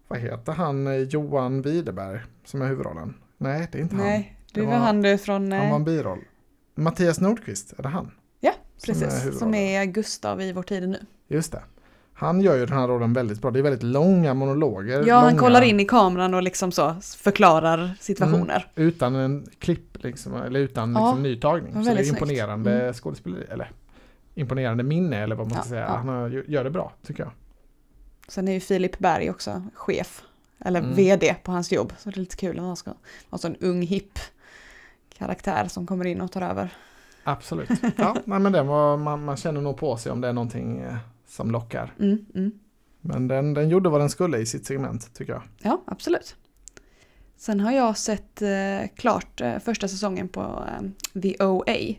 vad 0.07 0.19
heter 0.19 0.51
han, 0.53 0.87
eh, 0.87 0.93
Johan 0.95 1.61
Widerberg 1.61 2.19
som 2.45 2.61
är 2.61 2.67
huvudrollen. 2.67 3.13
Nej, 3.37 3.67
det 3.71 3.77
är 3.77 3.81
inte 3.81 3.95
Nej, 3.95 4.37
det 4.53 4.59
Det 4.59 4.65
var 4.65 4.73
var- 4.73 4.79
han 4.79 5.01
du 5.01 5.17
från... 5.17 5.51
han. 5.51 5.61
Han 5.61 5.69
var 5.69 5.69
eh, 5.69 5.75
en 5.75 5.83
biroll. 5.83 6.19
Mattias 6.75 7.19
Nordqvist, 7.21 7.73
är 7.77 7.83
det 7.83 7.89
han? 7.89 8.11
Ja, 8.39 8.53
som 8.77 8.91
är 8.95 8.99
Precis, 8.99 9.39
som 9.39 9.53
är 9.53 9.85
Gustav 9.85 10.41
i 10.41 10.51
Vår 10.53 10.63
tid 10.63 10.89
nu. 10.89 10.99
Just 11.27 11.51
det. 11.51 11.61
Han 12.13 12.41
gör 12.41 12.57
ju 12.57 12.65
den 12.65 12.77
här 12.77 12.87
rollen 12.87 13.13
väldigt 13.13 13.41
bra. 13.41 13.51
Det 13.51 13.59
är 13.59 13.63
väldigt 13.63 13.83
långa 13.83 14.33
monologer. 14.33 15.03
Ja, 15.07 15.15
han 15.15 15.27
långa, 15.29 15.39
kollar 15.39 15.61
in 15.61 15.79
i 15.79 15.85
kameran 15.85 16.33
och 16.33 16.43
liksom 16.43 16.71
så 16.71 16.95
förklarar 17.17 17.97
situationer. 17.99 18.71
Utan 18.75 19.15
en 19.15 19.47
klipp, 19.59 20.03
liksom, 20.03 20.33
eller 20.35 20.59
utan 20.59 20.93
Ja, 20.93 20.99
liksom, 21.07 21.23
ny 21.23 21.39
tagning. 21.39 21.73
var 21.73 21.81
Så 21.81 21.85
det 21.85 21.91
är 21.91 21.95
väldigt 21.95 22.07
snyggt. 22.07 22.21
imponerande 22.21 22.81
Mm. 22.81 22.93
skådespeleri, 22.93 23.43
eller 23.49 23.71
imponerande 24.37 24.83
minne 24.83 25.17
eller 25.23 25.35
vad 25.35 25.47
man 25.51 25.63
ska 25.63 25.65
Ja, 25.65 25.69
säga. 25.69 25.81
ja. 25.81 25.95
Han 26.11 26.43
gör 26.47 26.63
det 26.63 26.69
bra, 26.69 26.93
tycker 27.03 27.23
jag. 27.23 27.31
Sen 28.27 28.47
är 28.47 28.51
ju 28.51 28.59
Filip 28.59 28.99
Berg 28.99 29.29
också 29.29 29.61
chef, 29.73 30.23
eller 30.59 30.79
Mm. 30.79 30.93
vd 30.95 31.35
på 31.43 31.51
hans 31.51 31.71
jobb. 31.71 31.93
Så 31.97 32.09
det 32.09 32.15
är 32.17 32.19
lite 32.19 32.35
kul 32.35 32.59
att 32.59 32.65
han 32.65 32.75
ska 32.75 32.93
vara 33.29 33.41
en 33.47 33.55
ung 33.55 33.81
hipp 33.81 34.19
karaktär 35.17 35.67
som 35.67 35.87
kommer 35.87 36.05
in 36.05 36.21
och 36.21 36.31
tar 36.31 36.41
över. 36.41 36.73
Absolut. 37.23 37.69
Ja, 37.97 38.17
men 38.25 38.51
den 38.51 38.67
var, 38.67 38.97
man, 38.97 39.25
man 39.25 39.37
känner 39.37 39.61
nog 39.61 39.77
på 39.77 39.97
sig 39.97 40.11
om 40.11 40.21
det 40.21 40.27
är 40.27 40.33
någonting 40.33 40.79
eh, 40.79 40.95
som 41.27 41.51
lockar. 41.51 41.93
Mm, 41.99 42.25
mm. 42.35 42.51
Men 43.01 43.27
den, 43.27 43.53
den 43.53 43.69
gjorde 43.69 43.89
vad 43.89 44.01
den 44.01 44.09
skulle 44.09 44.37
i 44.37 44.45
sitt 44.45 44.65
segment, 44.65 45.13
tycker 45.13 45.33
jag. 45.33 45.41
Ja, 45.59 45.81
absolut. 45.85 46.35
Sen 47.37 47.59
har 47.59 47.71
jag 47.71 47.97
sett 47.97 48.41
eh, 48.41 48.87
klart 48.95 49.41
eh, 49.41 49.59
första 49.59 49.87
säsongen 49.87 50.27
på 50.27 50.41
eh, 50.41 51.21
The 51.21 51.43
OA 51.43 51.95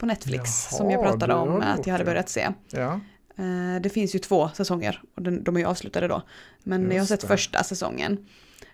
på 0.00 0.06
Netflix 0.06 0.68
Jaha, 0.70 0.78
som 0.78 0.90
jag 0.90 1.02
pratade 1.02 1.34
om 1.34 1.60
att 1.60 1.86
jag 1.86 1.92
hade 1.94 2.04
börjat 2.04 2.28
se. 2.28 2.48
Ja, 2.70 3.00
Eh, 3.36 3.80
det 3.80 3.88
finns 3.90 4.14
ju 4.14 4.18
två 4.18 4.48
säsonger 4.48 5.02
och 5.14 5.22
de 5.22 5.56
är 5.56 5.60
ju 5.60 5.66
avslutade 5.66 6.08
då. 6.08 6.22
Men 6.62 6.82
jag 6.82 6.88
har 6.88 6.94
Just 6.94 7.08
sett 7.08 7.20
det. 7.20 7.26
första 7.26 7.64
säsongen. 7.64 8.26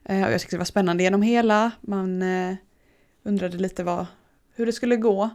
Eh, 0.05 0.25
och 0.27 0.33
jag 0.33 0.41
tyckte 0.41 0.57
det 0.57 0.59
var 0.59 0.65
spännande 0.65 1.03
genom 1.03 1.23
hela. 1.23 1.71
Man 1.81 2.23
eh, 2.23 2.55
undrade 3.23 3.57
lite 3.59 3.85
vad, 3.85 4.07
hur 4.55 4.67
det 4.67 4.73
skulle 4.73 4.97
gå. 4.97 5.31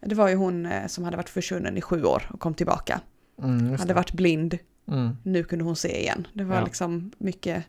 Det 0.00 0.14
var 0.14 0.28
ju 0.28 0.34
hon 0.34 0.68
som 0.86 1.04
hade 1.04 1.16
varit 1.16 1.28
försvunnen 1.28 1.76
i 1.76 1.80
sju 1.80 2.04
år 2.04 2.30
och 2.32 2.40
kom 2.40 2.54
tillbaka. 2.54 3.00
mm, 3.42 3.70
just 3.70 3.80
Hade 3.80 3.94
varit 3.94 4.12
blind, 4.12 4.58
Mm. 4.88 5.16
nu 5.22 5.44
kunde 5.44 5.64
hon 5.64 5.76
se 5.76 6.00
igen. 6.00 6.26
Det 6.32 6.44
var 6.44 6.56
Ja. 6.56 6.64
liksom 6.64 7.12
mycket 7.18 7.64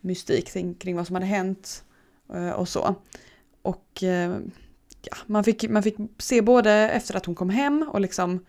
mystik 0.00 0.52
kring, 0.78 0.96
vad 0.96 1.06
som 1.06 1.14
hade 1.16 1.26
hänt 1.26 1.84
och 2.56 2.68
så. 2.68 2.94
Och 3.62 4.02
ja, 5.10 5.16
man, 5.26 5.44
fick, 5.44 5.68
man 5.70 5.82
fick 5.82 5.96
se 6.18 6.42
både 6.42 6.72
efter 6.72 7.16
att 7.16 7.26
hon 7.26 7.34
kom 7.34 7.50
hem 7.50 7.86
och 7.92 8.00
liksom 8.00 8.44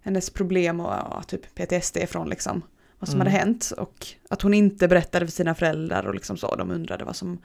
hennes 0.00 0.30
problem 0.30 0.80
och 0.80 0.92
ja, 0.92 1.22
typ 1.26 1.54
PTSD 1.54 1.98
från 2.08 2.28
liksom 2.28 2.62
vad 2.98 3.08
som 3.08 3.20
Mm. 3.20 3.26
hade 3.32 3.38
hänt 3.44 3.72
och 3.78 4.06
att 4.28 4.42
hon 4.42 4.54
inte 4.54 4.88
berättade 4.88 5.26
för 5.26 5.32
sina 5.32 5.54
föräldrar 5.54 6.06
och 6.06 6.14
liksom 6.14 6.36
så. 6.36 6.54
De 6.56 6.70
undrade 6.70 7.04
vad 7.04 7.16
som 7.16 7.38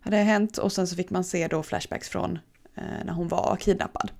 hade 0.00 0.16
hänt 0.16 0.58
och 0.58 0.72
sen 0.72 0.86
så 0.86 0.96
fick 0.96 1.10
man 1.10 1.24
se 1.24 1.48
då 1.48 1.62
flashbacks 1.62 2.08
från 2.08 2.38
eh, 2.74 2.82
när 3.04 3.12
hon 3.12 3.28
var 3.28 3.56
kidnappad 3.60 4.10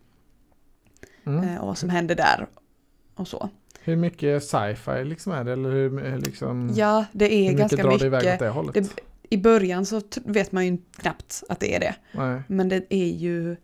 Mm. 1.27 1.49
eh, 1.49 1.61
och 1.61 1.67
vad 1.67 1.79
som 1.79 1.91
hände 1.91 2.15
där 2.15 2.47
och 3.15 3.29
så. 3.29 3.49
Hur 3.81 3.97
mycket 3.97 4.45
sci-fi 4.45 5.05
liksom 5.05 5.33
är 5.33 5.45
det? 5.45 5.53
Eller 5.53 5.71
hur, 5.71 6.19
liksom, 6.19 6.73
Ja, 6.77 7.05
det 7.13 7.25
är 7.35 7.37
hur 7.39 7.43
mycket 7.43 7.59
ganska 7.59 7.77
åt 7.89 8.03
mycket. 8.03 8.89
det 8.91 9.03
I 9.31 9.39
början 9.39 9.87
så 9.87 10.01
vet 10.25 10.53
man 10.53 10.67
ju 10.67 10.79
knappt 10.97 11.43
att 11.49 11.61
det 11.61 11.75
är 11.77 11.81
det. 11.81 11.95
Nej. 12.13 12.43
Men 12.49 12.69
det 12.69 12.95
är 12.95 13.07
ju, 13.07 13.57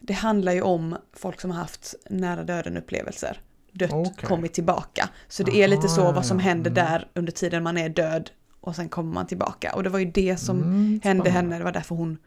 det 0.00 0.12
handlar 0.12 0.52
ju 0.52 0.62
om 0.62 0.96
folk 1.12 1.40
som 1.40 1.50
har 1.50 1.58
haft 1.58 1.94
nära 2.10 2.44
döden 2.44 2.76
upplevelser. 2.76 3.40
Dött, 3.72 3.92
Okej. 3.92 4.28
kommit 4.28 4.52
tillbaka. 4.52 5.08
Så 5.28 5.42
det 5.42 5.62
är 5.62 5.68
lite 5.68 5.88
så 5.88 6.12
vad 6.12 6.26
som 6.26 6.38
ja, 6.38 6.44
händer 6.44 6.70
mm. 6.70 6.84
där 6.84 7.08
under 7.14 7.32
tiden 7.32 7.62
man 7.62 7.78
är 7.78 7.88
död 7.88 8.30
och 8.60 8.76
sen 8.76 8.88
kommer 8.88 9.14
man 9.14 9.26
tillbaka. 9.26 9.72
Och 9.74 9.82
det 9.82 9.88
var 9.90 9.98
ju 9.98 10.04
det 10.10 10.36
som 10.36 10.62
Mm, 10.62 11.00
hände 11.04 11.30
henne, 11.30 11.58
det 11.58 11.64
var 11.64 11.72
därför 11.72 11.94
hon, 11.94 12.18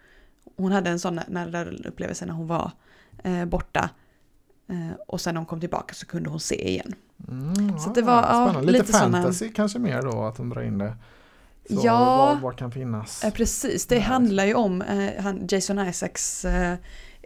hon 0.58 0.72
hade 0.72 0.90
en 0.90 1.00
sån 1.00 1.20
nära 1.28 1.50
döden 1.50 1.86
upplevelse 1.86 2.26
när 2.26 2.34
hon 2.34 2.48
var 2.48 2.72
eh, 3.24 3.46
borta. 3.46 3.90
Eh, 4.70 5.00
och 5.08 5.22
sen 5.22 5.34
när 5.34 5.40
hon 5.40 5.46
kom 5.46 5.60
tillbaka 5.60 5.94
så 5.94 6.06
kunde 6.06 6.30
hon 6.30 6.40
se 6.40 6.70
igen. 6.70 6.96
Mm, 7.28 7.80
Så 7.80 7.90
ja, 7.90 7.94
det 7.96 8.02
var, 8.02 8.14
ja, 8.16 8.24
spännande. 8.24 8.72
Lite, 8.72 8.86
lite 8.86 9.00
fantasy 9.00 9.50
kanske 9.50 9.80
mer 9.80 10.02
då, 10.02 10.24
att 10.24 10.38
de 10.38 10.50
drar 10.50 10.62
in 10.62 10.78
det. 10.78 10.96
Så 11.70 11.80
Ja. 11.84 12.00
vad, 12.18 12.42
vad 12.42 12.58
kan 12.58 12.72
finnas? 12.72 13.24
Eh, 13.24 13.34
precis, 13.34 13.86
det 13.88 13.96
Nej. 13.96 14.04
handlar 14.04 14.46
ju 14.46 14.54
om, 14.54 14.82
eh, 14.82 15.36
Jason 15.50 15.80
Isaacs 15.80 16.46
eh, 16.46 16.78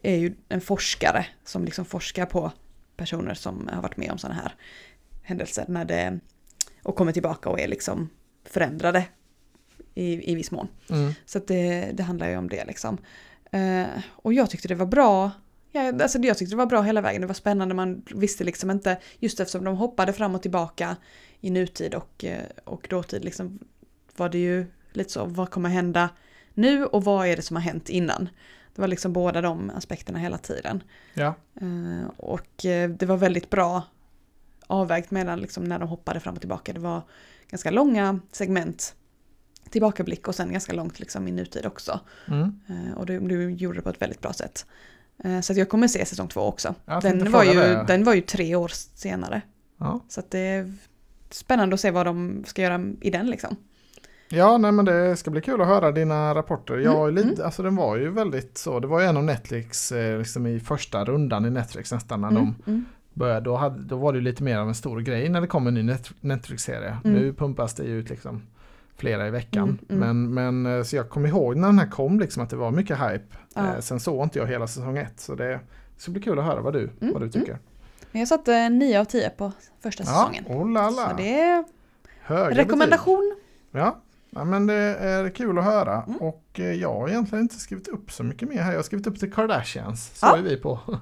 är 0.03 0.15
ju 0.15 0.35
en 0.49 0.61
forskare 0.61 1.25
som 1.43 1.65
liksom 1.65 1.85
forskar 1.85 2.25
på 2.25 2.51
personer 2.97 3.33
som 3.33 3.69
har 3.73 3.81
varit 3.81 3.97
med 3.97 4.11
om 4.11 4.17
sådana 4.17 4.39
här 4.41 4.55
händelser 5.23 5.65
när 5.67 5.85
det, 5.85 6.19
och 6.83 6.95
kommer 6.95 7.11
tillbaka 7.11 7.49
och 7.49 7.59
är 7.59 7.67
liksom 7.67 8.09
förändrade 8.45 9.05
i, 9.93 10.31
i 10.31 10.35
viss 10.35 10.51
mån. 10.51 10.67
Mm. 10.89 11.13
Så 11.25 11.39
det, 11.39 11.91
det 11.93 12.03
handlar 12.03 12.29
ju 12.29 12.37
om 12.37 12.49
det 12.49 12.65
liksom. 12.65 12.97
Eh, 13.51 13.85
och 14.11 14.33
jag 14.33 14.49
tyckte 14.49 14.67
det 14.67 14.75
var 14.75 14.85
bra. 14.85 15.31
Ja, 15.71 16.01
alltså 16.01 16.19
jag 16.19 16.37
tyckte 16.37 16.53
det 16.53 16.57
var 16.57 16.65
bra 16.65 16.81
hela 16.81 17.01
vägen. 17.01 17.21
Det 17.21 17.27
var 17.27 17.33
spännande. 17.33 17.75
Man 17.75 18.05
visste 18.15 18.43
liksom 18.43 18.71
inte, 18.71 18.97
just 19.19 19.39
eftersom 19.39 19.63
de 19.63 19.77
hoppade 19.77 20.13
fram 20.13 20.35
och 20.35 20.41
tillbaka 20.41 20.95
i 21.41 21.49
nutid 21.49 21.93
och, 21.95 22.25
eh, 22.25 22.43
och 22.63 22.87
dåtid 22.89 23.25
liksom 23.25 23.59
var 24.15 24.29
det 24.29 24.37
ju 24.37 24.65
lite 24.91 25.11
så, 25.11 25.25
vad 25.25 25.51
kommer 25.51 25.69
hända 25.69 26.09
nu 26.53 26.85
och 26.85 27.03
vad 27.03 27.27
är 27.27 27.35
det 27.35 27.41
som 27.41 27.55
har 27.55 27.63
hänt 27.63 27.89
innan? 27.89 28.29
Det 28.77 28.81
var 28.81 28.87
liksom 28.87 29.13
båda 29.13 29.41
de 29.41 29.69
aspekterna 29.75 30.19
hela 30.19 30.37
tiden. 30.37 30.83
Ja, 31.13 31.35
Eh, 31.61 32.09
och 32.17 32.65
eh, 32.65 32.89
det 32.89 33.05
var 33.05 33.17
väldigt 33.17 33.49
bra 33.49 33.83
avvägt 34.67 35.11
mellan 35.11 35.39
liksom 35.39 35.63
när 35.63 35.79
de 35.79 35.89
hoppade 35.89 36.19
fram 36.19 36.33
och 36.33 36.39
tillbaka. 36.39 36.73
Det 36.73 36.79
var 36.79 37.01
ganska 37.49 37.71
långa 37.71 38.19
segment 38.31 38.95
tillbakablick 39.69 40.27
och 40.27 40.35
sen 40.35 40.51
ganska 40.51 40.73
långt 40.73 40.99
liksom 40.99 41.27
i 41.27 41.31
nutid 41.31 41.65
också. 41.65 41.99
mm. 42.27 42.59
Eh, 42.67 42.97
Och 42.97 43.05
du, 43.05 43.19
du 43.19 43.51
gjorde 43.51 43.77
det 43.77 43.81
på 43.81 43.89
ett 43.89 44.01
väldigt 44.01 44.21
bra 44.21 44.33
sätt. 44.33 44.65
Så 45.41 45.53
jag 45.53 45.69
kommer 45.69 45.87
se 45.87 46.05
säsong 46.05 46.27
två 46.27 46.41
också. 46.41 46.75
Den 47.01 47.31
var, 47.31 47.43
ju, 47.43 47.53
det. 47.53 47.85
den 47.87 48.03
var 48.03 48.13
ju 48.13 48.21
tre 48.21 48.55
år 48.55 48.71
senare. 48.95 49.41
ja. 49.77 49.99
Så 50.09 50.21
det 50.29 50.39
är 50.39 50.73
spännande 51.29 51.73
att 51.73 51.79
se 51.79 51.91
vad 51.91 52.05
de 52.05 52.43
ska 52.47 52.61
göra 52.61 52.93
i 53.01 53.09
den 53.09 53.27
liksom. 53.27 53.55
Ja, 54.29 54.57
nej 54.57 54.71
men 54.71 54.85
det 54.85 55.15
ska 55.15 55.31
bli 55.31 55.41
kul 55.41 55.61
att 55.61 55.67
höra 55.67 55.91
dina 55.91 56.35
rapporter. 56.35 56.77
Jag 56.77 57.09
Mm, 57.09 57.15
lite, 57.15 57.45
alltså 57.45 57.63
den 57.63 57.75
var 57.75 57.95
ju 57.97 58.09
väldigt 58.09 58.57
så, 58.57 58.79
det 58.79 58.87
var 58.87 59.01
ju 59.01 59.05
en 59.07 59.17
av 59.17 59.23
Netflix 59.23 59.91
eh, 59.91 60.17
liksom 60.17 60.47
i 60.47 60.59
första 60.59 61.05
rundan 61.05 61.45
i 61.45 61.49
Netflix 61.49 61.91
nästan 61.91 62.21
när 62.21 62.27
Mm, 62.31 62.53
de 62.65 62.71
mm. 62.71 62.85
började. 63.13 63.41
Då, 63.41 63.55
hade, 63.55 63.83
då 63.83 63.95
var 63.97 64.13
det 64.13 64.19
lite 64.21 64.43
mer 64.43 64.57
av 64.57 64.67
en 64.67 64.75
stor 64.75 64.99
grej 64.99 65.29
när 65.29 65.41
det 65.41 65.47
kom 65.47 65.67
en 65.67 65.73
ny 65.73 65.83
Net, 65.83 66.11
Netflix-serie. 66.21 66.97
Mm. 67.05 67.17
Nu 67.17 67.33
pumpas 67.33 67.73
det 67.73 67.83
ut 67.83 68.09
liksom 68.09 68.41
flera 68.97 69.27
i 69.27 69.31
veckan. 69.31 69.79
Mm, 69.89 70.03
mm. 70.03 70.33
Men, 70.33 70.63
men 70.63 70.77
eh, 70.77 70.83
så 70.83 70.95
jag 70.95 71.09
kommer 71.09 71.29
ihåg 71.29 71.55
när 71.55 71.67
den 71.67 71.79
här 71.79 71.87
kom 71.87 72.19
liksom 72.19 72.43
att 72.43 72.49
det 72.49 72.55
var 72.55 72.71
mycket 72.71 72.97
hype. 72.97 73.37
Ja. 73.55 73.61
Eh, 73.73 73.79
sen 73.79 73.99
såg 73.99 74.23
inte 74.25 74.39
jag 74.39 74.47
hela 74.47 74.67
säsong 74.67 74.97
ett 74.97 75.19
så 75.19 75.35
det 75.35 75.59
ska 75.97 76.11
bli 76.11 76.21
kul 76.21 76.39
att 76.39 76.45
höra 76.45 76.61
vad 76.61 76.73
du, 76.73 76.89
Mm, 77.01 77.13
vad 77.13 77.21
du 77.21 77.29
tycker. 77.29 77.57
Jag 78.11 78.27
satte 78.27 78.69
9 78.69 78.99
av 78.99 79.05
10 79.05 79.29
på 79.29 79.51
första 79.83 80.03
Ja, 80.03 80.07
säsongen. 80.09 80.43
oh 80.47 80.71
la. 80.71 80.91
Så 80.91 81.17
det 81.17 81.39
är 81.41 81.63
Höga 82.21 82.57
rekommendation. 82.57 83.35
betyg. 83.71 83.81
Ja. 83.83 83.97
Ja, 84.37 84.43
men 84.43 84.67
det 84.67 84.73
är 84.95 85.29
kul 85.29 85.57
att 85.57 85.63
höra. 85.63 86.03
Mm. 86.07 86.17
Och 86.19 86.43
eh, 86.53 86.65
jag 86.73 86.93
har 86.93 87.09
egentligen 87.09 87.41
inte 87.41 87.55
skrivit 87.59 87.87
upp 87.87 88.11
så 88.11 88.23
mycket 88.23 88.49
mer 88.49 88.61
här. 88.61 88.71
Jag 88.71 88.77
har 88.77 88.83
skrivit 88.83 89.07
upp 89.07 89.19
till 89.19 89.33
Kardashians. 89.33 90.19
Så 90.19 90.25
Ja. 90.25 90.37
är 90.37 90.41
vi 90.41 90.57
på. 90.57 90.79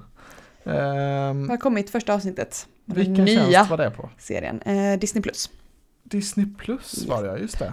Ehm, 0.64 1.46
Det 1.46 1.52
har 1.52 1.56
kommit 1.56 1.90
första 1.90 2.14
avsnittet. 2.14 2.66
Den 2.84 2.96
vilken 2.96 3.24
nya 3.24 3.52
tjänst 3.52 3.70
var 3.70 3.76
det 3.78 3.90
på? 3.90 4.10
serien. 4.18 4.60
Eh, 4.62 4.98
Disney 4.98 5.22
Plus. 5.22 5.50
Disney 6.02 6.46
Plus 6.58 7.06
var 7.08 7.22
det, 7.22 7.38
just 7.38 7.58
det. 7.58 7.72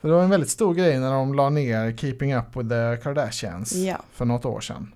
För 0.00 0.08
det 0.08 0.14
var 0.14 0.22
en 0.24 0.30
väldigt 0.30 0.50
stor 0.50 0.74
grej 0.74 0.98
när 0.98 1.12
de 1.12 1.34
la 1.34 1.50
ner 1.50 1.96
Keeping 1.96 2.34
Up 2.34 2.56
with 2.56 2.68
the 2.68 2.96
Kardashians 3.02 3.72
Ja, 3.74 3.96
för 4.12 4.24
något 4.24 4.44
år 4.44 4.60
sedan. 4.60 4.94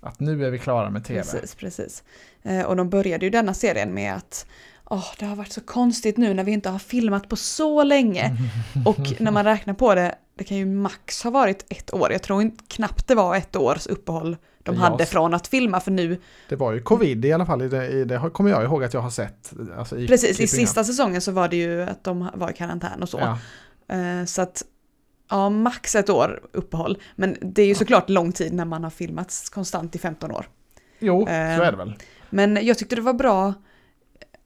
Att 0.00 0.20
nu 0.20 0.46
är 0.46 0.50
vi 0.50 0.58
klara 0.58 0.90
med 0.90 1.04
tv. 1.04 1.20
precis, 1.20 1.54
precis. 1.54 2.02
Eh, 2.42 2.62
och 2.62 2.76
de 2.76 2.90
började 2.90 3.24
ju 3.26 3.30
denna 3.30 3.54
serien 3.54 3.94
med 3.94 4.14
att 4.14 4.46
Åh, 4.90 5.04
det 5.18 5.26
har 5.26 5.36
varit 5.36 5.52
så 5.52 5.60
konstigt 5.60 6.16
nu 6.16 6.34
när 6.34 6.44
vi 6.44 6.52
inte 6.52 6.68
har 6.70 6.78
filmat 6.78 7.28
på 7.28 7.36
så 7.36 7.82
länge. 7.84 8.36
Och 8.86 8.98
när 9.20 9.30
man 9.30 9.44
räknar 9.44 9.74
på 9.74 9.94
det, 9.94 10.14
det 10.34 10.44
kan 10.44 10.56
ju 10.56 10.66
max 10.66 11.22
ha 11.24 11.30
varit 11.30 11.66
ett 11.68 11.94
år. 11.94 12.12
Jag 12.12 12.22
tror 12.22 12.42
inte, 12.42 12.64
knappt 12.68 13.08
det 13.08 13.14
var 13.14 13.36
ett 13.36 13.56
års 13.56 13.86
uppehåll 13.86 14.36
de 14.62 14.74
Ja, 14.74 14.80
hade 14.80 15.06
från 15.06 15.34
att 15.34 15.46
filma 15.46 15.80
för 15.80 15.90
nu, 15.90 16.20
Det 16.48 16.56
var 16.56 16.72
ju 16.72 16.82
covid 16.82 17.24
i 17.24 17.32
alla 17.32 17.46
fall, 17.46 17.62
i 17.62 17.68
det, 17.68 17.88
i 17.88 18.04
det 18.04 18.30
kommer 18.32 18.50
jag 18.50 18.64
ihåg 18.64 18.84
att 18.84 18.94
jag 18.94 19.00
har 19.00 19.10
sett. 19.10 19.52
Alltså 19.78 19.98
i 19.98 20.06
precis 20.08 20.30
i 20.30 20.34
Keeping 20.34 20.48
sista 20.48 20.84
säsongen 20.84 21.20
så 21.20 21.32
var 21.32 21.48
det 21.48 21.56
ju 21.56 21.82
att 21.82 22.04
de 22.04 22.30
var 22.34 22.50
i 22.50 22.52
karantän 22.52 23.02
och 23.02 23.08
så. 23.08 23.18
Ja, 23.18 23.38
Eh, 23.96 24.24
Så 24.24 24.42
att, 24.42 24.62
ja, 25.30 25.50
max 25.50 25.94
ett 25.94 26.10
år 26.10 26.40
uppehåll. 26.52 26.98
Men 27.16 27.36
det 27.40 27.62
är 27.62 27.66
ju 27.66 27.74
såklart 27.74 28.08
lång 28.10 28.32
tid 28.32 28.52
när 28.52 28.64
man 28.64 28.82
har 28.84 28.90
filmats 28.90 29.50
konstant 29.50 29.96
i 29.96 29.98
15 29.98 30.30
år. 30.30 30.46
jo, 30.98 31.26
så 31.26 31.32
Eh, 31.32 31.58
är 31.58 31.70
det 31.70 31.76
väl. 31.76 31.94
Men 32.30 32.66
jag 32.66 32.78
tyckte 32.78 32.96
det 32.96 33.02
var 33.02 33.12
bra. 33.14 33.54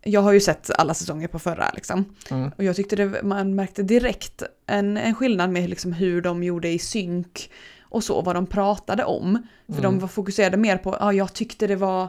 Jag 0.05 0.21
har 0.21 0.33
ju 0.33 0.41
sett 0.41 0.71
alla 0.79 0.95
säsonger 0.95 1.29
på 1.29 1.39
förra 1.39 1.71
liksom. 1.75 2.05
Mm. 2.31 2.51
Och 2.59 2.65
jag 2.65 2.77
tyckte 2.77 2.97
det, 2.97 3.23
man 3.23 3.55
märkte 3.55 3.83
direkt 3.83 4.43
en, 4.67 4.97
en 4.97 5.15
skillnad 5.15 5.51
med 5.51 5.71
liksom 5.71 5.93
hur 5.93 6.23
de 6.23 6.43
gjorde 6.43 6.69
i 6.69 6.79
synk 6.79 7.51
och 7.83 8.05
så, 8.05 8.23
vad 8.23 8.37
de 8.37 8.47
pratade 8.47 9.05
om. 9.05 9.47
För 9.67 9.73
Mm. 9.73 9.83
de 9.83 9.99
var 9.99 10.09
fokuserade 10.09 10.57
mer 10.57 10.77
på, 10.79 10.97
ja 11.01 11.13
jag 11.13 11.33
tyckte 11.33 11.67
det 11.67 11.77
var 11.77 12.09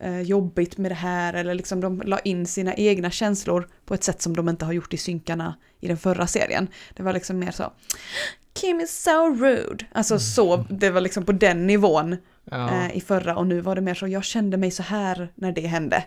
eh, 0.00 0.20
jobbigt 0.20 0.78
med 0.78 0.90
det 0.90 0.94
här, 0.94 1.34
eller 1.34 1.54
liksom 1.54 1.80
de 1.80 2.02
la 2.04 2.18
in 2.18 2.46
sina 2.46 2.74
egna 2.74 3.10
känslor 3.10 3.68
på 3.84 3.94
ett 3.94 4.04
sätt 4.04 4.22
som 4.22 4.36
de 4.36 4.48
inte 4.48 4.64
har 4.64 4.72
gjort 4.72 4.94
i 4.94 4.96
synkarna 4.96 5.54
i 5.80 5.88
den 5.88 5.96
förra 5.98 6.26
serien. 6.26 6.68
Det 6.94 7.02
var 7.02 7.12
liksom 7.12 7.38
mer 7.38 7.50
så, 7.50 7.72
Kim 8.54 8.80
is 8.80 9.02
so 9.02 9.34
rude. 9.34 9.84
Alltså 9.92 10.18
så, 10.18 10.56
det 10.56 10.90
var 10.90 11.00
liksom 11.00 11.24
på 11.24 11.32
den 11.32 11.66
nivån 11.66 12.16
Ja. 12.50 12.70
eh, 12.84 12.96
i 12.96 13.00
förra 13.00 13.36
och 13.36 13.46
nu 13.46 13.60
var 13.60 13.74
det 13.74 13.80
mer 13.80 13.94
så, 13.94 14.08
jag 14.08 14.24
kände 14.24 14.56
mig 14.56 14.70
så 14.70 14.82
här 14.82 15.28
när 15.34 15.52
det 15.52 15.66
hände. 15.66 16.04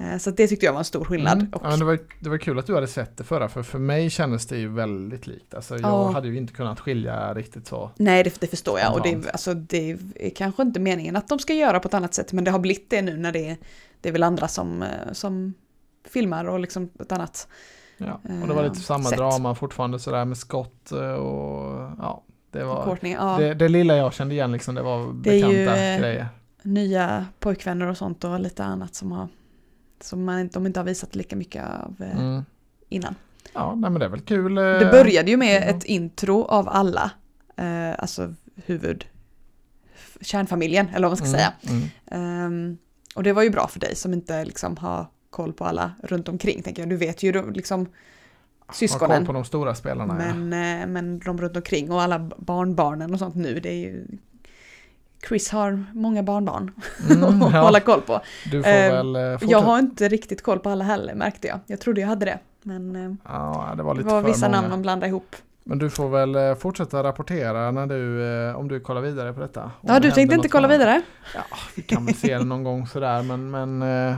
Eh, 0.00 0.18
så 0.18 0.30
det 0.30 0.48
tyckte 0.48 0.66
jag 0.66 0.72
var 0.72 0.78
en 0.78 0.84
stor 0.84 1.04
skillnad. 1.04 1.38
Mm. 1.38 1.48
Ja, 1.52 1.58
men 1.62 1.78
det, 1.78 1.84
var, 1.84 1.98
det 2.20 2.30
var 2.30 2.38
kul 2.38 2.58
att 2.58 2.66
du 2.66 2.74
hade 2.74 2.86
sett 2.86 3.16
det 3.16 3.24
förra, 3.24 3.48
för 3.48 3.62
för 3.62 3.78
mig 3.78 4.10
kändes 4.10 4.46
det 4.46 4.58
ju 4.58 4.68
väldigt 4.68 5.26
likt. 5.26 5.54
Alltså, 5.54 5.74
jag 5.74 5.82
Ja. 5.82 6.10
hade 6.10 6.28
ju 6.28 6.36
inte 6.36 6.52
kunnat 6.52 6.80
skilja 6.80 7.34
riktigt 7.34 7.66
så. 7.66 7.90
Nej, 7.96 8.24
det, 8.24 8.40
det 8.40 8.46
förstår 8.46 8.78
jag. 8.78 8.94
Och 8.94 9.02
det, 9.02 9.30
alltså, 9.32 9.54
det 9.54 9.96
är 10.14 10.30
kanske 10.30 10.62
inte 10.62 10.80
meningen 10.80 11.16
att 11.16 11.28
de 11.28 11.38
ska 11.38 11.52
göra 11.54 11.80
på 11.80 11.88
ett 11.88 11.94
annat 11.94 12.14
sätt, 12.14 12.32
men 12.32 12.44
det 12.44 12.50
har 12.50 12.58
blivit 12.58 12.90
det 12.90 13.02
nu 13.02 13.16
när 13.16 13.32
det 13.32 13.48
är, 13.48 13.56
det 14.00 14.08
är 14.08 14.12
väl 14.12 14.22
andra 14.22 14.48
som, 14.48 14.82
eh, 14.82 14.88
som 15.12 15.54
filmar 16.08 16.44
och 16.44 16.60
liksom 16.60 16.90
ett 17.00 17.12
annat. 17.12 17.48
Ja. 17.96 18.20
Och 18.42 18.48
det 18.48 18.54
var 18.54 18.62
lite 18.62 18.76
Eh, 18.76 18.80
samma 18.82 19.04
sätt. 19.08 19.18
drama 19.18 19.54
fortfarande 19.54 19.98
sådär 19.98 20.24
med 20.24 20.36
skott 20.38 20.90
och 20.92 21.80
ja, 21.98 22.22
det 22.50 22.64
var 22.64 22.84
Courtney, 22.84 23.12
ja, 23.12 23.36
det, 23.38 23.54
det 23.54 23.68
lilla 23.68 23.96
jag 23.96 24.12
kände 24.14 24.34
igen 24.34 24.52
liksom, 24.52 24.74
det 24.74 24.82
var 24.82 25.12
Det 25.22 25.30
är 25.30 25.48
ju, 25.50 25.64
bekanta 25.66 25.98
grejer. 25.98 26.28
nya 26.62 27.26
pojkvänner 27.40 27.86
och 27.86 27.96
sånt 27.96 28.24
och 28.24 28.40
lite 28.40 28.64
annat 28.64 28.94
som, 28.94 29.12
har, 29.12 29.28
som 30.04 30.24
man, 30.24 30.48
de 30.48 30.66
inte 30.66 30.80
har 30.80 30.84
visat 30.84 31.14
lika 31.14 31.36
mycket 31.36 31.62
av 31.64 31.94
eh, 32.00 32.18
Mm. 32.20 32.44
innan. 32.88 33.14
Ja, 33.54 33.74
nej, 33.74 33.90
men 33.90 34.00
det 34.00 34.04
är 34.04 34.10
väl 34.10 34.20
kul. 34.20 34.58
eh, 34.58 34.64
Det 34.64 34.88
började 34.92 35.30
ju 35.30 35.36
med 35.36 35.62
ja. 35.62 35.66
ett 35.66 35.84
intro 35.84 36.44
av 36.44 36.68
alla, 36.68 37.10
eh, 37.56 37.90
alltså 37.98 38.34
huvud, 38.66 39.04
kärnfamiljen, 40.20 40.88
eller 40.88 41.08
vad 41.08 41.18
man 41.20 41.28
ska 41.28 41.38
mm, 41.38 41.38
säga. 41.38 41.52
Mm. 41.62 41.88
Ehm, 42.06 42.78
och 43.14 43.22
det 43.22 43.32
var 43.32 43.42
ju 43.42 43.50
bra 43.50 43.68
för 43.68 43.80
dig 43.80 43.96
som 43.96 44.12
inte 44.12 44.44
liksom 44.44 44.76
har 44.76 45.06
koll 45.30 45.52
på 45.52 45.64
alla 45.64 45.92
runt 46.02 46.28
omkring, 46.28 46.62
tänker 46.62 46.82
jag. 46.82 46.88
Du 46.88 46.96
vet 46.96 47.22
ju 47.22 47.52
liksom 47.52 47.86
Har 48.66 48.74
syskonen. 48.74 49.16
koll 49.18 49.26
på 49.26 49.32
de 49.32 49.44
stora 49.44 49.74
spelarna. 49.74 50.24
ja. 50.26 50.34
Men, 50.34 50.80
eh, 50.82 50.86
men 50.86 51.18
de 51.18 51.38
runt 51.38 51.56
omkring 51.56 51.92
och 51.92 52.02
alla 52.02 52.18
barnbarnen 52.38 53.12
och 53.12 53.18
sånt 53.18 53.34
nu, 53.34 53.60
det 53.60 53.68
är 53.72 53.78
ju... 53.78 54.06
Chris 55.28 55.50
har 55.50 55.84
många 55.94 56.22
barnbarn 56.22 56.70
Mm, 57.10 57.42
att 57.42 57.52
ja. 57.52 57.60
hålla 57.60 57.80
koll 57.80 58.00
på. 58.00 58.20
Du 58.50 58.62
får 58.62 58.70
Eh, 58.70 58.92
väl 58.92 59.16
eh, 59.16 59.32
fortsätta. 59.32 59.52
Jag 59.52 59.60
har 59.60 59.78
inte 59.78 60.08
riktigt 60.08 60.42
koll 60.42 60.58
på 60.58 60.70
alla 60.70 60.84
heller 60.84 61.14
märkte 61.14 61.48
jag. 61.48 61.58
Jag 61.66 61.80
trodde 61.80 62.00
jag 62.00 62.08
hade 62.08 62.24
det. 62.26 62.38
Men 62.62 62.96
eh, 62.96 63.14
Ja, 63.24 63.74
det 63.76 63.82
var 63.82 63.94
det 63.94 64.02
var 64.02 64.22
vissa 64.22 64.46
många. 64.48 64.56
namn 64.60 64.70
man 64.70 64.82
blandade 64.82 65.08
ihop. 65.08 65.36
Men 65.64 65.78
du 65.78 65.90
får 65.90 66.08
väl 66.08 66.34
eh, 66.34 66.54
fortsätta 66.54 67.02
rapportera 67.02 67.70
när 67.70 67.86
du, 67.86 68.26
eh, 68.48 68.56
om 68.56 68.68
du 68.68 68.80
kollar 68.80 69.00
vidare 69.00 69.32
på 69.32 69.40
detta. 69.40 69.62
Om 69.64 69.70
Ja, 69.80 69.94
det 69.94 70.00
du 70.00 70.10
tänkte 70.10 70.34
inte 70.36 70.48
kolla 70.48 70.68
vidare? 70.68 71.02
Ja, 71.34 71.40
vi 71.76 71.82
kan 71.82 72.06
väl 72.06 72.14
se 72.14 72.38
det 72.38 72.44
någon 72.44 72.64
gång 72.64 72.86
sådär, 72.86 73.22
men, 73.22 73.50
men 73.50 73.82
eh, 73.82 74.16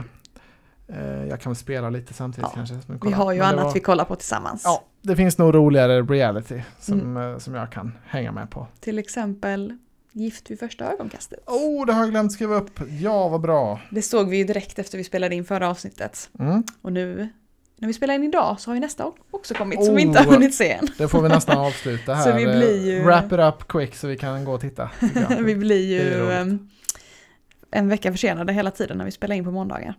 jag 1.29 1.41
kan 1.41 1.49
väl 1.51 1.55
spela 1.57 1.89
lite 1.89 2.13
samtidigt 2.13 2.49
Ja, 2.55 2.55
kanske. 2.55 2.75
Vi 3.03 3.11
har 3.11 3.31
ju 3.33 3.39
Men 3.39 3.47
annat 3.47 3.63
var- 3.65 3.73
vi 3.73 3.79
kollar 3.79 4.05
på 4.05 4.15
tillsammans. 4.15 4.61
Ja, 4.65 4.83
det 5.01 5.15
finns 5.15 5.37
nog 5.37 5.55
roligare 5.55 6.01
reality 6.01 6.61
som, 6.79 6.99
Mm. 6.99 7.39
som 7.39 7.55
jag 7.55 7.71
kan 7.71 7.91
hänga 8.07 8.31
med 8.31 8.49
på. 8.49 8.67
Till 8.79 8.99
exempel 8.99 9.77
Gift 10.17 10.51
vid 10.51 10.59
första 10.59 10.91
ögonkastet. 10.93 11.39
Oh, 11.47 11.85
det 11.85 11.93
har 11.93 12.01
jag 12.01 12.09
glömt 12.11 12.31
skriva 12.31 12.55
upp. 12.55 12.79
Ja, 13.01 13.27
vad 13.27 13.41
bra. 13.41 13.79
Det 13.91 14.01
såg 14.01 14.29
vi 14.29 14.37
ju 14.37 14.43
direkt 14.43 14.79
efter 14.79 14.97
vi 14.97 15.03
spelade 15.03 15.35
in 15.35 15.45
förra 15.45 15.69
avsnittet. 15.69 16.29
Mm. 16.39 16.63
Och 16.81 16.93
nu 16.93 17.29
när 17.77 17.87
vi 17.87 17.93
spelar 17.93 18.13
in 18.13 18.23
idag 18.23 18.59
så 18.59 18.69
har 18.69 18.75
ju 18.75 18.81
nästa 18.81 19.11
också 19.31 19.53
kommit 19.53 19.85
som 19.85 19.95
vi 19.95 20.03
Oh. 20.03 20.07
inte 20.07 20.19
har 20.19 20.31
hunnit 20.31 20.55
se 20.55 20.71
än. 20.71 20.87
Det 20.97 21.07
får 21.07 21.21
vi 21.21 21.29
nästan 21.29 21.57
avsluta 21.57 22.13
här. 22.15 22.23
Så 22.23 22.37
vi 22.37 22.43
blir 22.45 22.85
ju- 22.85 22.97
Eh, 22.99 23.05
Wrap 23.05 23.25
it 23.31 23.39
up 23.39 23.67
quick 23.67 23.95
så 23.95 24.07
vi 24.07 24.17
kan 24.17 24.45
gå 24.45 24.51
och 24.53 24.61
titta. 24.61 24.89
vi 25.41 25.55
blir 25.55 25.85
ju 26.01 26.31
em, 26.31 26.69
en 27.71 27.89
vecka 27.89 28.11
försenade 28.11 28.53
hela 28.53 28.71
tiden 28.71 28.97
när 28.97 29.05
vi 29.05 29.11
spelar 29.11 29.35
in 29.35 29.43
på 29.43 29.51
måndagar. 29.51 29.95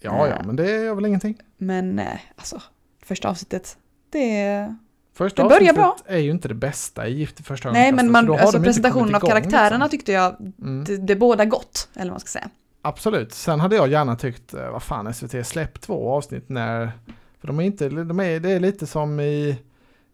Ja, 0.00 0.28
ja, 0.28 0.42
men 0.44 0.56
det 0.56 0.70
gör 0.70 0.94
väl 0.94 1.06
ingenting. 1.06 1.38
Men 1.58 1.98
eh, 1.98 2.06
alltså, 2.36 2.62
första 3.02 3.28
avsnittet, 3.28 3.76
det. 4.10 4.74
Första 5.20 5.42
Det 5.42 5.48
börjar 5.48 5.60
avsnittet 5.60 5.74
bra. 5.76 5.96
är 6.06 6.18
ju 6.18 6.30
inte 6.30 6.48
det 6.48 6.54
bästa 6.54 7.08
i 7.08 7.12
Gift 7.18 7.40
i 7.40 7.42
första 7.42 7.70
Nej, 7.72 7.92
men 7.92 8.06
för 8.06 8.12
man, 8.12 8.30
alltså 8.40 8.60
presentationen 8.62 9.14
av 9.14 9.20
igång, 9.20 9.30
karaktärerna 9.30 9.84
liksom. 9.84 9.88
tyckte 9.90 10.12
jag, 10.12 10.36
Mm. 10.62 10.84
det, 10.84 10.96
det 10.96 11.16
båda 11.16 11.44
gott, 11.44 11.88
eller 11.94 12.04
vad 12.04 12.12
man 12.12 12.20
ska 12.20 12.28
säga. 12.28 12.48
Absolut. 12.82 13.32
Sen 13.32 13.60
hade 13.60 13.76
jag 13.76 13.88
gärna 13.88 14.16
tyckt, 14.16 14.54
eh, 14.54 14.70
vad 14.70 14.82
fan 14.82 15.14
SVT, 15.14 15.46
släpp 15.46 15.80
två 15.80 16.10
avsnitt 16.10 16.48
när... 16.48 16.92
För 17.40 17.46
de 17.46 17.60
är 17.60 17.64
inte, 17.64 17.88
de 17.88 18.20
är, 18.20 18.40
det 18.40 18.50
är 18.50 18.60
lite 18.60 18.86
som 18.86 19.20
i, 19.20 19.56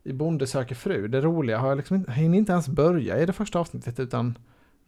i 0.04 0.12
Bonde 0.12 0.46
söker 0.46 0.74
fru. 0.74 1.08
Det 1.08 1.20
roliga 1.20 1.58
har 1.58 1.68
jag 1.68 1.76
liksom 1.76 1.96
inte, 1.96 2.12
hinner 2.12 2.38
inte 2.38 2.52
ens 2.52 2.68
börja 2.68 3.18
i 3.18 3.26
det 3.26 3.32
första 3.32 3.58
avsnittet 3.58 4.00
utan 4.00 4.38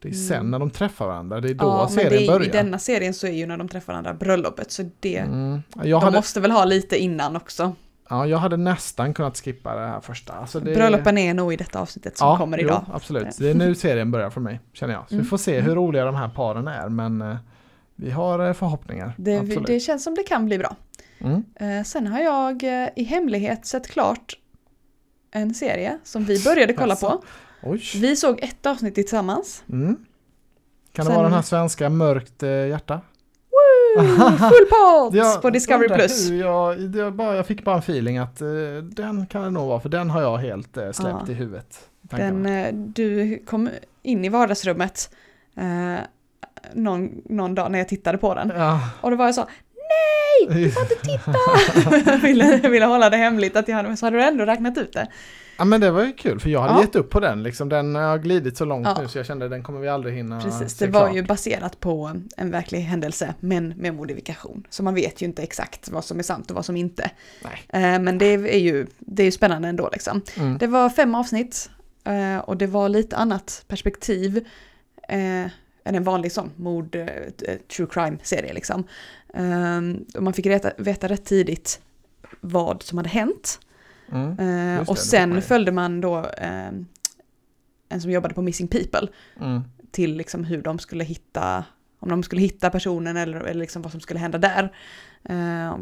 det 0.03 0.09
är 0.09 0.13
sen 0.13 0.37
Mm. 0.37 0.51
när 0.51 0.59
de 0.59 0.71
träffar 0.71 1.07
varandra, 1.07 1.41
det 1.41 1.51
är 1.51 1.55
då 1.55 1.65
ja, 1.67 1.79
men 1.79 1.89
serien 1.95 2.11
det 2.11 2.25
är, 2.27 2.27
börjar. 2.33 2.49
i 2.49 2.53
denna 2.53 2.79
serien 2.79 3.15
så 3.15 3.27
är 3.27 3.33
ju 3.33 3.47
när 3.47 3.57
de 3.57 3.69
träffar 3.69 3.93
varandra 3.93 4.15
bröllopet, 4.15 4.71
så 4.73 4.91
det... 5.01 5.17
Mm. 5.19 5.63
De 5.83 5.93
hade, 5.93 6.17
måste 6.17 6.41
väl 6.41 6.51
ha 6.51 6.65
lite 6.65 6.97
innan 6.99 7.37
också. 7.37 7.75
Ja, 8.09 8.27
jag 8.27 8.39
hade 8.39 8.57
nästan 8.57 9.15
kunnat 9.15 9.37
skippa 9.39 9.75
det 9.75 9.87
här 9.87 10.01
första. 10.01 10.33
Alltså 10.33 10.61
det, 10.61 10.75
Bröllopen 10.75 11.19
är 11.19 11.35
nog 11.35 11.53
i 11.53 11.57
detta 11.57 11.81
avsnittet 11.81 12.19
som 12.19 12.29
ja, 12.29 12.39
kommer 12.39 12.59
jo, 12.59 12.65
idag. 12.67 12.85
absolut. 12.93 13.39
Det 13.39 13.51
är 13.51 13.55
nu 13.55 13.75
serien 13.75 14.11
börjar 14.11 14.31
för 14.31 14.41
mig, 14.41 14.61
känner 14.73 14.95
jag. 14.95 15.03
Så 15.03 15.09
vi 15.09 15.15
Mm. 15.15 15.27
får 15.27 15.37
se 15.39 15.61
hur 15.61 15.75
roliga 15.75 16.05
de 16.05 16.15
här 16.15 16.29
paren 16.29 16.69
är, 16.69 16.89
men 16.89 17.23
eh, 17.23 17.37
vi 17.97 18.11
har 18.11 18.47
eh, 18.47 18.53
förhoppningar. 18.53 19.13
Det, 19.17 19.41
det 19.67 19.81
känns 19.81 20.05
som 20.05 20.15
det 20.15 20.23
kan 20.23 20.47
bli 20.47 20.59
bra. 20.59 20.77
Mm. 21.19 21.45
Eh, 21.55 21.85
sen 21.85 22.07
har 22.07 22.21
jag 22.21 22.63
eh, 22.83 22.89
i 22.97 23.05
hemlighet 23.05 23.67
sett 23.67 23.87
klart 23.89 24.39
en 25.31 25.55
serie 25.55 25.99
som 26.05 26.25
vi 26.25 26.45
började 26.45 26.73
kolla 26.73 26.97
på. 26.97 27.23
Oj. 27.63 27.83
Vi 27.95 28.17
såg 28.17 28.41
ett 28.43 28.67
avsnitt 28.67 28.95
tillsammans. 28.95 29.63
Mm. 29.73 29.97
Kan 30.93 31.05
det 31.05 31.07
Sen- 31.11 31.15
vara 31.15 31.23
den 31.27 31.33
här 31.35 31.43
svenska 31.43 31.91
Mörkt 31.91 32.43
eh, 32.43 32.51
hjärta? 32.51 33.01
Full 34.39 34.67
pott 34.71 35.15
Jag 35.15 35.43
på 35.43 35.51
Discovery 35.51 35.89
Plus. 35.89 36.29
Jag, 36.31 37.13
bara, 37.15 37.37
jag 37.37 37.47
fick 37.47 37.65
bara 37.65 37.75
en 37.75 37.79
feeling 37.83 38.19
att 38.19 38.41
eh, 38.41 38.49
den 38.83 39.27
kan 39.27 39.43
det 39.43 39.51
nog 39.51 39.69
vara, 39.69 39.81
för 39.81 39.89
den 39.89 40.11
har 40.11 40.23
jag 40.23 40.37
helt 40.39 40.77
eh, 40.77 40.91
släppt 40.93 41.17
Ja. 41.27 41.33
i 41.33 41.35
huvudet. 41.35 41.81
Den, 42.01 42.19
tankarna. 42.21 42.59
eh, 42.69 42.75
du 42.75 43.39
kom 43.47 43.71
in 44.03 44.25
i 44.25 44.29
vardagsrummet 44.29 45.11
eh, 45.57 46.01
någon, 46.73 47.11
någon 47.25 47.55
dag 47.55 47.71
när 47.73 47.79
jag 47.79 47.89
tittade 47.89 48.19
på 48.19 48.35
den. 48.35 48.53
Ja, 48.57 48.81
Och 49.01 49.11
då 49.11 49.17
var 49.17 49.25
jag 49.25 49.35
så, 49.35 49.41
nej 49.41 50.49
nej, 50.49 50.65
du 50.65 50.71
får 50.71 50.83
inte 50.83 50.95
titta! 50.95 52.17
ville, 52.27 52.69
ville 52.69 52.87
hålla 52.87 53.11
det 53.11 53.17
hemligt 53.17 53.57
att 53.57 53.69
jag 53.69 53.77
hade, 53.77 53.97
så 53.97 54.07
hade 54.07 54.17
du 54.17 54.23
ändå 54.25 54.45
räknat 54.45 54.79
ut 54.79 54.93
det. 54.93 55.09
Ja 55.59 55.65
men 55.65 55.81
det 55.81 55.91
var 55.91 56.05
ju 56.05 56.13
kul 56.13 56.41
för 56.41 56.51
jag 56.51 56.61
hade 56.61 56.75
Ja. 56.75 56.81
gett 56.81 56.97
upp 56.97 57.11
på 57.11 57.21
den 57.21 57.43
liksom. 57.43 57.69
Den 57.69 57.95
har 57.95 58.19
glidit 58.19 58.57
så 58.57 58.65
långt 58.65 58.87
Ja. 58.87 59.03
nu 59.03 59.09
så 59.09 59.19
jag 59.19 59.27
kände 59.27 59.49
den 59.49 59.63
kommer 59.63 59.81
vi 59.81 59.89
aldrig 59.89 60.15
hinna 60.15 60.41
Precis, 60.41 60.77
se 60.77 60.87
det 60.87 60.93
var 60.93 61.01
klart. 61.07 61.17
ju 61.17 61.23
baserat 61.23 61.81
på 61.81 62.13
en 62.37 62.51
verklig 62.51 62.81
händelse 62.81 63.35
men 63.41 63.69
med 63.69 63.95
modifikation. 63.95 64.67
Så 64.71 64.83
man 64.83 64.95
vet 64.95 65.23
ju 65.23 65.27
inte 65.27 65.43
exakt 65.43 65.89
vad 65.89 66.05
som 66.05 66.19
är 66.19 66.23
sant 66.23 66.51
och 66.51 66.55
vad 66.57 66.65
som 66.65 66.77
inte. 66.77 67.11
Nej. 67.45 67.85
Eh, 67.95 68.01
Men 68.01 68.19
det 68.19 68.27
är 68.27 68.59
ju, 68.59 68.87
det 68.99 69.23
är 69.23 69.25
ju 69.25 69.31
spännande 69.33 69.69
ändå 69.69 69.89
liksom. 69.93 70.23
Mm. 70.37 70.59
Det 70.59 70.67
var 70.67 70.91
fem 70.91 71.15
avsnitt 71.15 71.71
eh, 72.05 72.39
och 72.39 72.57
det 72.57 72.67
var 72.67 72.89
lite 72.89 73.17
annat 73.17 73.65
perspektiv 73.69 74.37
eh, 75.09 75.19
än 75.85 75.95
en 75.95 76.05
vanlig 76.05 76.33
sån 76.33 76.51
mord, 76.57 76.97
true 77.77 77.87
crime-serie 77.91 78.53
liksom. 78.53 78.85
Och 80.17 80.23
man 80.23 80.33
fick 80.33 80.47
veta, 80.47 80.71
veta 80.79 81.09
rätt 81.09 81.25
tidigt 81.25 81.81
vad 82.41 82.83
som 82.83 82.99
hade 82.99 83.09
hänt. 83.11 83.61
Mm. 84.13 84.31
Eh, 84.31 84.37
det, 84.37 84.85
och 84.89 84.95
det 84.95 85.01
sen 85.01 85.35
ju. 85.35 85.41
följde 85.41 85.73
man 85.73 86.01
då 86.01 86.19
eh, 86.19 86.69
en 87.89 88.01
som 88.01 88.11
jobbade 88.11 88.35
på 88.35 88.43
Missing 88.43 88.69
People 88.69 89.09
Mm. 89.41 89.63
till 89.91 90.17
liksom 90.17 90.45
hur 90.45 90.63
de 90.63 90.79
skulle 90.79 91.05
hitta, 91.05 91.65
om 92.01 92.09
de 92.09 92.23
skulle 92.23 92.43
hitta 92.43 92.71
personen 92.71 93.17
eller, 93.17 93.41
eller 93.41 93.61
liksom 93.61 93.83
vad 93.83 93.93
som 93.93 94.01
skulle 94.01 94.21
hända 94.21 94.39
där. 94.39 94.73
Eh, 95.25 95.77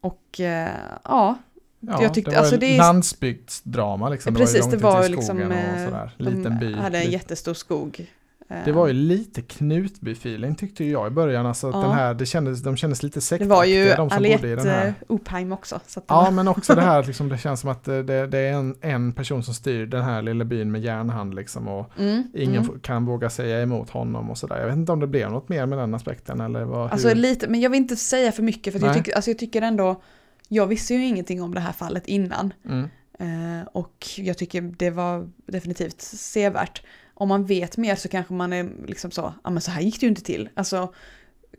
och 0.00 0.40
eh, 0.40 0.70
ja, 1.04 1.38
Ja, 1.82 2.02
Jag 2.02 2.14
tyckte- 2.14 2.30
det 2.30 2.34
var 2.36 2.42
alltså 2.42 2.56
det 2.56 2.76
landsbygdsdrama 2.76 4.08
liksom. 4.08 4.34
precis 4.34 4.64
det 4.64 4.70
det 4.70 4.76
var 4.82 4.92
var 4.92 5.00
ute 5.00 5.08
i 5.12 5.16
liksom, 5.16 5.36
skogen 5.38 5.52
och 5.52 5.58
eh, 5.58 5.84
sådär. 5.86 6.10
Liten 6.16 6.58
by. 6.58 6.74
hade 6.74 6.98
en 6.98 7.10
jättestor 7.10 7.54
skog. 7.54 8.10
Eh, 8.50 8.64
Det 8.64 8.72
var 8.72 8.86
ju 8.86 8.92
lite 8.92 9.40
Knutby-feeling 9.40 10.54
tyckte 10.54 10.84
ju 10.84 10.90
jag 10.90 11.06
i 11.06 11.10
början. 11.10 11.46
Alltså 11.46 11.68
att 11.68 11.74
Ja. 11.74 11.80
den 11.80 11.90
här, 11.92 12.14
det 12.14 12.26
kändes, 12.26 12.62
de 12.62 12.76
kändes 12.76 13.02
lite 13.02 13.16
det 13.16 13.20
sektaktiga 13.20 13.56
var 13.56 13.64
ju 13.64 13.84
de 13.88 13.96
som 13.96 14.08
bodde 14.08 14.28
i 14.28 14.30
den 14.30 14.42
Aliette 14.58 14.70
här. 14.70 14.86
eh, 14.86 14.92
Opheim 15.08 15.52
också. 15.52 15.80
Så 15.86 16.00
att 16.00 16.08
det 16.08 16.14
Ja, 16.14 16.22
var, 16.22 16.30
men 16.30 16.48
också 16.48 16.74
det 16.74 16.80
här 16.80 17.00
att 17.00 17.06
liksom, 17.10 17.28
det 17.28 17.38
känns 17.38 17.60
som 17.60 17.70
att 17.70 17.84
det, 17.84 18.02
det, 18.02 18.26
det 18.26 18.38
är 18.38 18.52
en, 18.52 18.74
en 18.80 19.12
person 19.12 19.42
som 19.42 19.54
styr 19.54 19.86
den 19.86 20.02
här 20.02 20.22
lilla 20.22 20.44
byn 20.44 20.70
med 20.72 20.80
järnhand 20.80 21.34
liksom 21.34 21.68
och 21.68 21.90
mm, 21.98 22.22
ingen 22.34 22.62
mm. 22.64 22.80
kan 22.80 23.04
våga 23.04 23.30
säga 23.30 23.62
emot 23.62 23.90
honom 23.90 24.30
och 24.30 24.38
sådär. 24.38 24.58
Jag 24.60 24.66
vet 24.66 24.76
inte 24.76 24.92
om 24.92 25.00
det 25.00 25.06
blev 25.06 25.30
något 25.30 25.48
mer 25.48 25.66
med 25.66 25.78
den 25.78 25.94
aspekten 25.94 26.40
eller 26.40 26.64
vad, 26.64 26.90
Alltså 26.92 27.08
hur... 27.08 27.14
lite, 27.14 27.48
men 27.48 27.60
jag 27.60 27.70
vill 27.70 27.80
inte 27.80 27.96
säga 27.96 28.32
för 28.32 28.42
mycket 28.42 28.72
för 28.72 28.86
jag 28.86 28.94
tycker, 28.96 29.14
alltså 29.14 29.30
jag 29.30 29.38
tycker 29.38 29.62
ändå, 29.62 30.02
jag 30.48 30.66
visste 30.66 30.94
ju 30.94 31.04
ingenting 31.06 31.42
om 31.42 31.54
det 31.54 31.60
här 31.60 31.72
fallet 31.72 32.06
innan. 32.06 32.52
Mm. 32.64 32.88
Eh, 33.18 33.66
och 33.72 34.06
jag 34.16 34.38
tycker 34.38 34.62
det 34.62 34.90
var 34.90 35.28
definitivt 35.46 36.00
sevärt. 36.02 36.82
Om 37.20 37.28
man 37.28 37.46
vet 37.46 37.76
mer 37.76 37.94
så 37.94 38.08
kanske 38.08 38.34
man 38.34 38.52
är 38.52 38.70
liksom 38.86 39.10
så, 39.10 39.34
ja 39.44 39.50
men 39.50 39.60
så 39.60 39.70
här 39.70 39.82
gick 39.82 40.00
det 40.00 40.06
ju 40.06 40.08
inte 40.08 40.22
till. 40.22 40.48
Alltså 40.54 40.94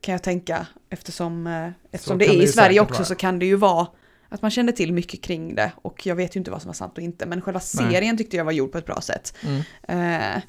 kan 0.01 0.11
jag 0.11 0.23
tänka 0.23 0.67
eftersom, 0.89 1.47
eh, 1.47 1.69
eftersom 1.91 2.17
det 2.17 2.25
är 2.25 2.37
det 2.37 2.43
i 2.43 2.47
Sverige 2.47 2.79
också 2.79 2.93
vara. 2.93 3.05
så 3.05 3.15
kan 3.15 3.39
det 3.39 3.45
ju 3.45 3.55
vara 3.55 3.87
att 4.29 4.41
man 4.41 4.51
kände 4.51 4.71
till 4.71 4.93
mycket 4.93 5.21
kring 5.21 5.55
det 5.55 5.71
och 5.75 6.05
jag 6.05 6.15
vet 6.15 6.35
ju 6.35 6.37
inte 6.37 6.51
vad 6.51 6.61
som 6.61 6.69
var 6.69 6.73
sant 6.73 6.97
och 6.97 7.03
inte 7.03 7.25
men 7.25 7.41
själva 7.41 7.61
Nej. 7.73 7.91
serien 7.91 8.17
tyckte 8.17 8.37
jag 8.37 8.45
var 8.45 8.51
gjord 8.51 8.71
på 8.71 8.77
ett 8.77 8.85
bra 8.85 9.01
sätt. 9.01 9.37
Mm. 9.41 10.35
Eh, 10.35 10.41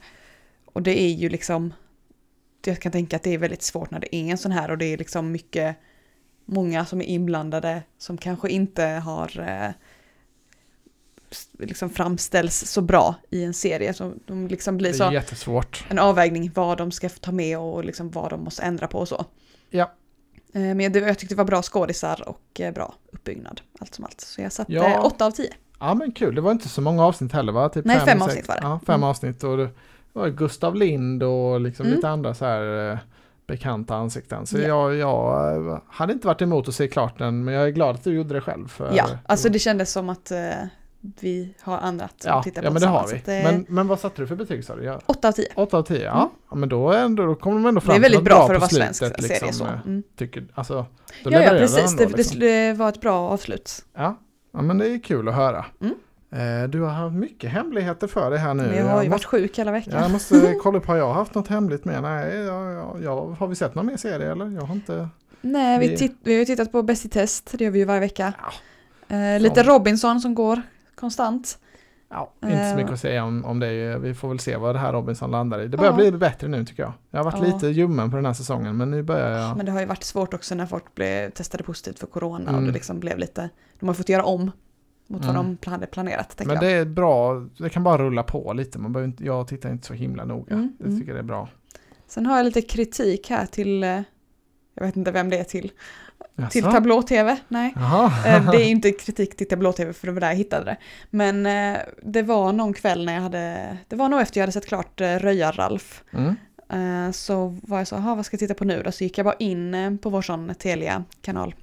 och 0.64 0.82
det 0.82 1.00
är 1.02 1.08
ju 1.08 1.28
liksom, 1.28 1.74
jag 2.64 2.80
kan 2.80 2.92
tänka 2.92 3.16
att 3.16 3.22
det 3.22 3.34
är 3.34 3.38
väldigt 3.38 3.62
svårt 3.62 3.90
när 3.90 4.00
det 4.00 4.16
är 4.16 4.30
en 4.30 4.38
sån 4.38 4.52
här 4.52 4.70
och 4.70 4.78
det 4.78 4.84
är 4.84 4.98
liksom 4.98 5.32
mycket, 5.32 5.76
många 6.46 6.86
som 6.86 7.00
är 7.00 7.04
inblandade 7.04 7.82
som 7.98 8.18
kanske 8.18 8.50
inte 8.50 8.84
har 8.84 9.40
eh, 9.40 9.70
liksom 11.58 11.90
framställs 11.90 12.70
så 12.70 12.80
bra 12.80 13.14
i 13.30 13.44
en 13.44 13.54
serie. 13.54 13.94
Så 13.94 14.12
de 14.26 14.48
liksom 14.48 14.76
blir 14.76 14.90
Det 14.92 14.96
så 14.96 15.04
är 15.04 15.12
jättesvårt. 15.12 15.84
en 15.88 15.98
avvägning 15.98 16.50
vad 16.54 16.78
de 16.78 16.90
ska 16.90 17.08
ta 17.08 17.32
med 17.32 17.58
och 17.58 17.84
liksom 17.84 18.10
vad 18.10 18.30
de 18.30 18.44
måste 18.44 18.62
ändra 18.62 18.86
på 18.86 18.98
och 18.98 19.08
så. 19.08 19.24
Ja. 19.70 19.92
Eh, 20.54 20.60
Men 20.60 20.92
det, 20.92 20.98
jag 20.98 21.18
tyckte 21.18 21.34
det 21.34 21.38
var 21.38 21.44
bra 21.44 21.62
skådisar 21.62 22.28
och 22.28 22.60
eh, 22.60 22.72
bra 22.72 22.94
uppbyggnad, 23.12 23.60
allt 23.80 23.94
som 23.94 24.04
allt. 24.04 24.20
Så 24.20 24.40
jag 24.42 24.52
satte 24.52 24.72
Ja. 24.72 25.00
8 25.02 25.26
av 25.26 25.30
10. 25.30 25.48
Ja 25.80 25.94
men 25.94 26.12
kul, 26.12 26.34
det 26.34 26.40
var 26.40 26.52
inte 26.52 26.68
så 26.68 26.80
många 26.80 27.04
avsnitt 27.06 27.32
heller 27.32 27.52
va? 27.52 27.68
Typ 27.68 27.84
Nej, 27.84 27.96
fem 27.98 28.06
sex- 28.08 28.22
avsnitt 28.22 28.48
var 28.48 28.54
det. 28.54 28.60
Ja, 28.62 28.80
fem 28.86 28.94
Mm. 28.94 29.08
avsnitt 29.08 29.44
och 29.44 29.56
det 29.56 29.68
var 30.12 30.28
Gustav 30.28 30.74
Lind 30.76 31.22
och 31.22 31.60
liksom 31.60 31.86
Mm. 31.86 31.96
lite 31.96 32.08
andra 32.08 32.34
så 32.34 32.44
här 32.44 32.90
eh, 32.92 32.98
bekanta 33.46 33.94
ansikten. 33.96 34.46
Så 34.46 34.58
Ja. 34.58 34.62
jag, 34.62 34.94
jag 34.94 35.80
hade 35.88 36.12
inte 36.12 36.26
varit 36.26 36.42
emot 36.42 36.68
att 36.68 36.74
se 36.74 36.88
klart 36.88 37.18
den 37.18 37.44
men 37.44 37.54
jag 37.54 37.64
är 37.66 37.70
glad 37.70 37.94
att 37.94 38.04
du 38.04 38.12
gjorde 38.14 38.34
det 38.34 38.40
själv. 38.40 38.68
För, 38.68 38.92
Ja, 38.96 39.08
alltså 39.26 39.48
det 39.48 39.58
kändes 39.58 39.92
som 39.92 40.08
att 40.08 40.30
vi 41.20 41.54
har 41.60 41.78
annat 41.78 42.14
ja, 42.24 42.32
att 42.38 42.44
titta 42.44 42.60
på 42.60 42.66
ja 42.66 42.70
men 42.70 42.82
det 42.82 42.88
har 42.88 43.02
vi. 43.02 43.08
Så 43.08 43.16
att, 43.16 43.28
eh, 43.28 43.34
Men, 43.34 43.66
men 43.68 43.88
vad 43.88 44.00
satte 44.00 44.22
du 44.22 44.26
för 44.26 44.36
betyg 44.36 44.64
sa 44.64 44.76
du? 44.76 44.84
Ja, 44.84 45.00
8 45.06 45.28
av 45.28 45.32
10. 45.32 45.46
8 45.54 45.78
av 45.78 45.82
10, 45.82 46.02
ja. 46.04 46.10
Mm. 46.12 46.28
ja 46.50 46.56
men 46.56 46.68
då, 46.68 46.90
är 46.90 46.98
ändå, 47.04 47.26
då 47.26 47.34
kommer 47.34 47.56
de 47.56 47.66
ändå 47.66 47.80
Det 47.80 47.84
fram 47.86 47.90
är 47.90 47.94
till 47.94 48.02
väldigt 48.02 48.18
något 48.20 48.24
bra 48.24 48.46
för 48.46 48.54
att 48.54 48.60
vara 48.60 48.68
svensk 48.70 48.98
slutet, 48.98 49.24
serie 49.24 49.40
liksom, 49.46 49.66
så. 49.66 49.72
eh, 49.72 49.80
Mm. 49.86 50.02
Tycker, 50.16 50.46
alltså, 50.54 50.86
då 51.24 51.30
Ja, 51.32 51.40
ja, 51.42 51.50
precis. 51.50 51.96
de 51.96 52.04
Det, 52.04 52.10
det, 52.10 52.16
liksom. 52.16 52.40
det 52.40 52.72
var 52.72 52.88
ett 52.88 53.00
bra 53.00 53.18
avslut. 53.30 53.84
Ja. 53.94 54.18
ja, 54.52 54.62
men 54.62 54.78
det 54.78 54.88
är 54.88 54.98
kul 55.02 55.28
att 55.28 55.34
höra. 55.34 55.64
Mm. 55.80 55.94
Eh, 56.62 56.68
du 56.68 56.80
har 56.80 56.88
haft 56.90 57.14
mycket 57.16 57.50
hemligheter 57.50 58.06
för 58.06 58.30
dig 58.30 58.38
här 58.38 58.54
nu. 58.54 58.62
Men 58.62 58.76
jag 58.76 58.84
har 58.86 58.98
ju 59.02 59.06
Jag 59.06 59.10
varit 59.10 59.24
sjuk 59.24 59.58
hela 59.58 59.72
veckan. 59.72 59.92
Ja, 59.96 60.00
Jag 60.02 60.10
måste 60.10 60.54
kolla 60.62 60.80
på, 60.80 60.92
har 60.92 60.98
jag 60.98 61.12
haft 61.14 61.34
något 61.34 61.48
hemligt 61.48 61.84
med? 61.84 62.02
Nej, 62.02 62.36
jag, 62.36 62.72
jag, 62.72 63.02
jag, 63.02 63.26
har 63.38 63.46
vi 63.46 63.54
sett 63.54 63.74
någon 63.74 63.86
mer 63.86 63.96
serie 63.96 64.32
eller? 64.32 64.46
Jag 64.50 64.62
har 64.62 64.74
inte... 64.74 65.08
Nej, 65.40 65.78
vi, 65.78 65.88
Vi- 65.88 65.96
titt, 65.96 66.16
vi 66.22 66.32
har 66.32 66.38
ju 66.38 66.44
tittat 66.44 66.72
på 66.72 66.82
Bäst 66.82 67.04
i 67.04 67.08
test, 67.08 67.54
det 67.58 67.64
gör 67.64 67.70
vi 67.70 67.78
ju 67.78 67.84
varje 67.84 68.00
vecka. 68.00 68.32
Ja. 69.08 69.16
Eh, 69.16 69.40
lite 69.40 69.62
Robinson 69.62 70.20
som 70.20 70.34
går 70.34 70.62
konstant. 70.94 71.58
Ja, 72.08 72.32
inte 72.44 72.56
så 72.56 72.70
Eh, 72.70 72.76
mycket 72.76 72.92
att 72.92 73.00
säga 73.00 73.24
om, 73.24 73.44
om 73.44 73.58
det. 73.60 73.98
Vi 73.98 74.14
får 74.14 74.28
väl 74.28 74.38
se 74.38 74.56
vad 74.56 74.74
det 74.74 74.78
här 74.78 74.92
Robinson 74.92 75.30
landar 75.30 75.60
i. 75.60 75.68
Det 75.68 75.76
börjar 75.76 75.92
Ja. 75.92 75.96
bli 75.96 76.12
bättre 76.12 76.48
nu 76.48 76.64
tycker 76.64 76.82
jag. 76.82 76.92
Jag 77.10 77.18
har 77.18 77.24
varit 77.24 77.48
Ja. 77.48 77.54
lite 77.54 77.66
ljummen 77.66 78.10
på 78.10 78.16
den 78.16 78.26
här 78.26 78.32
säsongen 78.32 78.76
men 78.76 78.90
nu 78.90 79.02
börjar 79.02 79.30
jag... 79.30 79.56
Men 79.56 79.66
det 79.66 79.72
har 79.72 79.80
ju 79.80 79.86
varit 79.86 80.02
svårt 80.04 80.34
också 80.34 80.54
när 80.54 80.66
folk 80.66 80.94
blev 80.94 81.30
testade 81.30 81.64
positivt 81.64 81.98
för 81.98 82.06
corona 82.06 82.44
och 82.44 82.56
Mm. 82.56 82.66
det 82.66 82.72
liksom 82.72 83.00
blev 83.00 83.18
lite, 83.18 83.48
de 83.80 83.86
har 83.88 83.94
fått 83.94 84.08
göra 84.08 84.24
om 84.24 84.50
mot 85.06 85.24
vad 85.24 85.36
Mm. 85.36 85.56
de 85.60 85.70
hade 85.70 85.86
planerat. 85.86 86.42
Men 86.46 86.58
det 86.60 86.70
är 86.70 86.84
bra, 86.84 87.34
det 87.58 87.68
kan 87.70 87.82
bara 87.82 87.98
rulla 88.02 88.22
på 88.22 88.52
lite. 88.52 88.78
Man 88.78 88.92
behöver 88.92 89.08
inte, 89.08 89.24
jag 89.24 89.48
tittar 89.48 89.70
inte 89.70 89.86
så 89.86 89.94
himla 89.94 90.24
noga. 90.24 90.54
Mm, 90.54 90.72
Jag 90.78 90.86
mm. 90.86 91.00
tycker 91.00 91.12
det 91.12 91.18
är 91.18 91.22
bra. 91.24 91.48
Sen 92.06 92.26
har 92.26 92.36
jag 92.36 92.44
lite 92.44 92.62
kritik 92.62 93.30
här 93.30 93.46
till, 93.46 93.84
eh, 93.84 94.00
jag 94.74 94.84
vet 94.86 94.96
inte 94.96 95.10
vem 95.10 95.30
det 95.30 95.38
är 95.38 95.44
till, 95.44 95.72
till 96.50 96.62
tablå-tv. 96.64 97.36
Nej. 97.48 97.74
Eh, 98.26 98.50
Det 98.50 98.56
är 98.62 98.64
inte 98.68 98.92
kritik 98.92 99.36
till 99.36 99.48
tablå-tv 99.48 99.92
för 99.92 100.06
det 100.06 100.12
var 100.12 100.20
där 100.20 100.28
jag 100.28 100.34
hittade 100.36 100.64
det. 100.64 100.76
Men 101.10 101.46
eh, 101.46 101.78
det 102.02 102.22
var 102.22 102.52
någon 102.52 102.72
kväll 102.74 103.04
när 103.04 103.14
jag 103.14 103.20
hade, 103.22 103.76
det 103.88 103.96
var 103.96 104.08
nog 104.08 104.20
efter 104.20 104.40
jag 104.40 104.42
hade 104.42 104.52
sett 104.52 104.66
klart 104.66 105.00
eh, 105.00 105.04
Röjar-Ralf. 105.06 106.02
Mm. 106.12 106.34
Så 107.12 107.58
var 107.62 107.78
jag 107.78 107.86
så, 107.86 107.94
"Jaha, 107.94 108.14
vad 108.14 108.26
ska 108.26 108.34
jag 108.34 108.38
titta 108.38 108.54
på 108.54 108.64
nu 108.64 108.82
då? 108.82 108.92
Så 108.92 109.04
gick 109.04 109.18
jag 109.18 109.24
bara 109.24 109.34
in 109.38 109.98
på 110.02 110.10
vår 110.10 110.22
sån 110.22 110.54
Telia-kanal. 110.54 111.54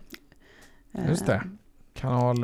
Just 1.10 1.26
det. 1.26 1.42
Kanal, 1.94 2.36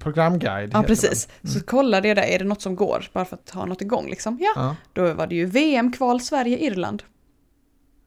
programguide 0.00 0.70
Ja, 0.72 0.82
precis. 0.82 1.28
den. 1.40 1.50
Så 1.50 1.58
Mm. 1.58 1.66
kollade 1.66 2.08
jag 2.08 2.16
där, 2.16 2.22
är 2.22 2.38
det 2.38 2.44
något 2.44 2.62
som 2.62 2.76
går? 2.76 3.04
Bara 3.12 3.24
för 3.24 3.36
att 3.36 3.50
ha 3.50 3.64
något 3.66 3.80
igång 3.82 4.06
liksom. 4.10 4.38
Ja, 4.40 4.52
Ja. 4.56 4.76
då 4.92 5.12
var 5.14 5.26
det 5.26 5.34
ju 5.34 5.46
VM-kval 5.46 6.20
Sverige-Irland. 6.20 7.02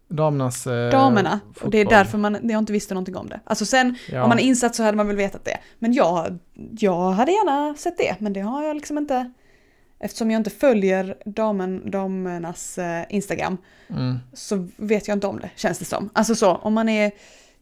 Damernas 0.07 0.67
eh, 0.67 0.89
Damerna. 0.91 1.39
Och 1.61 1.69
det 1.71 1.77
är 1.77 1.83
fotboll. 1.83 1.97
därför 1.97 2.17
man, 2.17 2.49
jag 2.49 2.59
inte 2.59 2.73
visste 2.73 2.93
någonting 2.93 3.15
om 3.15 3.29
det. 3.29 3.39
Alltså 3.43 3.65
sen, 3.65 3.95
Ja. 4.11 4.23
om 4.23 4.29
man 4.29 4.39
är 4.39 4.43
insatt 4.43 4.75
så 4.75 4.83
hade 4.83 4.97
man 4.97 5.07
väl 5.07 5.15
vetat 5.15 5.45
det. 5.45 5.57
Men 5.79 5.93
jag, 5.93 6.37
jag 6.79 7.11
hade 7.11 7.31
gärna 7.31 7.75
sett 7.77 7.97
det, 7.97 8.15
men 8.19 8.33
det 8.33 8.39
har 8.41 8.63
jag 8.63 8.75
liksom 8.75 8.97
inte. 8.97 9.31
Eftersom 9.99 10.31
jag 10.31 10.39
inte 10.39 10.49
följer 10.49 11.15
damen, 11.25 11.91
damernas 11.91 12.77
eh, 12.77 13.03
Instagram 13.09 13.57
Mm. 13.89 14.19
så 14.33 14.67
vet 14.77 15.07
jag 15.07 15.15
inte 15.15 15.27
om 15.27 15.39
det, 15.39 15.49
känns 15.55 15.79
det 15.79 15.85
som. 15.85 16.09
Alltså 16.13 16.35
så, 16.35 16.55
om 16.55 16.73
man 16.73 16.89
är, 16.89 17.11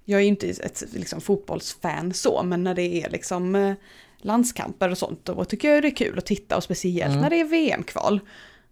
jag 0.05 0.21
är 0.21 0.25
inte 0.25 0.47
ett 0.49 0.83
liksom, 0.93 1.21
fotbollsfan 1.21 2.13
så, 2.13 2.43
men 2.43 2.63
när 2.63 2.73
det 2.75 3.03
är 3.03 3.09
liksom 3.09 3.55
eh, 3.55 3.73
landskamper 4.21 4.89
och 4.89 4.97
sånt, 4.97 5.25
då 5.25 5.45
tycker 5.45 5.69
jag 5.73 5.83
det 5.83 5.87
är 5.87 5.95
kul 5.95 6.17
att 6.17 6.25
titta 6.25 6.57
och 6.57 6.63
speciellt 6.63 7.09
Mm. 7.11 7.21
när 7.21 7.29
det 7.29 7.39
är 7.39 7.45
VM-kval. 7.45 8.19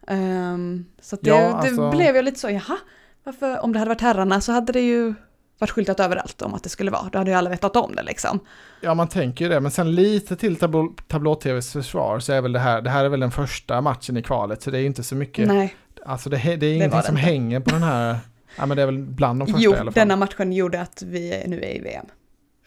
Ehm, 0.07 0.85
så 1.01 1.15
det, 1.21 1.29
Ja, 1.29 1.35
det 1.37 1.53
alltså- 1.53 1.91
blev 1.91 2.15
jag 2.15 2.25
lite 2.25 2.39
så, 2.39 2.49
jaha, 2.49 2.77
varför, 3.31 3.59
om 3.63 3.73
det 3.73 3.79
hade 3.79 3.89
varit 3.89 4.01
herrarna 4.01 4.41
så 4.41 4.51
hade 4.51 4.73
det 4.73 4.81
ju 4.81 5.13
varit 5.59 5.69
skyltat 5.71 5.99
överallt 5.99 6.41
om 6.41 6.53
att 6.53 6.63
det 6.63 6.69
skulle 6.69 6.91
vara, 6.91 7.09
då 7.11 7.17
hade 7.17 7.31
ju 7.31 7.37
alla 7.37 7.49
vetat 7.49 7.75
om 7.75 7.95
det 7.95 8.03
liksom. 8.03 8.39
Ja, 8.81 8.93
man 8.93 9.07
tänker 9.07 9.45
ju 9.45 9.49
det, 9.51 9.59
men 9.59 9.71
sen 9.71 9.95
lite 9.95 10.35
till 10.35 10.55
tablå, 10.55 10.93
tablå-tvs 11.07 11.73
försvar 11.73 12.19
så 12.19 12.33
är 12.33 12.41
väl 12.41 12.51
det 12.51 12.59
här, 12.59 12.81
det 12.81 12.89
här 12.89 13.05
är 13.05 13.09
väl 13.09 13.19
den 13.19 13.31
första 13.31 13.81
matchen 13.81 14.17
i 14.17 14.23
kvalet, 14.23 14.61
så 14.61 14.71
det 14.71 14.79
är 14.79 14.85
inte 14.85 15.03
så 15.03 15.15
mycket, 15.15 15.47
Nej, 15.47 15.75
alltså 16.05 16.29
det, 16.29 16.37
det 16.37 16.51
är 16.51 16.57
var 16.57 16.65
ingenting 16.67 16.97
det 16.99 17.05
som 17.05 17.17
inte. 17.17 17.29
hänger 17.29 17.59
på 17.59 17.69
den 17.69 17.83
här, 17.83 18.17
ja 18.57 18.65
men 18.65 18.77
det 18.77 18.81
är 18.83 18.85
väl 18.85 18.97
bland 18.99 19.39
de 19.39 19.45
första 19.45 19.61
jo, 19.61 19.71
i 19.71 19.73
alla 19.75 19.83
fall. 19.91 19.93
denna 19.93 20.15
matchen 20.15 20.53
gjorde 20.53 20.81
att 20.81 21.03
vi 21.05 21.43
nu 21.47 21.57
är 21.61 21.75
i 21.75 21.79
VM. 21.79 22.05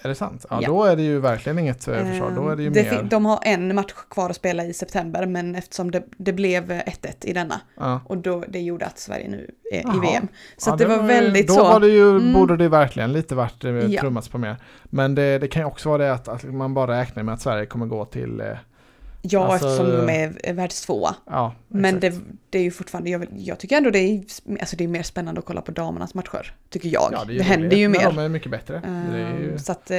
Är 0.03 0.09
det 0.09 0.15
sant? 0.15 0.47
Ja, 0.51 0.59
Ja. 0.63 0.69
då 0.69 0.85
är 0.85 0.97
det 0.97 1.03
ju 1.03 1.19
verkligen 1.21 1.59
inget 1.59 1.89
eh, 1.89 1.95
försvar, 2.07 2.31
då 2.37 2.49
är 2.49 2.57
det 2.57 2.63
ju 2.63 2.69
Ehm, 2.69 2.75
mer, 2.75 2.85
fin- 2.85 3.09
De 3.09 3.27
har 3.27 3.39
en 3.43 3.75
match 3.75 3.93
kvar 4.11 4.31
att 4.31 4.37
spela 4.37 4.65
i 4.65 4.73
september, 4.73 5.27
men 5.27 5.55
eftersom 5.55 5.91
det, 5.91 6.03
det 6.17 6.33
blev 6.33 6.71
1-1 6.73 7.25
i 7.25 7.33
denna, 7.33 7.61
ja. 7.77 8.01
Och 8.07 8.17
då, 8.19 8.45
det 8.49 8.61
gjorde 8.61 8.87
att 8.87 8.99
Sverige 8.99 9.29
nu 9.29 9.51
är 9.73 9.77
i 9.79 9.83
Jaha. 9.85 10.01
VM. 10.01 10.29
Så 10.57 10.71
Ja, 10.71 10.77
det, 10.77 10.85
var 10.87 10.97
ju- 10.97 11.03
väldigt 11.03 11.49
då 11.49 11.55
så. 11.55 11.63
var 11.63 11.81
det 11.81 11.89
ju, 11.89 12.11
Mm. 12.11 12.33
borde 12.33 12.57
det 12.57 12.69
verkligen 12.69 13.13
lite 13.13 13.35
varit 13.35 13.65
eh, 13.65 13.89
trummats 14.01 14.29
på 14.29 14.39
mer. 14.39 14.57
Men 14.85 15.15
det, 15.15 15.39
det 15.39 15.49
kan 15.49 15.63
ju 15.63 15.67
också 15.67 15.89
vara 15.89 15.99
det 16.03 16.13
att, 16.13 16.29
att 16.29 16.45
man 16.45 16.75
bara 16.75 17.01
räknar 17.01 17.23
med 17.23 17.35
att 17.35 17.41
Sverige 17.41 17.67
kommer 17.67 17.87
gå 17.87 18.05
till, 18.05 18.41
eh, 18.41 18.47
Ja, 19.25 19.53
Alltså- 19.53 19.67
eftersom 19.69 20.07
de 20.07 20.13
är 20.13 20.41
är 20.45 20.53
världstvåa. 20.53 21.15
Ja, 21.27 21.55
Men 21.69 22.01
det, 22.01 22.15
det 22.51 22.59
är 22.59 22.63
ju 22.63 22.71
fortfarande, 22.71 23.11
jag, 23.11 23.27
jag 23.37 23.59
tycker 23.59 23.77
ändå 23.77 23.91
det 23.91 23.99
är, 23.99 24.25
alltså 24.61 24.77
det 24.77 24.85
är 24.85 24.89
mer 24.89 25.03
spännande 25.03 25.39
att 25.39 25.45
kolla 25.45 25.61
på 25.63 25.73
damernas 25.73 26.15
matcher. 26.15 26.55
Tycker 26.71 26.89
jag. 26.89 27.09
Ja, 27.13 27.25
det 27.25 27.37
är 27.39 27.43
händer 27.43 27.77
ju 27.77 27.89
mer. 27.89 28.05
De 28.05 28.19
är 28.19 28.29
mycket 28.29 28.51
bättre. 28.51 28.83
det 29.11 29.17
är 29.19 29.39
ju 29.39 29.51
Ehm, 29.53 29.59
Så 29.59 29.73
att, 29.73 29.91
ja, 29.91 29.97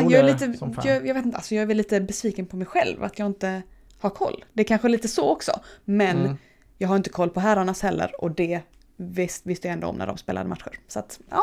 jag, 0.00 0.12
är 0.12 0.22
lite, 0.22 0.54
jag, 0.84 1.06
jag 1.06 1.14
vet 1.14 1.24
inte, 1.24 1.36
alltså 1.36 1.54
jag 1.54 1.62
är 1.62 1.66
väl 1.66 1.76
lite 1.76 2.00
besviken 2.00 2.46
på 2.46 2.56
mig 2.56 2.66
själv 2.66 3.04
att 3.04 3.18
jag 3.18 3.26
inte 3.26 3.62
har 3.98 4.10
koll. 4.10 4.44
Det 4.52 4.62
är 4.62 4.66
kanske 4.66 4.88
lite 4.88 5.08
så 5.08 5.28
också. 5.30 5.60
Men 5.84 6.18
Mm. 6.20 6.36
jag 6.78 6.88
har 6.88 6.96
inte 6.96 7.10
koll 7.10 7.30
på 7.30 7.40
herrarnas 7.40 7.82
heller 7.82 8.22
och 8.24 8.30
det 8.30 8.60
visst, 8.96 9.46
visste 9.46 9.68
jag 9.68 9.72
ändå 9.72 9.86
om 9.86 9.96
när 9.96 10.06
de 10.06 10.16
spelade 10.16 10.48
matcher. 10.48 10.72
Så 10.88 10.98
att 10.98 11.20
ja, 11.30 11.42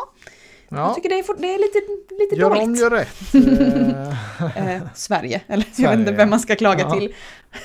jag 0.78 0.80
Ja, 0.80 0.93
tycker 0.93 1.09
det 1.09 1.15
är, 1.15 1.41
det 1.41 1.53
är 1.53 1.59
lite, 1.59 1.80
lite 2.24 2.36
gör 2.36 2.49
om, 2.51 2.57
dåligt. 2.57 2.80
gör 2.82 2.89
rätt. 2.89 4.55
Eh, 4.55 4.82
Sverige, 4.93 5.41
eller 5.47 5.65
jag 5.67 5.76
Sverige, 5.76 5.89
vet 5.89 5.99
inte 5.99 6.11
vem 6.11 6.30
man 6.30 6.39
ska 6.39 6.55
klaga 6.55 6.80
ja. 6.82 6.91
till. 6.93 7.13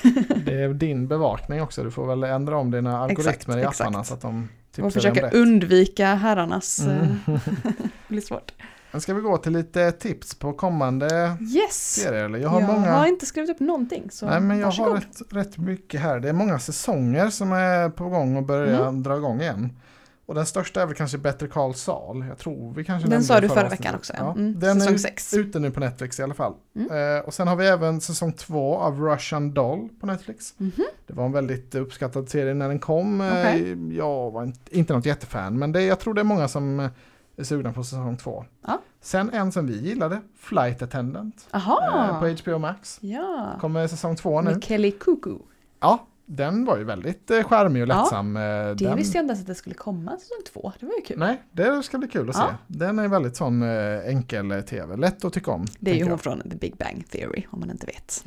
Det 0.45 0.61
är 0.61 0.73
din 0.73 1.07
bevakning 1.07 1.61
också. 1.61 1.83
Du 1.83 1.91
får 1.91 2.07
väl 2.07 2.23
ändra 2.23 2.57
om 2.57 2.71
dina 2.71 2.99
algoritmer 2.99 3.57
i 3.57 3.61
Exakt, 3.61 3.81
apparna 3.81 3.99
exakt. 4.01 4.07
så 4.07 4.13
att 4.13 4.21
de 4.21 4.43
Och 4.43 4.71
tipsar 4.75 4.83
om 4.85 4.91
försöka 4.91 5.29
undvika 5.29 6.05
herrarnas... 6.15 6.79
Mm. 6.79 7.01
eh, 7.27 7.33
det 7.63 7.89
blir 8.07 8.21
svårt. 8.21 8.51
Men 8.91 9.01
ska 9.01 9.13
vi 9.13 9.21
gå 9.21 9.37
till 9.37 9.51
lite 9.53 9.91
tips 9.91 10.35
på 10.35 10.53
kommande 10.53 11.35
Yes! 11.55 11.95
serier? 12.03 12.29
Jag 12.29 12.39
Jag 12.41 12.49
har 12.49 12.61
har, 12.61 12.73
många... 12.73 13.07
inte 13.07 13.25
skrivit 13.25 13.49
upp 13.51 13.59
någonting 13.59 14.11
så 14.11 14.25
Nej, 14.25 14.39
men 14.41 14.57
jag 14.59 14.65
varsågod. 14.65 14.91
har 14.91 14.97
rätt, 14.99 15.21
rätt 15.31 15.57
mycket 15.57 16.01
här. 16.01 16.19
Det 16.19 16.29
är 16.29 16.33
många 16.33 16.59
säsonger 16.59 17.29
som 17.29 17.51
är 17.51 17.89
på 17.89 18.09
gång 18.09 18.37
och 18.37 18.43
börjar 18.43 18.81
Mm. 18.81 19.03
dra 19.03 19.17
igång 19.17 19.41
igen. 19.41 19.79
Och 20.27 20.35
den 20.35 20.45
största 20.45 20.81
är 20.81 20.85
väl 20.85 20.95
kanske 20.95 21.17
Better 21.17 21.47
Call 21.47 21.73
Saul. 21.75 22.25
Jag 22.29 22.37
tror 22.37 22.73
vi 22.73 22.83
kanske 22.85 23.09
Den 23.09 23.23
sa 23.23 23.39
du 23.41 23.49
förra 23.49 23.69
veckan 23.69 23.95
också. 23.95 24.13
Ja. 24.17 24.31
Mm, 24.31 24.59
Den 24.59 24.79
säsong 24.79 24.93
är 24.93 24.97
sex. 24.97 25.33
ute 25.33 25.59
nu 25.59 25.71
på 25.71 25.79
Netflix 25.79 26.19
i 26.19 26.23
alla 26.23 26.33
fall. 26.33 26.53
Mm. 26.75 27.17
Eh, 27.17 27.23
och 27.25 27.33
sen 27.33 27.47
har 27.47 27.55
vi 27.55 27.67
även 27.67 28.01
säsong 28.01 28.33
två 28.33 28.77
av 28.77 29.01
Russian 29.01 29.53
Doll 29.53 29.89
på 29.99 30.05
Netflix. 30.07 30.53
Mhm. 30.57 30.71
Det 31.07 31.13
var 31.13 31.25
en 31.25 31.31
väldigt 31.31 31.75
uppskattad 31.75 32.29
serie 32.29 32.53
när 32.53 32.67
den 32.67 32.79
kom. 32.79 33.21
Eh, 33.21 33.27
Okej. 33.27 33.95
Jag 33.97 34.31
var 34.31 34.43
inte, 34.43 34.77
inte 34.77 34.93
något 34.93 35.05
jättefan, 35.05 35.59
men 35.59 35.71
det, 35.71 35.81
jag 35.83 35.99
tror 35.99 36.13
det 36.13 36.21
är 36.21 36.25
många 36.25 36.47
som 36.47 36.79
eh, 36.79 36.89
är 37.37 37.43
sugna 37.43 37.73
på 37.73 37.83
säsong 37.83 38.17
två. 38.17 38.45
Ja. 38.67 38.81
Sen 39.01 39.29
en 39.33 39.51
som 39.51 39.67
vi 39.67 39.77
gillade, 39.81 40.21
Flight 40.37 40.81
Attendant, 40.81 41.47
eh, 41.53 42.19
på 42.19 42.27
HBO 42.43 42.57
Max. 42.57 42.97
Ja. 43.01 43.55
Kommer 43.61 43.87
säsong 43.87 44.15
två 44.15 44.41
nu. 44.41 44.51
Med 44.51 44.63
Kelly 44.63 44.91
Cuckoo. 44.91 45.39
Ja, 45.79 46.07
den 46.29 46.65
var 46.65 46.77
ju 46.77 46.83
väldigt 46.83 47.31
eh, 47.31 47.43
charmig 47.43 47.83
och 47.83 47.89
Ja, 47.89 48.01
lättsam. 48.01 48.37
eh, 48.37 48.41
Det 48.41 48.73
den, 48.73 48.95
visste 48.97 49.17
jag 49.17 49.23
inte 49.23 49.31
ens 49.31 49.41
att 49.41 49.47
det 49.47 49.55
skulle 49.55 49.75
komma 49.75 50.11
säsong 50.11 50.37
två. 50.53 50.71
Det 50.79 50.85
var 50.85 50.93
ju 50.93 51.01
kul. 51.01 51.19
Nej, 51.19 51.41
det 51.51 51.83
ska 51.83 51.97
bli 51.97 52.07
kul 52.07 52.29
att 52.29 52.35
Ja. 52.35 52.47
se. 52.67 52.77
Den 52.77 52.99
är 52.99 53.07
väldigt 53.07 53.35
sån 53.35 53.61
eh, 53.63 54.07
enkel 54.07 54.51
eh, 54.51 54.61
tv, 54.61 54.95
lätt 54.97 55.25
att 55.25 55.33
tycka 55.33 55.51
om. 55.51 55.65
Det 55.79 55.91
är 55.91 55.95
ju 55.95 56.01
hon 56.03 56.09
jag, 56.09 56.21
från 56.21 56.41
The 56.41 56.55
Big 56.57 56.77
Bang 56.77 57.05
Theory, 57.09 57.43
om 57.49 57.59
man 57.59 57.71
inte 57.71 57.85
vet. 57.85 58.23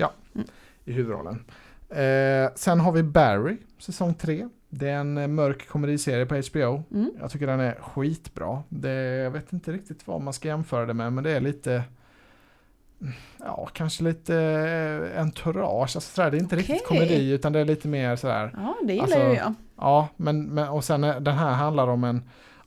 I 0.85 0.93
huvudrollen. 0.93 1.45
Eh, 1.89 2.51
sen 2.55 2.81
har 2.81 2.93
vi 2.93 3.03
Barry, 3.03 3.57
säsong 3.79 4.15
tre. 4.15 4.49
Det 4.69 4.89
är 4.89 4.97
en 4.99 5.35
mörk 5.35 5.69
komediserie 5.69 6.27
på 6.27 6.35
HBO. 6.35 6.83
Mm. 6.93 7.11
Jag 7.21 7.31
tycker 7.31 7.47
den 7.47 7.61
är 7.61 7.75
skitbra. 7.81 8.63
Det, 8.69 8.93
jag 8.95 9.31
vet 9.31 9.53
inte 9.53 9.73
riktigt 9.73 10.07
vad 10.07 10.21
man 10.21 10.33
ska 10.33 10.49
jämföra 10.49 10.87
det 10.87 10.95
med, 10.95 11.13
men 11.13 11.25
det 11.25 11.31
är 11.31 11.41
lite 11.41 11.83
Ja, 13.39 13.69
kanske 13.73 14.05
lite 14.05 14.37
eh, 15.15 15.21
entourage. 15.21 15.83
Alltså, 15.83 16.01
sådär, 16.01 16.31
det 16.31 16.37
är 16.37 16.41
inte 16.41 16.57
riktigt 16.57 16.83
Okej. 16.87 16.99
komedi 16.99 17.31
utan 17.31 17.53
det 17.53 17.61
är 17.61 17.65
lite 17.65 17.89
mer 17.89 18.17
sådär. 18.17 18.55
Ja, 18.57 18.75
det 18.87 18.93
gillar 18.93 19.05
Alltså, 19.05 19.19
ju 19.19 19.35
jag. 19.35 19.55
Ja, 19.77 20.09
men, 20.17 20.43
men 20.47 20.69
och 20.69 20.85
sen 20.85 21.05
är- 21.05 21.21
den 21.21 21.35
här 21.39 21.51
handlar 21.53 21.89
om 21.89 22.05
en 22.05 22.23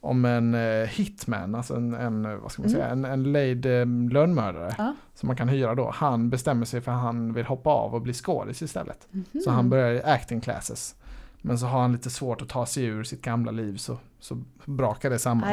om 0.06 0.26
en 0.26 0.54
eh, 0.56 0.88
hitman, 0.88 1.56
alltså 1.56 1.76
en, 1.76 1.94
en 1.94 2.26
eh, 2.26 2.36
vad 2.36 2.52
ska 2.52 2.62
man 2.62 2.70
Mm. 2.70 2.82
säga, 2.82 2.92
en, 2.92 3.06
en 3.06 3.32
lejd 3.32 3.66
eh, 3.66 3.86
lönnmördare 4.12 4.76
Ja. 4.78 4.94
som 5.16 5.28
man 5.28 5.36
kan 5.36 5.50
hyra 5.50 5.76
då. 5.76 5.92
Han 5.94 6.30
bestämmer 6.30 6.66
sig 6.66 6.82
för 6.82 6.92
att 6.92 7.02
han 7.02 7.34
vill 7.34 7.46
hoppa 7.46 7.70
av 7.70 7.96
och 7.96 8.02
bli 8.02 8.14
skådis 8.14 8.62
istället. 8.62 9.08
Mhm. 9.12 9.26
Så 9.44 9.52
han 9.52 9.70
börjar 9.70 9.92
i 9.92 10.04
acting 10.04 10.42
classes. 10.42 10.96
Men 11.42 11.58
så 11.60 11.66
har 11.66 11.82
han 11.82 11.92
lite 11.92 12.10
svårt 12.10 12.42
att 12.42 12.50
ta 12.50 12.66
sig 12.66 12.86
ur 12.86 13.04
sitt 13.04 13.22
gamla 13.22 13.52
liv 13.52 13.78
så, 13.78 13.98
så 14.20 14.38
brakar 14.66 15.10
det 15.10 15.20
samman. 15.20 15.50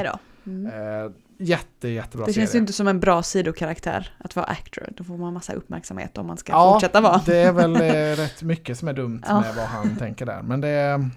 Mm. 0.47 0.67
Eh, 0.67 1.11
jätte, 1.41 1.89
jättebra 1.89 2.27
Det 2.27 2.33
serie. 2.33 2.47
känns 2.47 2.55
ju 2.55 2.59
inte 2.59 2.73
som 2.73 2.89
en 2.89 3.01
bra 3.01 3.23
sidokaraktär 3.23 4.15
att 4.19 4.37
vara 4.37 4.47
actor. 4.47 4.89
Då 4.97 5.05
får 5.05 5.17
man 5.17 5.33
massa 5.33 5.53
uppmärksamhet 5.53 6.19
om 6.19 6.27
man 6.27 6.37
ska 6.37 6.53
ja, 6.53 6.73
fortsätta 6.73 7.01
vara. 7.01 7.21
det 7.27 7.37
är 7.37 7.53
väl 7.53 7.77
eh, 7.77 7.81
rätt 8.23 8.43
mycket 8.43 8.79
som 8.79 8.89
är 8.89 8.93
dumt 8.93 9.23
Ja. 9.29 9.41
med 9.41 9.55
vad 9.55 9.67
han 9.67 9.97
tänker 9.97 10.27
där. 10.27 10.43
Men 10.43 10.61
det 10.61 10.69
är, 10.69 11.11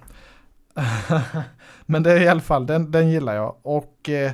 men 1.86 2.03
det 2.03 2.11
är 2.11 2.21
i 2.21 2.28
alla 2.28 2.41
fall, 2.41 2.65
den, 2.65 2.91
den 2.91 3.09
gillar 3.09 3.36
jag. 3.36 3.55
Och 3.61 4.09
eh, 4.09 4.32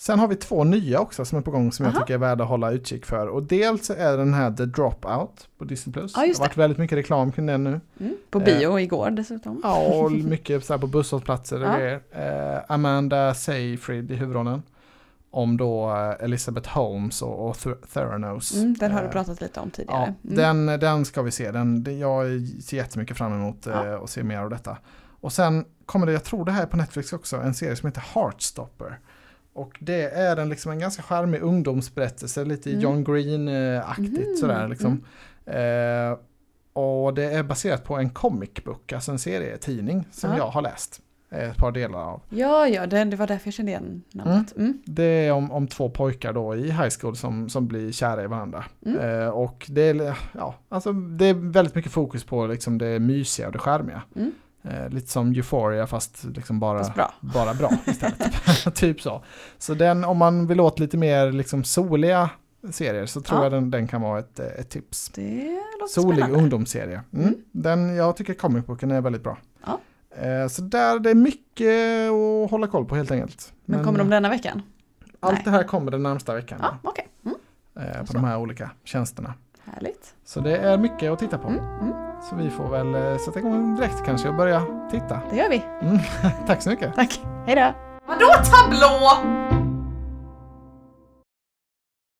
sen 0.00 0.18
har 0.18 0.28
vi 0.28 0.36
två 0.36 0.64
nya 0.64 1.00
också 1.00 1.24
som 1.24 1.38
är 1.38 1.42
på 1.42 1.50
gång 1.50 1.72
som 1.72 1.84
jag 1.86 1.94
Aha. 1.94 2.00
tycker 2.04 2.14
är 2.14 2.18
värda 2.18 2.44
att 2.44 2.50
hålla 2.50 2.70
utkik 2.70 3.06
för. 3.06 3.26
Och 3.26 3.42
dels 3.42 3.90
är 3.90 4.16
den 4.16 4.34
här 4.34 4.50
The 4.52 4.64
Dropout 4.64 5.48
på 5.58 5.64
Disney+. 5.64 5.92
Plus. 5.92 6.12
Ja, 6.16 6.22
det 6.22 6.32
har 6.38 6.40
varit 6.40 6.56
väldigt 6.56 6.78
mycket 6.78 6.98
reklam 6.98 7.32
kring 7.32 7.46
den 7.46 7.64
nu. 7.64 7.80
Mm. 8.00 8.16
På 8.30 8.38
Eh, 8.38 8.44
bio 8.44 8.80
igår 8.80 9.10
dessutom. 9.10 9.60
Ja, 9.62 9.78
och 9.86 10.12
mycket 10.24 10.64
så 10.64 10.78
på 10.78 10.86
busshållplatser 10.86 11.62
och 11.62 11.68
Ja. 11.68 11.76
grejer. 11.78 12.00
Eh, 12.56 12.62
Amanda 12.68 13.34
Seyfried 13.34 14.10
i 14.10 14.14
huvudrollen. 14.14 14.62
Om 15.36 15.56
då 15.56 15.90
eh, 15.90 16.24
Elizabeth 16.24 16.68
Holmes 16.68 17.22
och, 17.22 17.48
och 17.48 17.54
Th- 17.56 17.86
Theranos. 17.94 18.54
Mm, 18.56 18.74
den 18.74 18.92
har 18.92 19.00
du 19.00 19.06
Eh, 19.06 19.12
pratat 19.12 19.40
lite 19.40 19.60
om 19.60 19.70
tidigare. 19.70 20.14
Mm. 20.24 20.36
den, 20.66 20.80
den 20.80 21.04
ska 21.04 21.22
vi 21.22 21.30
se. 21.30 21.50
Den, 21.50 21.98
jag 21.98 22.26
ser 22.62 22.76
jättemycket 22.76 23.16
fram 23.16 23.32
emot 23.32 23.66
Ja. 23.66 23.86
eh, 23.86 23.94
att 24.02 24.10
se 24.10 24.22
mer 24.22 24.38
av 24.38 24.50
detta. 24.50 24.78
Och 25.20 25.32
sen 25.32 25.64
kommer 25.86 26.06
det, 26.06 26.12
jag 26.12 26.24
tror 26.24 26.44
det 26.44 26.52
här 26.52 26.62
är 26.62 26.66
på 26.66 26.76
Netflix 26.76 27.12
också, 27.12 27.36
en 27.36 27.54
serie 27.54 27.76
som 27.76 27.86
heter 27.86 28.04
Heartstopper. 28.14 28.98
Och 29.52 29.76
det 29.80 30.02
är 30.10 30.36
en, 30.36 30.48
liksom 30.48 30.72
en 30.72 30.78
ganska 30.78 31.02
charmig 31.02 31.40
ungdomsberättelse, 31.42 32.44
lite 32.44 32.70
Mm. 32.70 32.82
John 32.82 33.04
Green-aktigt 33.04 34.26
Mhm, 34.28 34.36
sådär 34.40 34.68
liksom. 34.68 35.04
Eh, 35.46 36.18
och 36.72 37.14
det 37.14 37.24
är 37.24 37.42
baserat 37.42 37.84
på 37.84 37.96
en 37.96 38.10
comic 38.10 38.50
book, 38.64 38.92
alltså 38.92 39.12
en 39.12 39.18
serietidning 39.18 40.08
som 40.12 40.30
Ja. 40.30 40.36
jag 40.36 40.48
har 40.48 40.62
läst. 40.62 41.00
Eh, 41.30 41.50
Ett 41.50 41.56
par 41.56 41.72
delar 41.72 41.98
av. 41.98 42.20
Ja, 42.28 42.68
ja, 42.68 42.86
det, 42.86 43.04
det 43.04 43.16
var 43.16 43.26
därför 43.26 43.46
jag 43.46 43.54
kände 43.54 43.72
igen 43.72 44.02
namnet. 44.12 44.56
Mm. 44.56 44.82
Det 44.84 45.04
är 45.04 45.32
om, 45.32 45.52
om 45.52 45.66
två 45.68 45.90
pojkar 45.90 46.32
då 46.32 46.56
i 46.56 46.70
high 46.70 46.90
school 47.00 47.16
som, 47.16 47.48
som 47.48 47.66
blir 47.68 47.92
kära 47.92 48.22
i 48.24 48.26
varandra. 48.26 48.64
Mm. 48.86 49.20
Eh, 49.22 49.28
och 49.28 49.66
det 49.68 49.82
är, 49.82 50.18
ja, 50.32 50.54
alltså 50.68 50.92
det 50.92 51.26
är 51.26 51.34
väldigt 51.34 51.74
mycket 51.74 51.92
fokus 51.92 52.24
på 52.24 52.46
liksom 52.46 52.78
det 52.78 52.98
mysiga 53.00 53.46
och 53.46 53.52
det 53.52 53.58
charmiga. 53.58 54.02
Mm. 54.16 54.32
Eh, 54.68 54.88
lite 54.88 55.10
som 55.10 55.32
Euphoria 55.32 55.86
fast 55.86 56.24
liksom 56.24 56.60
bara, 56.60 56.78
Fast 56.78 56.94
bra. 56.94 57.12
bara 57.20 57.54
bra 57.54 57.70
istället. 57.86 58.74
typ 58.74 59.00
så. 59.00 59.22
Så 59.58 59.74
den, 59.74 60.04
om 60.04 60.16
man 60.18 60.46
vill 60.46 60.60
åt 60.60 60.78
lite 60.78 60.96
mer 60.96 61.32
liksom 61.32 61.64
soliga 61.64 62.30
serier 62.70 63.06
så 63.06 63.20
tror 63.20 63.38
Ja. 63.38 63.44
jag 63.44 63.52
den, 63.52 63.70
den 63.70 63.88
kan 63.88 64.02
vara 64.02 64.18
ett, 64.18 64.38
ett 64.40 64.70
tips. 64.70 65.08
Det 65.14 65.60
låter 65.80 65.92
Solig 65.92 66.18
spännande. 66.18 66.38
ungdomsserie. 66.42 67.00
Mm. 67.12 67.24
Mm. 67.26 67.38
Den, 67.52 67.94
jag 67.96 68.16
tycker 68.16 68.34
comicboken 68.34 68.90
är 68.90 69.00
väldigt 69.00 69.22
bra. 69.22 69.38
Eh, 70.22 70.48
så 70.48 70.62
där, 70.62 70.98
det 70.98 71.10
är 71.10 71.14
mycket 71.14 72.10
att 72.10 72.50
hålla 72.50 72.66
koll 72.66 72.84
på 72.84 72.96
helt 72.96 73.10
enkelt. 73.10 73.52
Men 73.64 73.84
kommer 73.84 73.98
de 73.98 74.10
denna 74.10 74.28
veckan? 74.28 74.62
allt 75.24 75.34
Nej. 75.34 75.42
det 75.44 75.50
här 75.50 75.62
kommer 75.62 75.90
den 75.90 76.02
närmsta 76.02 76.34
veckan. 76.34 76.58
Ja, 76.62 76.78
okej. 76.82 77.08
Mm. 77.26 77.36
eh, 77.76 78.04
på 78.06 78.12
de 78.12 78.24
här 78.24 78.38
olika 78.38 78.70
tjänsterna. 78.84 79.34
Härligt. 79.64 80.14
Så 80.24 80.40
det 80.40 80.56
är 80.56 80.78
mycket 80.78 81.12
att 81.12 81.18
titta 81.18 81.38
på. 81.38 81.48
Mm. 81.48 81.64
Mm. 81.80 81.92
Så 82.30 82.36
vi 82.36 82.50
får 82.50 82.70
väl 82.70 82.94
eh, 82.94 83.18
sätta 83.18 83.38
igång 83.38 83.76
direkt 83.76 84.04
kanske 84.04 84.28
och 84.28 84.34
börja 84.34 84.62
titta. 84.90 85.20
Det 85.30 85.36
gör 85.36 85.48
vi. 85.50 85.64
Tack 86.46 86.62
så 86.62 86.70
mycket. 86.70 86.94
Tack. 86.94 87.20
Hej 87.46 87.56
då. 87.56 87.74
Vadå 88.06 88.26
tablå? 88.44 89.63